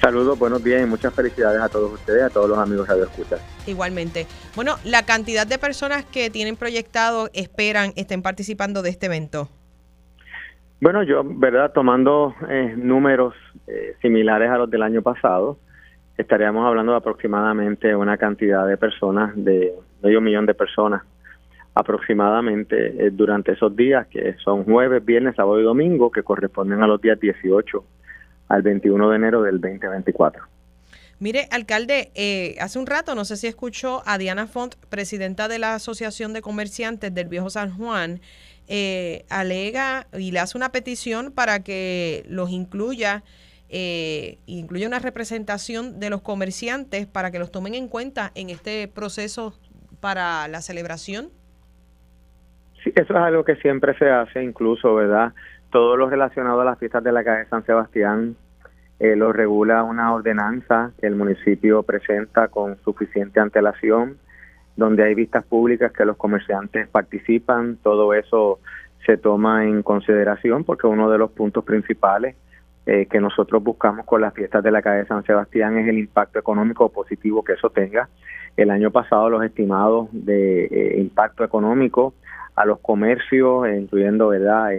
Saludos, 0.00 0.38
buenos 0.38 0.62
días 0.62 0.82
y 0.82 0.86
muchas 0.86 1.14
felicidades 1.14 1.62
a 1.62 1.68
todos 1.70 1.90
ustedes, 1.90 2.24
a 2.24 2.28
todos 2.28 2.48
los 2.48 2.58
amigos 2.58 2.86
de 2.86 3.02
Escucha. 3.02 3.36
Igualmente. 3.66 4.26
Bueno, 4.54 4.76
la 4.84 5.06
cantidad 5.06 5.46
de 5.46 5.56
personas 5.56 6.04
que 6.04 6.28
tienen 6.28 6.56
proyectado, 6.56 7.30
esperan, 7.32 7.92
estén 7.96 8.20
participando 8.20 8.82
de 8.82 8.90
este 8.90 9.06
evento. 9.06 9.48
Bueno, 10.82 11.02
yo, 11.04 11.22
verdad, 11.24 11.72
tomando 11.72 12.34
eh, 12.50 12.74
números 12.76 13.32
eh, 13.66 13.96
similares 14.02 14.50
a 14.50 14.58
los 14.58 14.70
del 14.70 14.82
año 14.82 15.00
pasado, 15.00 15.58
estaríamos 16.16 16.66
hablando 16.66 16.92
de 16.92 16.98
aproximadamente 16.98 17.94
una 17.94 18.16
cantidad 18.16 18.66
de 18.66 18.76
personas, 18.76 19.32
de 19.36 19.72
medio 20.02 20.20
millón 20.20 20.46
de 20.46 20.54
personas 20.54 21.02
aproximadamente 21.74 23.06
eh, 23.06 23.10
durante 23.10 23.52
esos 23.52 23.74
días, 23.74 24.06
que 24.06 24.36
son 24.44 24.64
jueves, 24.64 25.04
viernes, 25.04 25.34
sábado 25.34 25.60
y 25.60 25.64
domingo, 25.64 26.10
que 26.10 26.22
corresponden 26.22 26.82
a 26.82 26.86
los 26.86 27.00
días 27.00 27.18
18 27.18 27.84
al 28.48 28.62
21 28.62 29.10
de 29.10 29.16
enero 29.16 29.42
del 29.42 29.60
2024. 29.60 30.44
Mire, 31.18 31.48
alcalde, 31.50 32.10
eh, 32.14 32.56
hace 32.60 32.78
un 32.78 32.86
rato, 32.86 33.14
no 33.14 33.24
sé 33.24 33.36
si 33.36 33.46
escuchó 33.46 34.02
a 34.04 34.18
Diana 34.18 34.46
Font, 34.46 34.74
presidenta 34.88 35.48
de 35.48 35.58
la 35.58 35.74
Asociación 35.74 36.32
de 36.32 36.42
Comerciantes 36.42 37.14
del 37.14 37.28
Viejo 37.28 37.50
San 37.50 37.76
Juan, 37.76 38.20
eh, 38.66 39.24
alega 39.28 40.06
y 40.12 40.32
le 40.32 40.40
hace 40.40 40.56
una 40.56 40.72
petición 40.72 41.32
para 41.32 41.62
que 41.62 42.24
los 42.28 42.50
incluya, 42.50 43.22
eh, 43.68 44.38
incluya 44.46 44.86
una 44.86 44.98
representación 44.98 46.00
de 46.00 46.10
los 46.10 46.20
comerciantes 46.22 47.06
para 47.06 47.30
que 47.30 47.38
los 47.38 47.50
tomen 47.50 47.74
en 47.74 47.88
cuenta 47.88 48.30
en 48.34 48.50
este 48.50 48.88
proceso 48.88 49.54
para 50.00 50.46
la 50.48 50.60
celebración. 50.60 51.30
Sí, 52.82 52.92
eso 52.94 53.14
es 53.14 53.20
algo 53.20 53.44
que 53.44 53.56
siempre 53.56 53.96
se 53.98 54.10
hace, 54.10 54.42
incluso, 54.42 54.94
¿verdad? 54.94 55.32
todo 55.74 55.96
lo 55.96 56.08
relacionado 56.08 56.60
a 56.60 56.64
las 56.64 56.78
fiestas 56.78 57.02
de 57.02 57.10
la 57.10 57.24
calle 57.24 57.48
San 57.50 57.66
Sebastián 57.66 58.36
eh, 59.00 59.16
lo 59.16 59.32
regula 59.32 59.82
una 59.82 60.14
ordenanza 60.14 60.92
que 61.00 61.08
el 61.08 61.16
municipio 61.16 61.82
presenta 61.82 62.46
con 62.46 62.76
suficiente 62.84 63.40
antelación, 63.40 64.18
donde 64.76 65.02
hay 65.02 65.16
vistas 65.16 65.44
públicas 65.44 65.90
que 65.90 66.04
los 66.04 66.16
comerciantes 66.16 66.86
participan, 66.86 67.76
todo 67.82 68.14
eso 68.14 68.60
se 69.04 69.16
toma 69.16 69.64
en 69.64 69.82
consideración 69.82 70.62
porque 70.62 70.86
uno 70.86 71.10
de 71.10 71.18
los 71.18 71.32
puntos 71.32 71.64
principales 71.64 72.36
eh, 72.86 73.06
que 73.10 73.20
nosotros 73.20 73.62
buscamos 73.62 74.06
con 74.06 74.20
las 74.20 74.34
fiestas 74.34 74.62
de 74.62 74.70
la 74.70 74.82
calle 74.82 75.06
San 75.06 75.24
Sebastián 75.24 75.78
es 75.78 75.88
el 75.88 75.98
impacto 75.98 76.38
económico 76.38 76.90
positivo 76.90 77.42
que 77.42 77.54
eso 77.54 77.70
tenga. 77.70 78.08
El 78.56 78.70
año 78.70 78.90
pasado 78.90 79.30
los 79.30 79.44
estimados 79.44 80.08
de 80.12 80.64
eh, 80.66 81.00
impacto 81.00 81.44
económico 81.44 82.14
a 82.54 82.64
los 82.64 82.78
comercios, 82.80 83.68
incluyendo 83.68 84.28
verdad 84.28 84.70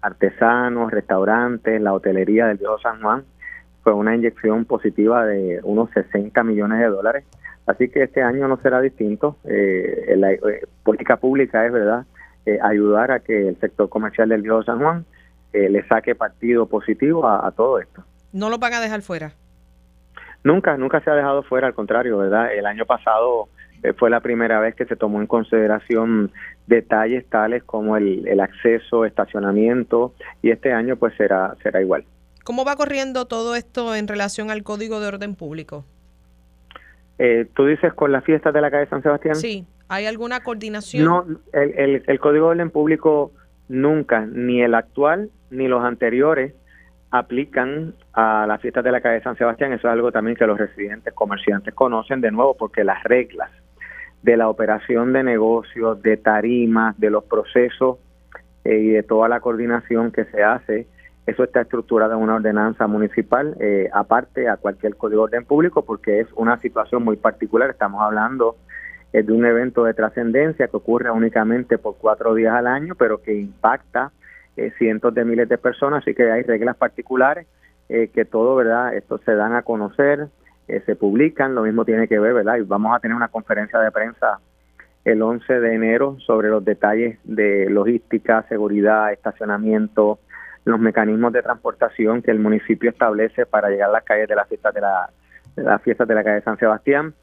artesanos, 0.00 0.92
restaurantes, 0.92 1.80
la 1.80 1.92
hotelería 1.92 2.46
del 2.46 2.58
Viejo 2.58 2.78
San 2.78 3.00
Juan, 3.00 3.24
fue 3.82 3.92
una 3.92 4.14
inyección 4.14 4.64
positiva 4.64 5.24
de 5.24 5.60
unos 5.62 5.90
60 5.90 6.42
millones 6.44 6.78
de 6.78 6.86
dólares. 6.86 7.24
Así 7.66 7.88
que 7.88 8.04
este 8.04 8.22
año 8.22 8.48
no 8.48 8.56
será 8.58 8.80
distinto. 8.80 9.36
Eh, 9.44 10.14
la 10.16 10.32
eh, 10.32 10.40
política 10.82 11.16
pública 11.16 11.66
es, 11.66 11.72
¿verdad?, 11.72 12.04
eh, 12.46 12.58
ayudar 12.62 13.10
a 13.12 13.20
que 13.20 13.48
el 13.48 13.58
sector 13.60 13.88
comercial 13.88 14.30
del 14.30 14.42
Viejo 14.42 14.62
San 14.62 14.78
Juan 14.78 15.04
le 15.68 15.86
saque 15.88 16.14
partido 16.14 16.66
positivo 16.66 17.26
a, 17.26 17.50
todo 17.52 17.80
esto. 17.80 18.04
¿No 18.32 18.50
lo 18.50 18.58
van 18.58 18.74
a 18.74 18.80
dejar 18.80 19.02
fuera? 19.02 19.32
Nunca, 20.44 20.76
nunca 20.76 21.00
se 21.00 21.10
ha 21.10 21.14
dejado 21.14 21.42
fuera, 21.42 21.66
al 21.66 21.74
contrario, 21.74 22.18
¿verdad? 22.18 22.52
El 22.54 22.66
año 22.66 22.86
pasado 22.86 23.48
fue 23.96 24.10
la 24.10 24.20
primera 24.20 24.60
vez 24.60 24.74
que 24.74 24.86
se 24.86 24.96
tomó 24.96 25.20
en 25.20 25.26
consideración 25.26 26.32
detalles 26.66 27.28
tales 27.28 27.62
como 27.64 27.96
el, 27.96 28.26
el, 28.26 28.40
acceso, 28.40 29.04
estacionamiento 29.04 30.14
y 30.42 30.50
este 30.50 30.72
año 30.72 30.96
pues 30.96 31.14
será 31.16 31.54
será 31.62 31.80
igual. 31.80 32.04
¿Cómo 32.44 32.64
va 32.64 32.76
corriendo 32.76 33.26
todo 33.26 33.54
esto 33.56 33.94
en 33.94 34.08
relación 34.08 34.50
al 34.50 34.62
Código 34.62 35.00
de 35.00 35.08
Orden 35.08 35.34
Público? 35.34 35.84
Eh, 37.18 37.46
¿Tú 37.54 37.66
dices 37.66 37.92
con 37.92 38.12
las 38.12 38.24
fiestas 38.24 38.54
de 38.54 38.60
la 38.60 38.70
calle 38.70 38.88
San 38.88 39.02
Sebastián? 39.02 39.36
Sí. 39.36 39.66
¿Hay 39.88 40.06
alguna 40.06 40.40
coordinación? 40.40 41.04
No, 41.04 41.26
el, 41.52 41.78
el, 41.78 42.02
el 42.06 42.20
Código 42.20 42.46
de 42.46 42.52
Orden 42.52 42.70
Público 42.70 43.32
nunca, 43.68 44.26
ni 44.26 44.62
el 44.62 44.74
actual 44.74 45.30
ni 45.50 45.68
los 45.68 45.84
anteriores, 45.84 46.54
aplican 47.10 47.94
a 48.12 48.46
las 48.46 48.60
fiestas 48.60 48.84
de 48.84 48.92
la 48.92 49.00
calle 49.00 49.22
San 49.22 49.36
Sebastián. 49.36 49.72
Eso 49.72 49.88
es 49.88 49.92
algo 49.92 50.12
también 50.12 50.36
que 50.36 50.46
los 50.46 50.58
residentes 50.58 51.14
comerciantes 51.14 51.74
conocen 51.74 52.20
de 52.20 52.30
nuevo 52.30 52.56
porque 52.56 52.84
las 52.84 53.02
reglas 53.04 53.50
de 54.22 54.36
la 54.36 54.48
operación 54.48 55.12
de 55.12 55.22
negocios, 55.22 56.02
de 56.02 56.16
tarimas, 56.16 56.98
de 56.98 57.10
los 57.10 57.24
procesos 57.24 57.98
eh, 58.64 58.78
y 58.78 58.88
de 58.88 59.02
toda 59.02 59.28
la 59.28 59.40
coordinación 59.40 60.10
que 60.10 60.24
se 60.26 60.42
hace. 60.42 60.86
Eso 61.26 61.44
está 61.44 61.60
estructurado 61.60 62.14
en 62.14 62.20
una 62.20 62.36
ordenanza 62.36 62.86
municipal, 62.86 63.54
eh, 63.60 63.88
aparte 63.92 64.48
a 64.48 64.56
cualquier 64.56 64.96
código 64.96 65.28
de 65.28 65.36
orden 65.36 65.44
público, 65.44 65.84
porque 65.84 66.20
es 66.20 66.28
una 66.34 66.58
situación 66.58 67.04
muy 67.04 67.16
particular. 67.16 67.70
Estamos 67.70 68.02
hablando 68.02 68.56
eh, 69.12 69.22
de 69.22 69.32
un 69.32 69.44
evento 69.46 69.84
de 69.84 69.94
trascendencia 69.94 70.68
que 70.68 70.76
ocurre 70.76 71.10
únicamente 71.10 71.78
por 71.78 71.96
cuatro 71.96 72.34
días 72.34 72.54
al 72.54 72.66
año, 72.66 72.94
pero 72.94 73.22
que 73.22 73.34
impacta 73.34 74.12
cientos 74.76 75.14
de 75.14 75.24
miles 75.24 75.48
de 75.48 75.56
personas, 75.56 76.02
así 76.02 76.16
que 76.16 76.32
hay 76.32 76.42
reglas 76.42 76.76
particulares 76.76 77.46
que 77.86 78.24
todo, 78.24 78.56
¿verdad? 78.56 78.92
Esto 78.92 79.18
se 79.18 79.36
dan 79.36 79.54
a 79.54 79.62
conocer, 79.62 80.26
se 80.66 80.96
publican, 80.96 81.54
lo 81.54 81.62
mismo 81.62 81.84
tiene 81.84 82.08
que 82.08 82.18
ver, 82.18 82.34
¿verdad? 82.34 82.56
Y 82.56 82.62
vamos 82.62 82.92
a 82.92 82.98
tener 82.98 83.16
una 83.16 83.28
conferencia 83.28 83.78
de 83.78 83.92
prensa 83.92 84.40
el 85.04 85.22
11 85.22 85.60
de 85.60 85.74
enero 85.74 86.16
sobre 86.20 86.48
los 86.48 86.64
detalles 86.64 87.18
de 87.24 87.70
logística, 87.70 88.44
seguridad, 88.48 89.12
estacionamiento, 89.12 90.18
los 90.64 90.78
mecanismos 90.78 91.32
de 91.32 91.42
transportación 91.42 92.22
que 92.22 92.30
el 92.30 92.38
municipio 92.38 92.90
establece 92.90 93.46
para 93.46 93.70
llegar 93.70 93.88
a 93.88 93.92
las 93.92 94.04
calles 94.04 94.28
de 94.28 94.34
las 94.34 94.48
fiestas 94.48 94.74
de 94.74 94.80
la, 94.80 95.10
de 95.56 95.62
las 95.62 95.82
fiestas 95.82 96.06
de 96.06 96.14
la 96.14 96.24
calle 96.24 96.42
San 96.42 96.58
Sebastián, 96.58 97.14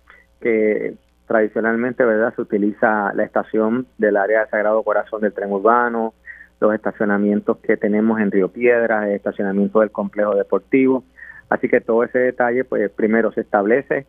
que 0.42 0.96
tradicionalmente, 1.28 2.04
¿verdad? 2.04 2.34
Se 2.36 2.42
utiliza 2.42 3.14
la 3.14 3.24
estación 3.24 3.88
del 3.98 4.18
área 4.18 4.42
de 4.42 4.50
Sagrado 4.50 4.84
Corazón 4.84 5.22
del 5.22 5.34
tren 5.34 5.52
urbano, 5.52 6.14
los 6.60 6.74
estacionamientos 6.74 7.58
que 7.58 7.78
tenemos 7.78 8.20
en 8.20 8.32
Río 8.32 8.50
Piedras, 8.50 9.06
el 9.06 9.14
estacionamiento 9.14 9.80
del 9.80 9.92
complejo 9.92 10.36
deportivo 10.36 11.04
Así 11.50 11.70
que 11.70 11.82
todo 11.82 12.04
ese 12.04 12.20
detalle, 12.20 12.64
pues 12.64 12.90
primero 12.92 13.32
se 13.32 13.42
establece 13.42 14.06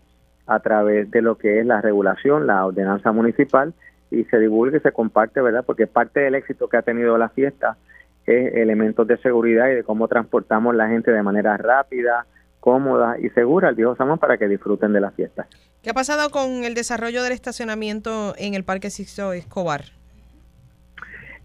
a 0.47 0.61
través 0.61 1.11
de 1.11 1.23
lo 1.23 1.37
que 1.37 1.61
es 1.61 1.67
la 1.67 1.81
regulación, 1.81 2.47
la 2.47 2.65
ordenanza 2.65 3.13
municipal, 3.13 3.75
y 4.11 4.25
se 4.25 4.39
divulga 4.39 4.77
y 4.79 4.81
se 4.81 4.93
comparte, 4.93 5.41
¿verdad? 5.41 5.65
Porque 5.67 5.87
parte 5.87 6.21
del 6.21 6.37
éxito 6.37 6.69
que 6.69 6.77
ha 6.77 6.83
tenido 6.83 7.19
la 7.19 7.29
fiesta 7.29 7.77
es 8.25 8.55
elementos 8.55 9.07
de 9.07 9.17
seguridad 9.19 9.69
y 9.69 9.75
de 9.75 9.85
cómo 9.85 10.09
transportamos 10.09 10.75
la 10.75 10.89
gente 10.89 11.11
de 11.11 11.23
manera 11.23 11.57
rápida, 11.57 12.27
cómoda 12.67 13.17
y 13.21 13.29
segura 13.29 13.69
al 13.69 13.77
viejo 13.77 13.95
San 13.95 14.19
para 14.19 14.39
que 14.39 14.49
disfruten 14.49 14.93
de 14.93 15.01
la 15.01 15.13
fiesta. 15.13 15.47
¿Qué 15.85 15.91
ha 15.91 15.95
pasado 15.95 16.31
con 16.31 16.65
el 16.65 16.75
desarrollo 16.75 17.23
del 17.23 17.33
estacionamiento 17.33 18.35
en 18.39 18.55
el 18.55 18.65
Parque 18.65 18.91
Sixto 18.91 19.33
Escobar? 19.33 19.83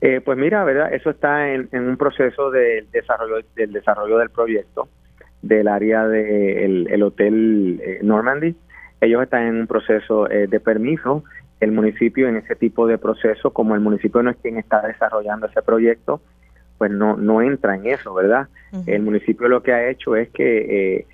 Eh, 0.02 0.20
pues 0.26 0.36
mira, 0.36 0.64
verdad, 0.64 0.92
eso 0.92 1.12
está 1.12 1.54
en, 1.54 1.70
un 1.74 1.96
proceso 1.96 2.50
de 2.50 2.88
desarrollo 2.92 3.46
del 3.56 3.72
desarrollo 3.72 4.18
del 4.18 4.32
proyecto 4.32 4.88
del 5.44 5.68
área 5.68 6.08
del 6.08 6.88
el 6.90 7.04
Hotel 7.04 7.80
eh, 7.86 8.00
Normandy. 8.02 8.56
Ellos 9.00 9.22
están 9.22 9.44
en 9.44 9.56
un 9.60 9.68
proceso 9.68 10.28
eh, 10.28 10.48
de 10.48 10.60
permiso. 10.60 11.24
El 11.60 11.72
municipio 11.72 12.28
en 12.30 12.38
ese 12.38 12.56
tipo 12.56 12.88
de 12.88 12.98
proceso, 12.98 13.52
como 13.52 13.76
el 13.76 13.82
municipio 13.82 14.24
no 14.24 14.32
es 14.32 14.38
quien 14.38 14.58
está 14.58 14.82
desarrollando 14.82 15.46
ese 15.46 15.62
proyecto, 15.62 16.20
pues 16.82 16.90
no, 16.90 17.16
no 17.16 17.44
entra 17.44 17.76
en 17.76 17.86
eso, 17.86 18.12
¿verdad? 18.12 18.48
El 18.88 19.04
municipio 19.04 19.48
lo 19.48 19.62
que 19.62 19.72
ha 19.72 19.88
hecho 19.88 20.16
es 20.16 20.32
que 20.32 21.06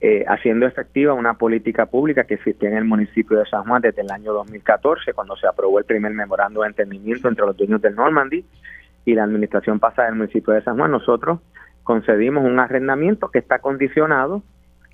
eh, 0.00 0.24
haciendo 0.28 0.66
efectiva 0.66 1.14
una 1.14 1.34
política 1.34 1.86
pública 1.86 2.22
que 2.22 2.34
existía 2.34 2.68
en 2.68 2.76
el 2.76 2.84
municipio 2.84 3.36
de 3.36 3.44
San 3.46 3.64
Juan 3.64 3.82
desde 3.82 4.02
el 4.02 4.10
año 4.12 4.32
2014, 4.32 5.12
cuando 5.12 5.34
se 5.34 5.48
aprobó 5.48 5.80
el 5.80 5.84
primer 5.84 6.14
memorando 6.14 6.60
de 6.60 6.68
entendimiento 6.68 7.26
entre 7.26 7.44
los 7.44 7.56
dueños 7.56 7.82
del 7.82 7.96
Normandy 7.96 8.44
y 9.04 9.14
la 9.14 9.24
administración 9.24 9.80
pasada 9.80 10.06
del 10.06 10.16
municipio 10.16 10.54
de 10.54 10.62
San 10.62 10.76
Juan, 10.76 10.92
nosotros 10.92 11.40
concedimos 11.82 12.44
un 12.44 12.60
arrendamiento 12.60 13.32
que 13.32 13.40
está 13.40 13.58
condicionado 13.58 14.44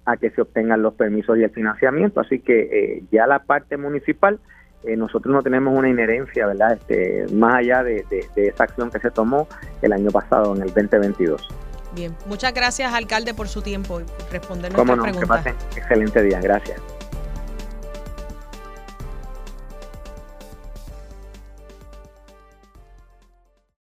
a 0.07 0.17
que 0.17 0.31
se 0.31 0.41
obtengan 0.41 0.81
los 0.81 0.95
permisos 0.95 1.37
y 1.37 1.43
el 1.43 1.51
financiamiento. 1.51 2.21
Así 2.21 2.39
que 2.39 2.61
eh, 2.63 3.03
ya 3.13 3.27
la 3.27 3.41
parte 3.41 3.77
municipal, 3.77 4.39
eh, 4.85 4.97
nosotros 4.97 5.35
no 5.35 5.43
tenemos 5.43 5.77
una 5.77 5.89
inherencia, 5.89 6.47
¿verdad? 6.47 6.75
Este, 6.75 7.27
más 7.35 7.57
allá 7.57 7.83
de, 7.83 8.05
esa 8.37 8.65
acción 8.65 8.91
que 8.91 8.99
se 9.01 9.11
tomó 9.11 9.49
el 9.83 9.93
año 9.93 10.11
pasado, 10.11 10.55
en 10.55 10.63
el 10.63 10.69
2022. 10.69 11.49
Bien, 11.95 12.15
muchas 12.27 12.53
gracias, 12.53 12.93
alcalde, 12.93 13.35
por 13.35 13.49
su 13.49 13.63
tiempo 13.63 14.01
y 14.01 14.05
responder 14.31 14.73
nuestras 14.73 14.97
no, 14.97 15.03
preguntas. 15.03 15.45
Que 15.45 15.51
pasen 15.53 15.55
excelente 15.77 16.23
día, 16.23 16.41
gracias. 16.41 16.81